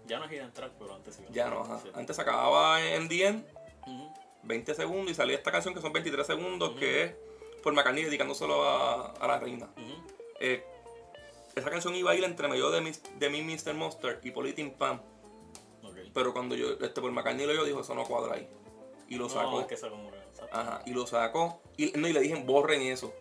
Ya 0.09 0.19
no 0.19 0.25
es 0.25 0.33
Hidden 0.33 0.53
Track, 0.53 0.73
pero 0.79 0.95
antes 0.95 1.15
sí. 1.17 1.23
Ya 1.31 1.49
no, 1.49 1.61
ajá. 1.61 1.81
Antes 1.95 2.17
se 2.17 2.23
acababa 2.23 2.83
en 2.85 3.09
The 3.09 3.27
End, 3.27 3.47
Ujú. 3.87 4.13
20 4.43 4.75
segundos, 4.75 5.11
y 5.11 5.15
salía 5.15 5.37
esta 5.37 5.53
canción 5.53 5.75
que 5.75 5.81
son 5.81 5.93
23 5.93 6.27
segundos, 6.27 6.75
que 6.79 7.03
es 7.05 7.15
Paul 7.63 7.75
McCartney 7.75 8.05
dedicándoselo 8.05 8.63
a, 8.65 9.13
a 9.13 9.27
la 9.27 9.39
reina. 9.39 9.69
Eh, 10.41 10.65
esa 11.55 11.71
canción 11.71 11.95
iba 11.95 12.11
a 12.13 12.15
ir 12.15 12.25
entre 12.25 12.49
medio 12.49 12.71
de, 12.71 12.81
mis, 12.81 13.03
de 13.19 13.29
mi 13.31 13.43
Mr. 13.43 13.75
Monster 13.75 14.21
y 14.23 14.31
Politin 14.31 14.73
Pam. 14.73 15.01
Pero 16.15 16.33
cuando 16.33 16.55
yo, 16.55 16.73
este 16.73 17.01
Paul 17.01 17.13
McCartney 17.13 17.47
lo 17.47 17.53
oyó, 17.53 17.65
dijo, 17.65 17.81
eso 17.81 17.95
no 17.95 18.05
cuadra 18.05 18.35
ahí. 18.35 18.49
Y 19.09 19.17
lo 19.17 19.29
sacó. 19.29 19.61
Es 19.61 19.67
que 19.67 19.75
exacto. 19.75 19.99
Ajá, 20.53 20.83
y 20.87 20.93
lo 20.93 21.07
sacó. 21.07 21.61
Y, 21.77 21.93
no, 21.97 22.09
y 22.09 22.13
le 22.13 22.21
dije, 22.21 22.37
borren 22.45 22.83
eso. 22.83 23.13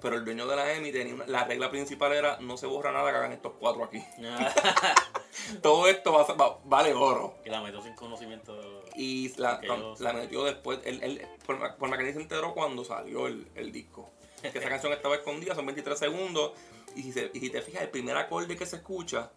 Pero 0.00 0.16
el 0.16 0.24
dueño 0.24 0.46
de 0.46 0.56
la 0.56 0.72
EMI 0.74 0.92
tenía 0.92 1.14
una- 1.14 1.26
la 1.26 1.44
regla 1.44 1.70
principal 1.70 2.12
era 2.12 2.38
no 2.40 2.56
se 2.56 2.66
borra 2.66 2.90
nada 2.92 3.10
que 3.10 3.16
hagan 3.18 3.32
estos 3.32 3.52
cuatro 3.58 3.84
aquí. 3.84 4.02
Todo 5.62 5.88
esto 5.88 6.12
va, 6.12 6.24
va- 6.34 6.58
vale 6.64 6.92
oro. 6.94 7.34
y 7.44 7.50
la 7.50 7.60
metió 7.62 7.82
sin 7.82 7.94
conocimiento. 7.94 8.56
de- 8.56 8.80
Y 8.96 9.28
la, 9.36 9.60
Que 9.60 9.66
yo- 9.68 9.94
la 10.00 10.12
metió 10.12 10.44
después. 10.44 10.80
Él, 10.84 11.00
él, 11.02 11.26
por, 11.46 11.58
Ma- 11.58 11.76
por 11.76 11.88
McCartney 11.88 12.12
se 12.14 12.20
enteró 12.20 12.54
cuando 12.54 12.84
salió 12.84 13.26
el, 13.26 13.46
el 13.54 13.72
disco. 13.72 14.10
Que 14.42 14.48
esa 14.58 14.68
canción 14.68 14.92
estaba 14.92 15.14
escondida, 15.16 15.54
son 15.54 15.66
23 15.66 15.98
segundos. 15.98 16.52
Y 16.96 17.02
si, 17.02 17.12
se- 17.12 17.30
y 17.32 17.40
si 17.40 17.50
te 17.50 17.62
fijas, 17.62 17.82
el 17.82 17.90
primer 17.90 18.16
acorde 18.16 18.56
que 18.56 18.66
se 18.66 18.76
escucha 18.76 19.30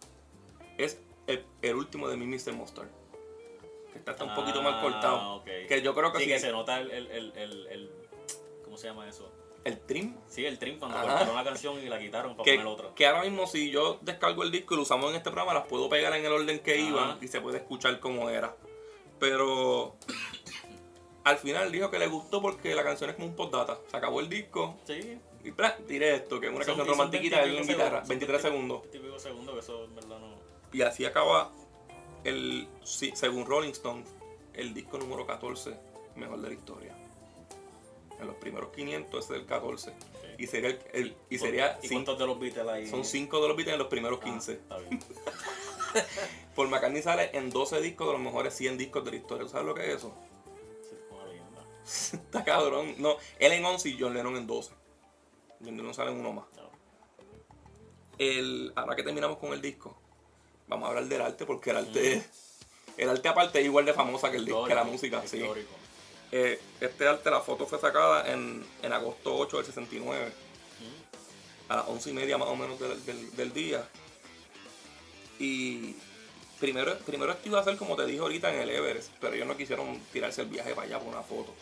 es 0.78 0.98
el, 1.26 1.44
el 1.62 1.74
último 1.76 2.08
de 2.08 2.16
mi 2.16 2.26
Mr. 2.26 2.52
Monster. 2.54 2.88
Que 3.92 3.98
está, 3.98 4.12
está 4.12 4.24
un 4.24 4.34
poquito 4.34 4.60
mal 4.62 4.74
Ah, 4.78 4.82
cortado. 4.82 5.34
ok. 5.36 5.44
Que 5.68 5.82
yo 5.82 5.94
creo 5.94 6.12
que 6.12 6.18
sí, 6.20 6.26
que 6.26 6.38
se 6.40 6.50
nota 6.50 6.80
el, 6.80 6.90
el, 6.90 7.32
el- 7.36 7.90
¿Cómo 8.64 8.76
se 8.76 8.88
llama 8.88 9.08
eso? 9.08 9.30
El 9.64 9.80
trim 9.80 10.14
Sí, 10.28 10.44
el 10.44 10.58
trim 10.58 10.78
cuando 10.78 10.98
Ajá. 10.98 11.08
cortaron 11.08 11.34
la 11.36 11.44
canción 11.44 11.78
y 11.82 11.88
la 11.88 11.98
quitaron 11.98 12.36
para 12.36 12.44
que, 12.44 12.52
poner 12.56 12.66
otra. 12.66 12.94
que 12.94 13.06
ahora 13.06 13.22
mismo 13.22 13.46
si 13.46 13.70
yo 13.70 13.98
descargo 14.02 14.42
el 14.42 14.50
disco 14.50 14.74
y 14.74 14.76
lo 14.76 14.82
usamos 14.82 15.10
en 15.10 15.16
este 15.16 15.30
programa, 15.30 15.54
las 15.54 15.66
puedo 15.66 15.88
pegar 15.88 16.14
en 16.14 16.24
el 16.24 16.32
orden 16.32 16.58
que 16.60 16.72
Ajá. 16.74 16.82
iban 16.82 17.18
y 17.22 17.28
se 17.28 17.40
puede 17.40 17.58
escuchar 17.58 17.98
como 18.00 18.28
era. 18.28 18.54
Pero 19.18 19.96
al 21.24 21.38
final 21.38 21.72
dijo 21.72 21.90
que 21.90 21.98
le 21.98 22.06
gustó 22.08 22.42
porque 22.42 22.74
la 22.74 22.84
canción 22.84 23.08
es 23.10 23.16
como 23.16 23.28
un 23.28 23.36
postdata. 23.36 23.78
Se 23.90 23.96
acabó 23.96 24.20
el 24.20 24.28
disco 24.28 24.76
Sí. 24.86 25.18
y 25.42 25.50
¡plá! 25.52 25.76
tiré 25.88 26.14
esto, 26.16 26.38
que 26.40 26.48
es 26.48 26.54
una 26.54 26.64
Son- 26.64 26.76
canción 26.76 26.96
romantiquita 26.96 27.40
20 27.40 27.54
y 27.54 27.56
en 27.62 27.66
guitarra, 27.68 28.04
segundos, 28.04 28.08
23 28.08 28.42
son 28.42 28.50
segundos. 28.50 28.80
20 28.82 28.96
y 28.96 29.00
pico 29.00 29.18
segundos, 29.18 29.54
que 29.54 29.60
eso 29.60 29.84
en 29.84 29.94
verdad 29.94 30.18
no. 30.18 30.34
Y 30.72 30.82
así 30.82 31.04
acaba 31.06 31.52
el, 32.24 32.66
según 32.82 33.46
Rolling 33.46 33.70
Stone, 33.70 34.04
el 34.52 34.74
disco 34.74 34.98
número 34.98 35.26
14 35.26 35.74
mejor 36.16 36.40
de 36.40 36.48
la 36.48 36.54
historia. 36.54 36.96
En 38.24 38.28
los 38.28 38.36
primeros 38.36 38.70
500 38.74 39.24
es 39.24 39.30
el 39.30 39.46
14. 39.46 39.92
Y 40.38 40.46
sería, 40.46 40.70
el, 40.70 40.80
el- 40.92 41.16
y 41.30 41.38
sería 41.38 41.78
¿Y 41.82 41.86
cinco- 41.88 41.94
cuántos 41.94 42.18
de 42.18 42.26
los 42.26 42.40
Beatles 42.40 42.66
ahí? 42.68 42.88
son 42.88 43.04
5 43.04 43.40
de 43.40 43.48
los 43.48 43.56
Beatles 43.56 43.74
en 43.74 43.78
los 43.78 43.88
primeros 43.88 44.18
Ah, 44.22 44.24
15. 44.24 44.52
está 44.52 44.78
bien. 44.78 45.00
Paul 46.56 46.68
McCartney 46.68 47.02
sale 47.02 47.30
en 47.34 47.50
12 47.50 47.80
discos 47.80 48.06
de 48.08 48.12
los 48.14 48.22
mejores 48.22 48.54
100 48.54 48.78
discos 48.78 49.04
de 49.04 49.10
la 49.12 49.16
historia. 49.18 49.44
¿Tú 49.44 49.50
¿Sabes 49.50 49.66
lo 49.66 49.74
que 49.74 49.88
es 49.88 49.96
eso? 49.96 50.12
Sí. 51.84 52.16
Está 52.16 52.42
cabrón. 52.44 52.94
No, 52.98 53.16
él 53.38 53.52
en 53.52 53.64
11 53.64 53.88
y 53.90 53.96
John 54.00 54.14
Lennon 54.14 54.36
en 54.36 54.46
12. 54.46 54.72
John 55.64 55.76
Lennon 55.76 55.94
sale 55.94 56.10
en 56.10 56.18
uno 56.18 56.32
más. 56.32 56.46
No. 56.56 56.64
El, 58.18 58.72
ahora 58.74 58.96
que 58.96 59.02
terminamos 59.02 59.38
con 59.38 59.52
el 59.52 59.60
disco, 59.60 59.96
vamos 60.66 60.86
a 60.86 60.88
hablar 60.90 61.04
del 61.06 61.20
arte 61.20 61.44
porque 61.46 61.70
el 61.70 61.76
arte, 61.78 62.24
el 62.96 63.08
arte 63.08 63.28
aparte 63.28 63.60
es 63.60 63.66
igual 63.66 63.84
de 63.84 63.92
famosa 63.92 64.30
que, 64.30 64.36
el, 64.38 64.44
disco, 64.44 64.64
que 64.64 64.74
la 64.74 64.84
música. 64.84 65.22
Sí. 65.26 65.44
Eh, 66.36 66.60
este 66.80 67.06
arte, 67.06 67.30
la 67.30 67.40
foto 67.42 67.64
fue 67.64 67.78
sacada 67.78 68.28
en, 68.32 68.66
en 68.82 68.92
agosto 68.92 69.36
8 69.36 69.58
del 69.58 69.66
69, 69.66 70.26
Ujú. 70.26 71.72
a 71.72 71.76
las 71.76 71.86
11 71.86 72.10
y 72.10 72.12
media 72.12 72.36
más 72.38 72.48
o 72.48 72.56
menos 72.56 72.80
del, 72.80 73.06
del- 73.06 73.36
del 73.36 73.52
día. 73.52 73.88
Y 75.38 75.94
primero, 76.58 76.98
primero 77.06 77.30
esto 77.30 77.48
iba 77.48 77.60
a 77.60 77.64
ser 77.64 77.76
como 77.76 77.94
te 77.94 78.04
dije 78.06 78.18
ahorita 78.18 78.52
en 78.52 78.62
el 78.62 78.70
Everest, 78.70 79.10
pero 79.20 79.34
ellos 79.34 79.46
no 79.46 79.56
quisieron 79.56 80.00
tirarse 80.12 80.42
el 80.42 80.48
viaje 80.48 80.74
para 80.74 80.88
allá 80.88 80.98
por 80.98 81.08
una 81.14 81.22
foto. 81.22 81.54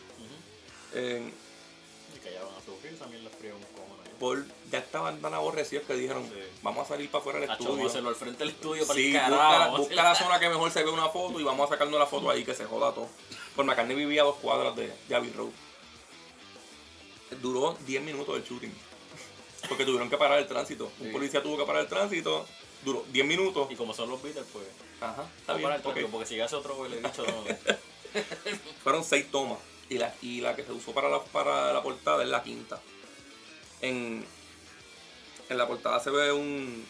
Y 0.95 2.19
que 2.19 2.29
allá 2.29 2.43
van 2.43 2.55
a 2.55 2.65
sufrir 2.65 2.97
también 2.97 3.23
les 3.23 3.33
frío 3.35 3.55
un 3.55 3.63
cómodo. 3.75 4.01
Paul 4.19 4.51
ya 4.71 4.79
estaban 4.79 5.19
tan 5.21 5.33
aborrecidos 5.35 5.85
que 5.85 5.93
dijeron, 5.95 6.23
Sí. 6.23 6.39
vamos 6.63 6.85
a 6.85 6.89
salir 6.89 7.11
para 7.11 7.19
afuera 7.21 7.39
del 7.39 7.49
Hacho, 7.51 7.61
estudio. 7.63 7.77
vamos 7.89 7.95
a 7.95 8.07
al 8.09 8.15
frente 8.15 8.39
del 8.39 8.49
estudio 8.49 8.87
para 8.87 8.97
Sí, 8.99 9.07
el 9.07 9.21
carajo. 9.21 9.71
busca, 9.77 9.77
busca 9.77 10.03
la 10.03 10.15
zona 10.15 10.39
que 10.39 10.49
mejor 10.49 10.71
se 10.71 10.83
ve 10.83 10.89
una 10.89 11.09
foto 11.09 11.39
y 11.39 11.43
vamos 11.43 11.67
a 11.67 11.73
sacarnos 11.73 11.99
la 11.99 12.05
foto 12.07 12.29
ahí 12.31 12.43
que 12.43 12.53
se 12.55 12.65
joda 12.65 12.91
todo. 12.93 13.09
Por 13.55 13.65
McCartney 13.65 13.95
vivía 13.95 14.21
a 14.21 14.25
dos 14.25 14.37
cuadras 14.37 14.75
de, 14.75 14.91
de 15.07 15.15
Abbey 15.15 15.31
Road. 15.31 15.51
Duró 17.41 17.77
10 17.85 18.03
minutos 18.03 18.35
el 18.35 18.43
shooting. 18.43 18.73
Porque 19.67 19.85
tuvieron 19.85 20.09
que 20.09 20.17
parar 20.17 20.39
el 20.39 20.47
tránsito. 20.47 20.91
Un 20.99 21.07
Sí. 21.07 21.11
policía 21.13 21.41
tuvo 21.41 21.57
que 21.57 21.65
parar 21.65 21.83
el 21.83 21.87
tránsito. 21.87 22.45
Duró 22.83 23.05
10 23.11 23.25
minutos. 23.25 23.71
Y 23.71 23.75
como 23.75 23.93
son 23.93 24.09
los 24.09 24.21
Beatles, 24.21 24.45
pues. 24.51 24.65
Ajá, 25.01 25.25
está 25.39 25.53
bien. 25.53 25.63
para 25.63 25.75
el 25.75 25.81
ok. 25.81 25.85
tráfico, 25.87 26.09
porque 26.11 26.25
si 26.27 26.39
hace 26.39 26.55
otro, 26.55 26.75
pues 26.75 26.91
le 26.91 26.97
he 26.97 27.01
dicho. 27.01 27.25
No. 27.25 27.43
Fueron 28.83 29.03
6 29.03 29.31
tomas. 29.31 29.59
Y 29.89 29.97
la, 29.97 30.13
y 30.21 30.41
la 30.41 30.55
que 30.55 30.63
se 30.63 30.71
usó 30.71 30.93
para 30.93 31.09
la, 31.09 31.23
para 31.23 31.73
la 31.73 31.81
portada 31.83 32.23
es 32.23 32.29
la 32.29 32.41
quinta. 32.43 32.79
En, 33.81 34.25
en 35.49 35.57
la 35.57 35.67
portada 35.67 35.99
se 35.99 36.09
ve 36.09 36.31
un, 36.31 36.85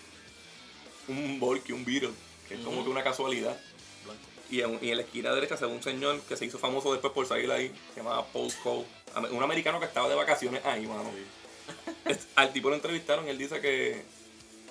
un 1.07 1.39
Volky, 1.39 1.71
un 1.71 1.83
Beatle, 1.85 2.11
que 2.47 2.55
es 2.55 2.59
como 2.61 2.83
que 2.83 2.89
una 2.89 3.03
casualidad. 3.03 3.59
Y 4.53 4.61
en, 4.61 4.77
y 4.83 4.91
en 4.91 4.97
la 4.97 5.03
esquina 5.03 5.33
derecha 5.33 5.57
se 5.57 5.65
ve 5.65 5.71
un 5.71 5.81
señor 5.81 6.19
que 6.21 6.37
se 6.37 6.45
hizo 6.45 6.59
famoso 6.59 6.91
después 6.91 7.11
por 7.11 7.25
salir 7.25 7.51
ahí, 7.51 7.73
se 7.95 8.01
llamaba 8.01 8.23
Paul 8.27 8.53
Cole. 8.61 8.85
Un 9.31 9.41
americano 9.41 9.79
que 9.79 9.87
estaba 9.87 10.07
de 10.07 10.13
vacaciones 10.13 10.63
ahí, 10.63 10.85
mano. 10.85 11.09
Sí. 11.15 12.15
Al 12.35 12.53
tipo 12.53 12.69
lo 12.69 12.75
entrevistaron 12.75 13.25
y 13.25 13.31
él 13.31 13.37
dice 13.39 13.59
que, 13.61 14.03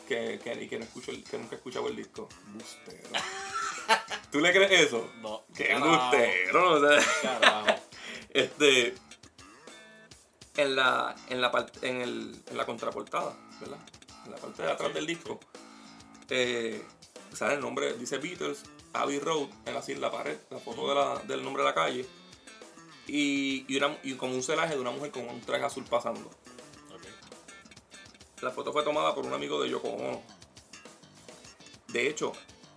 que, 0.06 0.38
que, 0.44 0.68
que 0.68 0.78
no 0.78 0.84
escuchó 0.84 1.10
el- 1.10 1.24
que 1.24 1.36
nunca 1.36 1.56
ha 1.56 1.58
escuchado 1.58 1.88
el 1.88 1.96
disco. 1.96 2.28
Bustero. 2.54 3.08
¿Tú 4.30 4.38
le 4.38 4.52
crees 4.52 4.86
eso? 4.86 5.10
No. 5.20 5.42
¡Qué 5.52 5.66
carajo, 5.66 5.88
bustero! 6.10 6.72
O 6.74 6.80
sea, 6.88 7.40
Carajo. 7.40 7.66
este, 8.30 8.94
en 10.58 10.76
la, 10.76 11.16
en 11.28 11.40
la 11.40 11.50
parte, 11.50 11.88
en, 11.88 12.02
el, 12.02 12.36
en 12.50 12.56
la 12.56 12.66
contraportada, 12.66 13.36
¿verdad? 13.60 13.78
En 14.26 14.30
la 14.30 14.36
parte 14.36 14.62
de 14.62 14.70
atrás 14.70 14.88
Sí, 14.90 14.94
del 14.94 15.06
disco, 15.06 15.40
eh, 16.30 16.82
sale 17.32 17.54
el 17.54 17.60
nombre, 17.60 17.94
dice 17.94 18.18
Beatles, 18.18 18.62
Abbey 18.94 19.18
Road, 19.18 19.48
en 19.66 19.76
así 19.76 19.94
la 19.94 20.10
pared, 20.10 20.36
la 20.50 20.58
foto 20.58 20.88
de 20.88 20.94
la- 20.94 21.18
del 21.20 21.42
nombre 21.42 21.62
de 21.62 21.68
la 21.68 21.74
calle, 21.74 22.06
y, 23.06 23.64
y, 23.72 23.76
una, 23.78 23.96
y 24.02 24.14
como 24.14 24.34
un 24.34 24.42
celaje 24.42 24.74
de 24.74 24.80
una 24.80 24.90
mujer 24.90 25.10
con 25.10 25.28
un 25.28 25.40
traje 25.40 25.64
azul 25.64 25.84
pasando. 25.84 26.28
Ok. 26.94 27.02
La 28.42 28.50
foto 28.50 28.72
fue 28.72 28.82
tomada 28.82 29.14
por 29.14 29.24
un 29.26 29.32
amigo 29.32 29.62
de 29.62 29.70
Yoko 29.70 29.88
Ono. 29.88 30.22
De 31.88 32.08
hecho, 32.08 32.32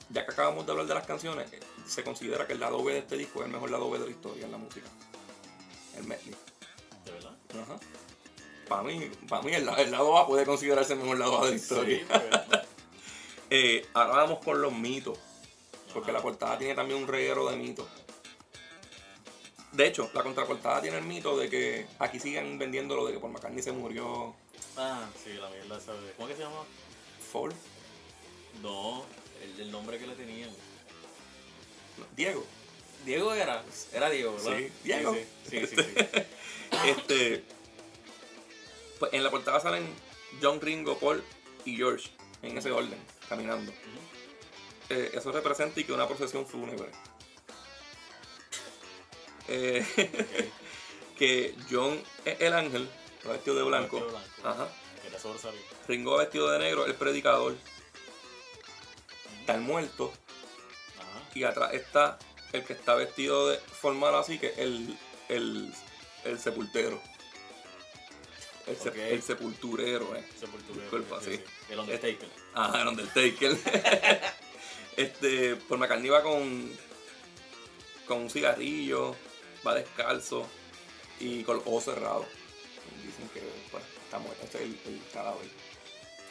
ya 0.09 0.25
que 0.25 0.31
acabamos 0.31 0.65
de 0.65 0.71
hablar 0.71 0.87
de 0.87 0.93
las 0.93 1.05
canciones, 1.05 1.49
se 1.85 2.03
considera 2.03 2.45
que 2.47 2.53
el 2.53 2.59
lado 2.59 2.83
B 2.83 2.93
de 2.93 2.99
este 2.99 3.17
disco 3.17 3.39
es 3.39 3.45
el 3.45 3.51
mejor 3.51 3.71
lado 3.71 3.89
B 3.89 3.99
de 3.99 4.05
la 4.05 4.11
historia 4.11 4.45
en 4.45 4.51
la 4.51 4.57
música. 4.57 4.87
El 5.97 6.03
medley. 6.05 6.35
¿De 7.05 7.11
verdad? 7.11 7.35
Ajá. 7.61 7.79
Para 8.67 8.83
mí, 8.83 9.09
para 9.29 9.41
mí 9.43 9.53
el, 9.53 9.65
la- 9.65 9.75
el 9.75 9.91
lado 9.91 10.17
A 10.17 10.27
puede 10.27 10.45
considerarse 10.45 10.93
el 10.93 10.99
mejor 10.99 11.19
lado 11.19 11.39
A 11.41 11.45
de 11.45 11.51
la 11.51 11.55
historia. 11.57 11.99
Sí, 11.99 12.05
Eh, 13.51 13.85
ahora 13.93 14.23
vamos 14.23 14.43
con 14.43 14.59
los 14.59 14.73
mitos. 14.73 15.19
Porque 15.95 16.11
la 16.11 16.21
portada 16.21 16.57
tiene 16.57 16.75
también 16.75 17.01
un 17.01 17.07
reguero 17.07 17.49
de 17.49 17.55
mitos. 17.55 17.87
De 19.71 19.87
hecho, 19.87 20.11
la 20.13 20.23
contraportada 20.23 20.81
tiene 20.81 20.97
el 20.97 21.05
mito 21.05 21.37
de 21.37 21.49
que 21.49 21.87
aquí 21.99 22.19
siguen 22.19 22.59
vendiendo 22.59 22.97
lo 22.97 23.05
de 23.05 23.13
que 23.13 23.19
por 23.19 23.29
McCartney 23.29 23.63
se 23.63 23.71
murió 23.71 24.35
Ah, 24.75 25.07
sí, 25.23 25.31
la 25.33 25.49
mierda 25.49 25.77
esa 25.77 25.93
de. 25.93 26.11
¿Cómo 26.11 26.27
es 26.27 26.35
que 26.35 26.41
se 26.41 26.47
llama? 26.47 26.63
Ford. 27.31 27.53
No, 28.61 29.05
el, 29.41 29.61
el 29.61 29.71
nombre 29.71 29.97
que 29.97 30.05
le 30.05 30.15
tenían. 30.15 30.49
No, 31.97 32.05
Diego. 32.13 32.45
Diego 33.05 33.33
era. 33.33 33.63
Era 33.93 34.09
Diego, 34.09 34.35
¿verdad? 34.35 34.57
Sí, 34.57 34.71
Diego. 34.83 35.13
Sí, 35.13 35.25
sí, 35.49 35.67
sí. 35.67 35.75
sí, 35.75 35.83
sí. 35.83 36.21
Este, 36.85 37.43
pues 38.99 39.13
en 39.13 39.23
la 39.23 39.31
portada 39.31 39.61
salen 39.61 39.87
John 40.41 40.59
Ringo, 40.59 40.97
Paul 40.97 41.23
y 41.63 41.77
George, 41.77 42.09
en 42.41 42.57
ese 42.57 42.69
orden, 42.71 42.99
caminando. 43.29 43.71
Eh, 44.89 45.11
eso 45.13 45.31
representa 45.31 45.79
y 45.79 45.83
que 45.83 45.93
una 45.93 46.07
procesión 46.07 46.45
fúnebre. 46.45 46.89
Eh, 49.47 49.85
que 51.17 51.55
John 51.69 52.01
es 52.25 52.41
el 52.41 52.53
ángel, 52.53 52.89
vestido 53.23 53.55
de 53.57 53.63
blanco. 53.63 53.97
Vestido 53.99 54.19
blanco. 54.19 54.47
Ajá. 54.63 54.69
Ringo 55.87 56.17
vestido 56.17 56.49
de 56.51 56.59
negro, 56.59 56.85
el 56.85 56.95
predicador. 56.95 57.55
Está 59.39 59.55
el 59.55 59.61
muerto. 59.61 60.11
Y 61.33 61.43
atrás 61.43 61.73
está 61.73 62.17
el 62.53 62.63
que 62.63 62.73
está 62.73 62.95
vestido 62.95 63.49
de 63.49 63.57
formal 63.57 64.15
así, 64.15 64.39
que 64.39 64.47
es 64.47 64.57
el, 64.57 64.97
el, 65.29 65.73
el 66.23 66.39
sepultero. 66.39 67.01
El, 68.67 68.77
sep- 68.79 68.89
Ok. 68.91 68.95
el 68.97 69.21
sepulturero, 69.21 70.15
eh. 70.15 70.27
Sepultura. 70.39 70.81
Disculpa, 70.81 71.21
sí. 71.21 71.39
El 71.69 71.79
Undertaker. 71.79 72.29
Ajá, 72.55 72.81
el 72.81 72.87
Undertaker. 72.87 73.57
este, 74.97 75.55
Paul 75.55 75.79
McCartney 75.79 76.09
va 76.09 76.23
con, 76.23 76.71
con 78.07 78.21
un 78.21 78.29
cigarrillo, 78.29 79.15
va 79.65 79.75
descalzo 79.75 80.47
y 81.19 81.43
con 81.43 81.57
los 81.57 81.67
ojos 81.67 81.85
cerrados. 81.85 82.25
Dicen 83.05 83.29
que 83.33 83.41
pues, 83.71 83.83
está 84.03 84.19
muerto, 84.19 84.43
este 84.45 84.57
es 84.59 84.63
el, 84.63 84.79
el 84.93 85.01
cadáver. 85.13 85.47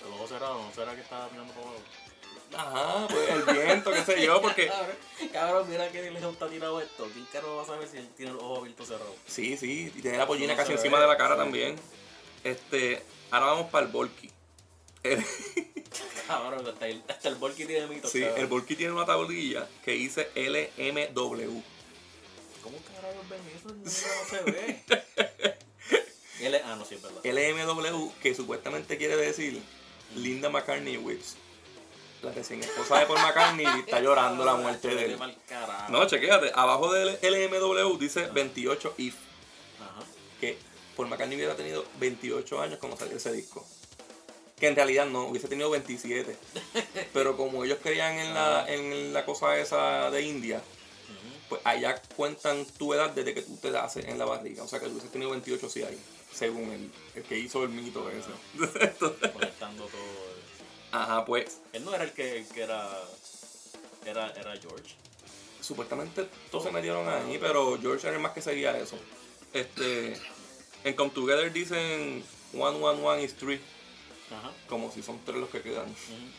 Con 0.00 0.10
los 0.10 0.18
ojos 0.18 0.30
cerrados, 0.30 0.62
¿no 0.64 0.74
será 0.74 0.94
que 0.94 1.00
estaba 1.02 1.28
mirando 1.30 1.52
por 1.54 1.62
abajo? 1.64 1.80
Ajá, 2.56 3.08
pues 3.08 3.28
el 3.30 3.42
viento, 3.42 3.90
qué 3.90 4.04
sé 4.04 4.24
yo, 4.24 4.40
porque... 4.40 4.68
Cabrón, 4.68 4.96
cabrón, 5.32 5.70
mira 5.70 5.90
que 5.90 6.08
lejos 6.10 6.34
está 6.34 6.48
tirado 6.48 6.80
esto. 6.80 7.08
¿Quién 7.12 7.24
caro 7.32 7.56
va 7.56 7.62
a 7.62 7.66
saber 7.66 7.88
si 7.88 7.96
él 7.96 8.08
tiene 8.16 8.32
los 8.32 8.42
ojos 8.42 8.58
abiertos 8.60 8.86
cerrados? 8.88 9.14
Sí, 9.26 9.56
sí, 9.56 9.92
y 9.94 10.02
tiene 10.02 10.18
la 10.18 10.26
pollina 10.26 10.52
No 10.52 10.56
casi 10.58 10.72
encima 10.72 10.98
ve, 10.98 11.02
de 11.02 11.08
la 11.08 11.16
cara 11.16 11.34
sí. 11.34 11.40
también. 11.40 11.76
Este, 12.44 13.02
ahora 13.32 13.46
vamos 13.46 13.70
para 13.70 13.86
el 13.86 13.92
Volky. 13.92 14.30
El- 15.02 15.24
Cabrón, 16.26 16.66
hasta 16.66 16.88
el, 16.88 17.02
hasta 17.08 17.28
el 17.28 17.34
Volky 17.36 17.64
tiene 17.66 17.86
mito. 17.86 18.08
sí, 18.08 18.20
cabrón. 18.20 18.40
el 18.40 18.46
Volky 18.46 18.76
tiene 18.76 18.92
una 18.92 19.04
tablilla 19.06 19.68
que 19.84 19.92
dice 19.92 20.30
LMW. 20.34 21.60
¿Cómo 22.62 22.78
carajo 22.94 23.22
ven 23.28 23.40
eso? 23.54 23.74
No, 23.74 23.90
se 23.90 24.50
ve. 24.50 24.82
Es- 26.40 26.62
ah, 26.64 26.76
no, 26.76 26.84
sí, 26.84 26.94
es 26.96 27.02
verdad. 27.02 27.20
LMW, 27.24 28.12
que 28.22 28.34
supuestamente 28.34 28.96
quiere 28.96 29.16
decir 29.16 29.60
Linda 30.16 30.48
McCartney 30.50 30.96
Whips. 30.96 31.36
La 32.22 32.32
recién 32.32 32.62
esposa 32.62 33.00
de 33.00 33.06
Paul 33.06 33.18
McCartney 33.20 33.66
está 33.86 34.00
llorando 34.00 34.44
la 34.46 34.54
muerte 34.54 34.88
de 34.94 35.04
él. 35.12 35.18
No, 35.90 36.06
chequéate, 36.06 36.52
abajo 36.54 36.90
del 36.92 37.18
LMW 37.22 37.98
dice 37.98 38.26
28 38.28 38.94
if, 38.96 39.14
Ajá. 39.80 40.02
que 40.40 40.56
Paul 40.96 41.08
McCartney 41.08 41.36
hubiera 41.36 41.54
tenido 41.54 41.84
28 41.98 42.60
años 42.62 42.78
cuando 42.78 42.96
salió 42.96 43.16
ese 43.18 43.30
disco. 43.32 43.66
Que 44.64 44.68
en 44.68 44.76
realidad 44.76 45.04
no, 45.04 45.26
hubiese 45.26 45.46
tenido 45.46 45.68
27. 45.68 46.34
Pero 47.12 47.36
como 47.36 47.66
ellos 47.66 47.76
creían 47.82 48.14
en 48.14 48.32
la, 48.32 48.64
en 48.66 49.12
la 49.12 49.26
cosa 49.26 49.58
esa 49.58 50.10
de 50.10 50.22
India, 50.22 50.62
pues 51.50 51.60
allá 51.64 52.00
cuentan 52.16 52.64
tu 52.78 52.94
edad 52.94 53.10
desde 53.10 53.34
que 53.34 53.42
tú 53.42 53.58
te 53.58 53.76
haces 53.76 54.06
en 54.06 54.18
la 54.18 54.24
barriga. 54.24 54.62
O 54.62 54.66
sea 54.66 54.80
que 54.80 54.86
tú 54.86 54.92
hubieses 54.92 55.12
tenido 55.12 55.32
28 55.32 55.68
sí 55.68 55.82
hay, 55.82 56.00
según 56.32 56.70
el, 56.70 56.90
el 57.14 57.22
que 57.24 57.38
hizo 57.38 57.62
el 57.62 57.68
mito 57.68 58.08
ese. 58.08 58.30
Entonces, 58.80 59.30
Conectando 59.32 59.84
todo. 59.84 60.00
Ajá, 60.92 61.26
pues 61.26 61.60
Él 61.74 61.84
no 61.84 61.94
era 61.94 62.04
el 62.04 62.12
que, 62.12 62.46
que 62.54 62.62
era, 62.62 62.88
era. 64.06 64.30
Era 64.30 64.56
George. 64.56 64.94
supuestamente 65.60 66.26
todos 66.50 66.64
se 66.64 66.70
metieron 66.70 67.06
ahí, 67.06 67.36
pero 67.38 67.78
George 67.78 68.06
era 68.06 68.16
el 68.16 68.22
más 68.22 68.32
que 68.32 68.40
seguía 68.40 68.78
eso. 68.78 68.96
Este, 69.52 70.14
en 70.84 70.94
Come 70.94 71.10
Together 71.10 71.52
dicen 71.52 72.24
one, 72.54 72.78
one, 72.82 73.02
one 73.02 73.22
is 73.22 73.34
three, 73.34 73.60
Ajá. 74.30 74.50
como 74.68 74.90
si 74.90 75.02
son 75.02 75.20
tres 75.24 75.36
los 75.38 75.48
que 75.50 75.60
quedan 75.62 75.86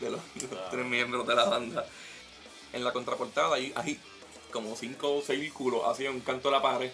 de 0.00 0.10
los, 0.10 0.20
de 0.34 0.40
los 0.42 0.50
Claro. 0.50 0.68
tres 0.70 0.86
miembros 0.86 1.26
de 1.26 1.34
la 1.34 1.44
banda. 1.44 1.86
En 2.72 2.82
la 2.84 2.92
contraportada 2.92 3.54
hay, 3.56 3.72
hay 3.76 3.98
como 4.52 4.74
cinco 4.76 5.14
o 5.16 5.22
seis 5.22 5.40
círculos 5.40 5.82
así 5.86 6.04
en 6.06 6.14
un 6.14 6.20
canto 6.20 6.48
de 6.48 6.52
la 6.56 6.62
pared. 6.62 6.90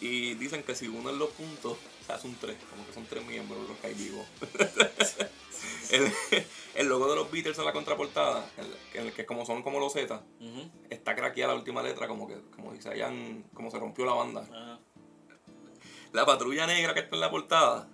Y 0.00 0.34
dicen 0.34 0.62
que 0.62 0.74
si 0.74 0.86
uno 0.88 1.10
en 1.10 1.18
los 1.18 1.30
puntos, 1.30 1.76
se 2.06 2.12
hace 2.12 2.28
un 2.28 2.36
3, 2.36 2.56
como 2.70 2.86
que 2.86 2.92
son 2.92 3.04
tres 3.06 3.24
miembros 3.26 3.68
los 3.68 3.76
que 3.78 3.88
hay 3.88 3.94
vivos. 3.94 4.24
el, 5.90 6.12
el 6.76 6.86
logo 6.86 7.08
de 7.10 7.16
los 7.16 7.30
Beatles 7.30 7.58
en 7.58 7.64
la 7.64 7.72
contraportada, 7.72 8.48
el, 8.94 9.06
el 9.06 9.12
que 9.12 9.26
como 9.26 9.44
son 9.44 9.62
como 9.64 9.80
los 9.80 9.92
Z, 9.92 10.22
está 10.90 11.16
craqueada 11.16 11.52
la 11.54 11.58
última 11.58 11.82
letra, 11.82 12.06
como 12.06 12.28
que 12.28 12.36
como 12.54 12.72
si 12.74 12.82
se 12.82 12.90
hayan, 12.90 13.44
como 13.54 13.70
se 13.72 13.78
rompió 13.78 14.04
la 14.04 14.12
banda. 14.14 14.78
La 16.12 16.24
patrulla 16.24 16.66
negra 16.66 16.94
que 16.94 17.00
está 17.00 17.16
en 17.16 17.20
la 17.20 17.30
portada. 17.30 17.88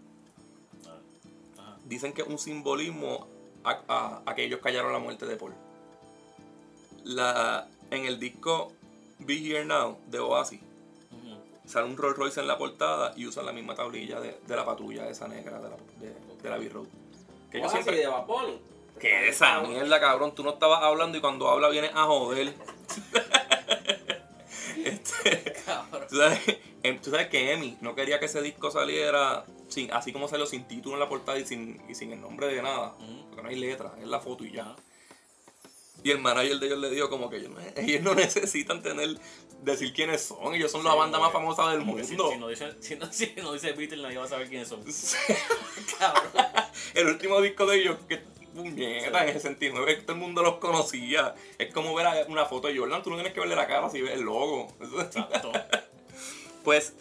Dicen 1.84 2.12
que 2.12 2.22
es 2.22 2.28
un 2.28 2.38
simbolismo 2.38 3.26
a, 3.64 3.80
a- 3.88 4.22
a 4.26 4.34
que 4.34 4.44
ellos 4.44 4.60
callaron 4.62 4.92
la 4.92 4.98
muerte 4.98 5.26
de 5.26 5.36
Paul. 5.36 5.54
La, 7.04 7.68
en 7.90 8.06
el 8.06 8.18
disco 8.18 8.72
Be 9.18 9.34
Here 9.36 9.64
Now 9.64 9.98
de 10.06 10.18
Oasis, 10.18 10.60
sale 11.66 11.86
un 11.86 11.96
Rolls 11.96 12.16
Royce 12.16 12.40
en 12.40 12.46
la 12.46 12.58
portada 12.58 13.12
y 13.16 13.26
usan 13.26 13.46
la 13.46 13.52
misma 13.52 13.74
tablilla 13.74 14.20
de, 14.20 14.38
de 14.46 14.56
la 14.56 14.64
patrulla 14.64 15.08
esa 15.08 15.28
negra 15.28 15.58
de 15.60 15.70
la, 15.70 15.76
de, 16.00 16.14
de 16.42 16.50
la 16.50 16.58
B-Road. 16.58 16.86
Que 17.50 17.60
yo 17.60 17.68
siempre... 17.68 17.96
de 17.98 18.06
vapor. 18.06 18.58
¿Qué 19.00 19.28
es 19.28 19.36
esa 19.36 19.60
mierda, 19.60 20.00
cabrón? 20.00 20.34
Tú 20.34 20.42
no 20.44 20.50
estabas 20.50 20.82
hablando 20.82 21.18
y 21.18 21.20
cuando 21.20 21.48
habla 21.48 21.68
vienes 21.68 21.90
a 21.94 22.04
joder. 22.04 22.54
este, 24.84 25.54
Cabrón. 25.64 26.06
¿tú, 26.08 26.16
sabes, 26.16 26.40
em, 26.82 26.98
tú 27.00 27.10
sabes 27.10 27.28
que 27.28 27.52
Emi 27.52 27.76
no 27.80 27.94
quería 27.94 28.18
que 28.20 28.26
ese 28.26 28.42
disco 28.42 28.70
saliera 28.70 29.44
sin, 29.74 29.92
así 29.92 30.12
como 30.12 30.28
salió 30.28 30.46
sin 30.46 30.64
título 30.66 30.94
en 30.94 31.00
la 31.00 31.08
portada 31.08 31.38
y 31.38 31.44
sin, 31.44 31.82
y 31.88 31.94
sin 31.94 32.12
el 32.12 32.20
nombre 32.20 32.46
de 32.46 32.62
nada. 32.62 32.94
Porque 33.28 33.42
no 33.42 33.48
hay 33.48 33.56
letra, 33.56 33.92
es 34.00 34.06
la 34.06 34.20
foto 34.20 34.44
y 34.44 34.52
ya. 34.52 34.74
Y 36.02 36.10
el 36.10 36.18
manager 36.20 36.58
de 36.58 36.66
ellos 36.66 36.78
le 36.78 36.90
dijo 36.90 37.08
como 37.10 37.30
que 37.30 37.36
ellos 37.36 37.50
no, 37.50 37.58
ellos 37.76 38.02
no 38.02 38.14
necesitan 38.14 38.82
tener 38.82 39.18
decir 39.62 39.92
quiénes 39.94 40.22
son. 40.22 40.54
Ellos 40.54 40.70
son 40.70 40.84
la 40.84 40.92
Sí, 40.92 40.98
banda 40.98 41.18
como 41.18 41.24
más 41.30 41.32
famosa 41.32 41.70
del 41.70 41.80
que 41.96 42.04
si- 42.04 42.10
mundo. 42.16 42.30
Si, 42.30 42.38
no 42.38 42.48
dice, 42.48 42.72
si, 42.80 42.96
no, 42.96 43.06
si 43.12 43.32
no 43.36 43.52
dice 43.52 43.72
Beatles, 43.72 44.00
nadie 44.02 44.18
va 44.18 44.24
a 44.24 44.28
saber 44.28 44.48
quiénes 44.48 44.68
son. 44.68 44.82
Cabrón. 45.98 46.22
el 46.94 47.06
último 47.08 47.40
disco 47.40 47.66
de 47.66 47.78
ellos, 47.80 47.96
que 48.08 48.18
puñeta, 48.54 49.22
en 49.22 49.28
el 49.28 49.34
69, 49.34 49.96
todo 50.02 50.12
el 50.12 50.18
mundo 50.18 50.42
los 50.42 50.56
conocía. 50.56 51.34
Es 51.58 51.72
como 51.72 51.94
ver 51.94 52.06
una 52.28 52.44
foto 52.44 52.68
de 52.68 52.76
Jordan, 52.78 53.02
tú 53.02 53.10
no 53.10 53.16
tienes 53.16 53.32
que 53.32 53.40
verle 53.40 53.56
la 53.56 53.66
cara 53.66 53.88
si 53.90 54.00
ves 54.02 54.12
el 54.12 54.20
logo. 54.22 54.68
Exacto. 55.00 55.50
Pues, 56.62 56.94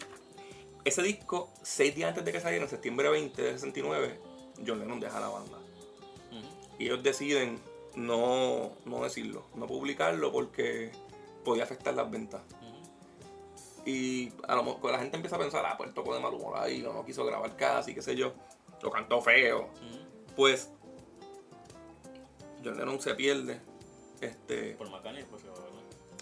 ese 0.84 1.02
disco, 1.02 1.50
seis 1.62 1.94
días 1.94 2.08
antes 2.08 2.24
de 2.24 2.32
que 2.32 2.40
saliera, 2.40 2.64
en 2.64 2.70
septiembre 2.70 3.08
20 3.08 3.42
del 3.42 3.54
69, 3.54 4.20
John 4.66 4.78
Lennon 4.78 5.00
deja 5.00 5.20
la 5.20 5.28
banda. 5.28 5.58
Y 6.78 6.86
ellos 6.86 7.02
deciden 7.02 7.60
no, 7.94 8.72
no 8.84 9.04
decirlo, 9.04 9.46
no 9.54 9.66
publicarlo 9.66 10.32
porque 10.32 10.90
podía 11.44 11.64
afectar 11.64 11.94
las 11.94 12.10
ventas. 12.10 12.42
Y 13.86 14.32
a 14.48 14.56
lo 14.56 14.62
mejor 14.64 14.92
la 14.92 14.98
gente 14.98 15.16
empieza 15.16 15.36
a 15.36 15.38
pensar, 15.38 15.64
ah, 15.66 15.76
pues 15.76 15.88
él 15.88 15.94
tocó 15.94 16.14
de 16.14 16.20
mal 16.20 16.32
humor 16.34 16.54
ahí, 16.56 16.84
o 16.84 16.92
no 16.92 17.04
quiso 17.04 17.24
grabar 17.24 17.54
casi, 17.56 17.94
qué 17.94 18.02
sé 18.02 18.16
yo, 18.16 18.34
lo 18.82 18.90
cantó 18.90 19.20
feo. 19.20 19.68
Pues 20.34 20.70
John 22.64 22.76
Lennon 22.76 23.00
se 23.00 23.14
pierde 23.14 23.60
este, 24.20 24.74
Por 24.74 24.90
McCartney, 24.90 25.24
pues, 25.24 25.42
¿verdad? 25.44 25.64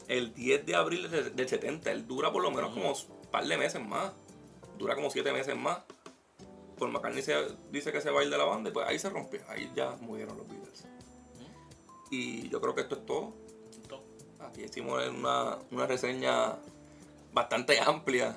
el 0.09 0.35
10 0.35 0.67
de 0.67 0.75
abril 0.75 1.11
del 1.11 1.35
del 1.35 1.49
70. 1.49 1.91
Él 1.91 2.07
dura 2.07 2.33
por 2.33 2.43
lo 2.43 2.51
menos 2.51 2.73
como 2.73 2.91
un 2.91 3.31
par 3.31 3.47
de 3.47 3.57
meses 3.57 3.81
más. 3.81 4.13
Dura 4.79 4.95
como 4.95 5.11
7 5.11 5.33
meses 5.33 5.57
más. 5.57 5.79
Por 6.77 6.89
McCartney 6.91 7.23
se, 7.23 7.35
dice 7.71 7.93
que 7.93 8.01
se 8.01 8.11
va 8.11 8.21
a 8.21 8.25
ir 8.25 8.31
de 8.31 8.39
la 8.39 8.45
banda 8.45 8.71
y 8.71 8.73
pues 8.73 8.87
ahí 8.87 8.99
se 8.99 9.09
rompió. 9.11 9.41
Ahí 9.49 9.71
ya 9.75 9.91
murieron 10.01 10.37
los 10.37 10.49
Beatles. 10.49 10.85
Y 12.11 12.49
yo 12.49 12.61
creo 12.61 12.75
que 12.75 12.83
esto 12.83 12.97
es 12.97 13.07
todo. 13.07 13.35
Aquí 14.41 14.63
hicimos 14.63 15.07
una, 15.09 15.59
una 15.71 15.87
reseña 15.87 16.57
bastante 17.33 17.81
amplia. 17.81 18.37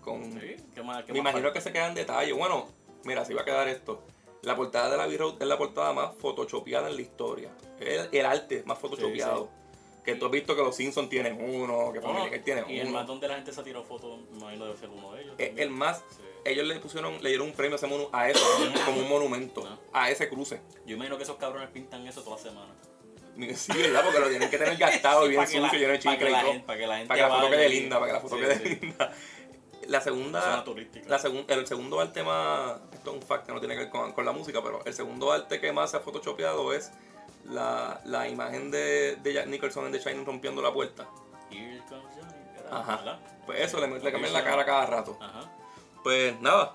Con, 0.00 0.32
Sí, 0.32 0.56
¿qué 0.74 0.82
más? 0.82 1.04
qué 1.04 1.12
me 1.12 1.18
imagino 1.18 1.52
que 1.52 1.60
se 1.60 1.72
quedan 1.72 1.94
detalles. 1.94 2.36
Bueno, 2.36 2.66
mira, 3.04 3.22
así 3.22 3.34
va 3.34 3.42
a 3.42 3.44
quedar 3.44 3.68
esto. 3.68 4.02
La 4.42 4.56
portada 4.56 4.90
de 4.90 4.96
la 4.96 5.06
B-Road 5.06 5.40
es 5.40 5.46
la 5.46 5.56
portada 5.56 5.92
más 5.92 6.16
photoshopeada 6.16 6.88
en 6.88 6.96
la 6.96 7.02
historia. 7.02 7.50
Es 7.78 8.00
el, 8.00 8.08
el 8.10 8.26
arte 8.26 8.64
más 8.66 8.78
photoshopeado. 8.78 9.50
Que 10.04 10.16
tú 10.16 10.26
has 10.26 10.32
visto 10.32 10.56
que 10.56 10.62
los 10.62 10.74
Simpsons 10.74 11.08
tienen 11.08 11.38
uno, 11.40 11.92
que 11.92 12.00
No, 12.00 12.08
Family 12.08 12.28
Guy 12.30 12.40
tiene 12.40 12.64
y 12.68 12.80
el 12.80 12.88
uno. 12.88 12.98
más 12.98 13.06
donde 13.06 13.28
la 13.28 13.36
gente 13.36 13.52
se 13.52 13.60
ha 13.60 13.64
tirado 13.64 13.84
fotos, 13.84 14.18
me 14.32 14.38
imagino 14.38 14.64
debe 14.66 14.76
ser 14.78 14.88
uno 14.88 15.12
de 15.12 15.22
ellos. 15.22 15.34
El, 15.38 15.46
también. 15.48 15.68
el 15.68 15.74
más, 15.74 15.98
Sí. 16.10 16.22
ellos 16.44 16.66
le 16.66 16.80
pusieron, 16.80 17.22
le 17.22 17.28
dieron 17.28 17.46
un 17.46 17.52
premio 17.52 17.74
a, 17.74 17.76
ese 17.76 17.86
monu- 17.86 18.08
a 18.12 18.28
eso, 18.28 18.40
como 18.84 18.98
un, 19.00 19.08
monumento, 19.08 19.62
Ah. 19.92 20.04
a 20.04 20.10
ese 20.10 20.28
cruce. 20.28 20.60
Yo 20.86 20.96
imagino 20.96 21.16
que 21.16 21.22
esos 21.22 21.36
cabrones 21.36 21.70
pintan 21.70 22.04
eso 22.06 22.22
toda 22.22 22.36
semana. 22.38 22.74
Sí, 23.54 23.72
¿verdad? 23.74 24.02
Porque 24.04 24.18
lo 24.20 24.28
tienen 24.28 24.50
que 24.50 24.58
tener 24.58 24.76
gastado 24.78 25.24
y 25.26 25.30
bien 25.30 25.44
que 25.46 25.60
la- 25.60 25.66
sucio, 25.68 25.78
lleno 25.78 25.92
de 25.92 25.98
chicle 26.00 26.30
y 26.30 26.32
todo. 26.34 26.42
gente- 26.52 26.66
pa' 26.66 26.76
que 26.76 26.86
la 26.86 26.94
gente 26.96 27.08
Para 27.08 27.22
que 27.22 27.28
la 27.28 27.34
foto 27.36 27.50
quede 27.50 27.68
linda, 27.68 27.98
para 28.00 28.06
que 28.08 28.12
la 28.14 28.20
foto 28.20 28.34
Sí, 28.36 28.40
quede 28.42 28.56
sí. 28.58 28.78
linda. 28.80 29.12
La 29.88 30.00
segunda, 30.00 30.64
la 31.08 31.18
segun- 31.18 31.44
el 31.48 31.66
segundo 31.66 32.00
arte 32.00 32.22
más, 32.22 32.80
esto 32.92 33.10
es 33.10 33.16
un 33.16 33.22
fact 33.22 33.46
que 33.46 33.52
no 33.52 33.58
tiene 33.60 33.74
que 33.74 33.80
ver 33.82 33.90
con, 33.90 34.12
con 34.12 34.24
la 34.24 34.30
música, 34.32 34.62
pero 34.62 34.84
el 34.84 34.94
segundo 34.94 35.32
arte 35.32 35.60
que 35.60 35.72
más 35.72 35.90
se 35.90 35.96
ha 35.96 36.00
photoshopeado 36.00 36.72
es 36.72 36.92
la, 37.44 38.00
la 38.04 38.28
imagen 38.28 38.70
de, 38.70 39.16
de 39.16 39.32
Jack 39.32 39.46
Nicholson 39.46 39.86
en 39.86 39.92
The 39.92 39.98
Shining 39.98 40.24
rompiendo 40.24 40.62
la 40.62 40.72
puerta. 40.72 41.06
Ajá. 42.70 43.18
Pues 43.46 43.60
eso, 43.60 43.80
le, 43.80 43.88
le 43.88 44.12
cambian 44.12 44.32
la 44.32 44.44
cara 44.44 44.64
cada 44.64 44.86
rato. 44.86 45.18
Ajá. 45.20 45.50
Pues 46.02 46.40
nada, 46.40 46.74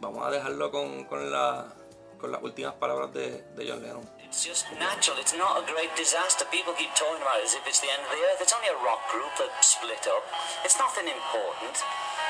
vamos 0.00 0.26
a 0.26 0.30
dejarlo 0.30 0.70
con, 0.70 1.04
con, 1.04 1.30
la, 1.30 1.72
con 2.18 2.30
las 2.30 2.42
últimas 2.42 2.74
palabras 2.74 3.12
de, 3.12 3.42
de 3.54 3.68
John 3.68 3.82
Lennon. 3.82 4.08
It's 4.24 4.44
just 4.44 4.66
natural. 4.78 5.18
It's 5.20 5.36
not 5.36 5.62
a 5.62 5.72
great 5.72 5.94
disaster. 5.96 6.44
People 6.50 6.74
keep 6.74 6.90
talking 6.94 7.22
about 7.22 7.38
it 7.38 7.46
as 7.46 7.54
if 7.54 7.66
it's 7.66 7.80
the 7.80 7.86
end 7.86 8.02
of 8.02 8.10
the 8.10 8.18
earth. 8.18 8.40
It's 8.42 8.52
only 8.52 8.66
a 8.66 8.78
rock 8.82 9.06
group 9.10 9.30
that 9.38 9.50
split 9.62 10.06
up. 10.10 10.24
It's 10.64 10.78
nothing 10.78 11.06
important. 11.06 11.78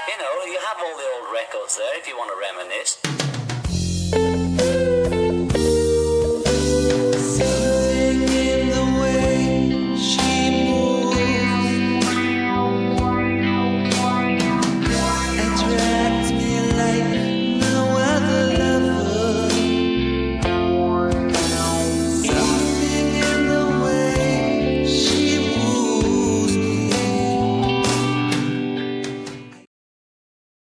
You 0.08 0.16
know, 0.20 0.44
you 0.44 0.58
have 0.68 0.76
all 0.84 0.96
the 0.96 1.08
old 1.16 1.32
records 1.32 1.78
there 1.78 1.96
if 1.96 2.06
you 2.06 2.16
want 2.18 2.28
to 2.28 2.36
reminisce. 2.36 3.33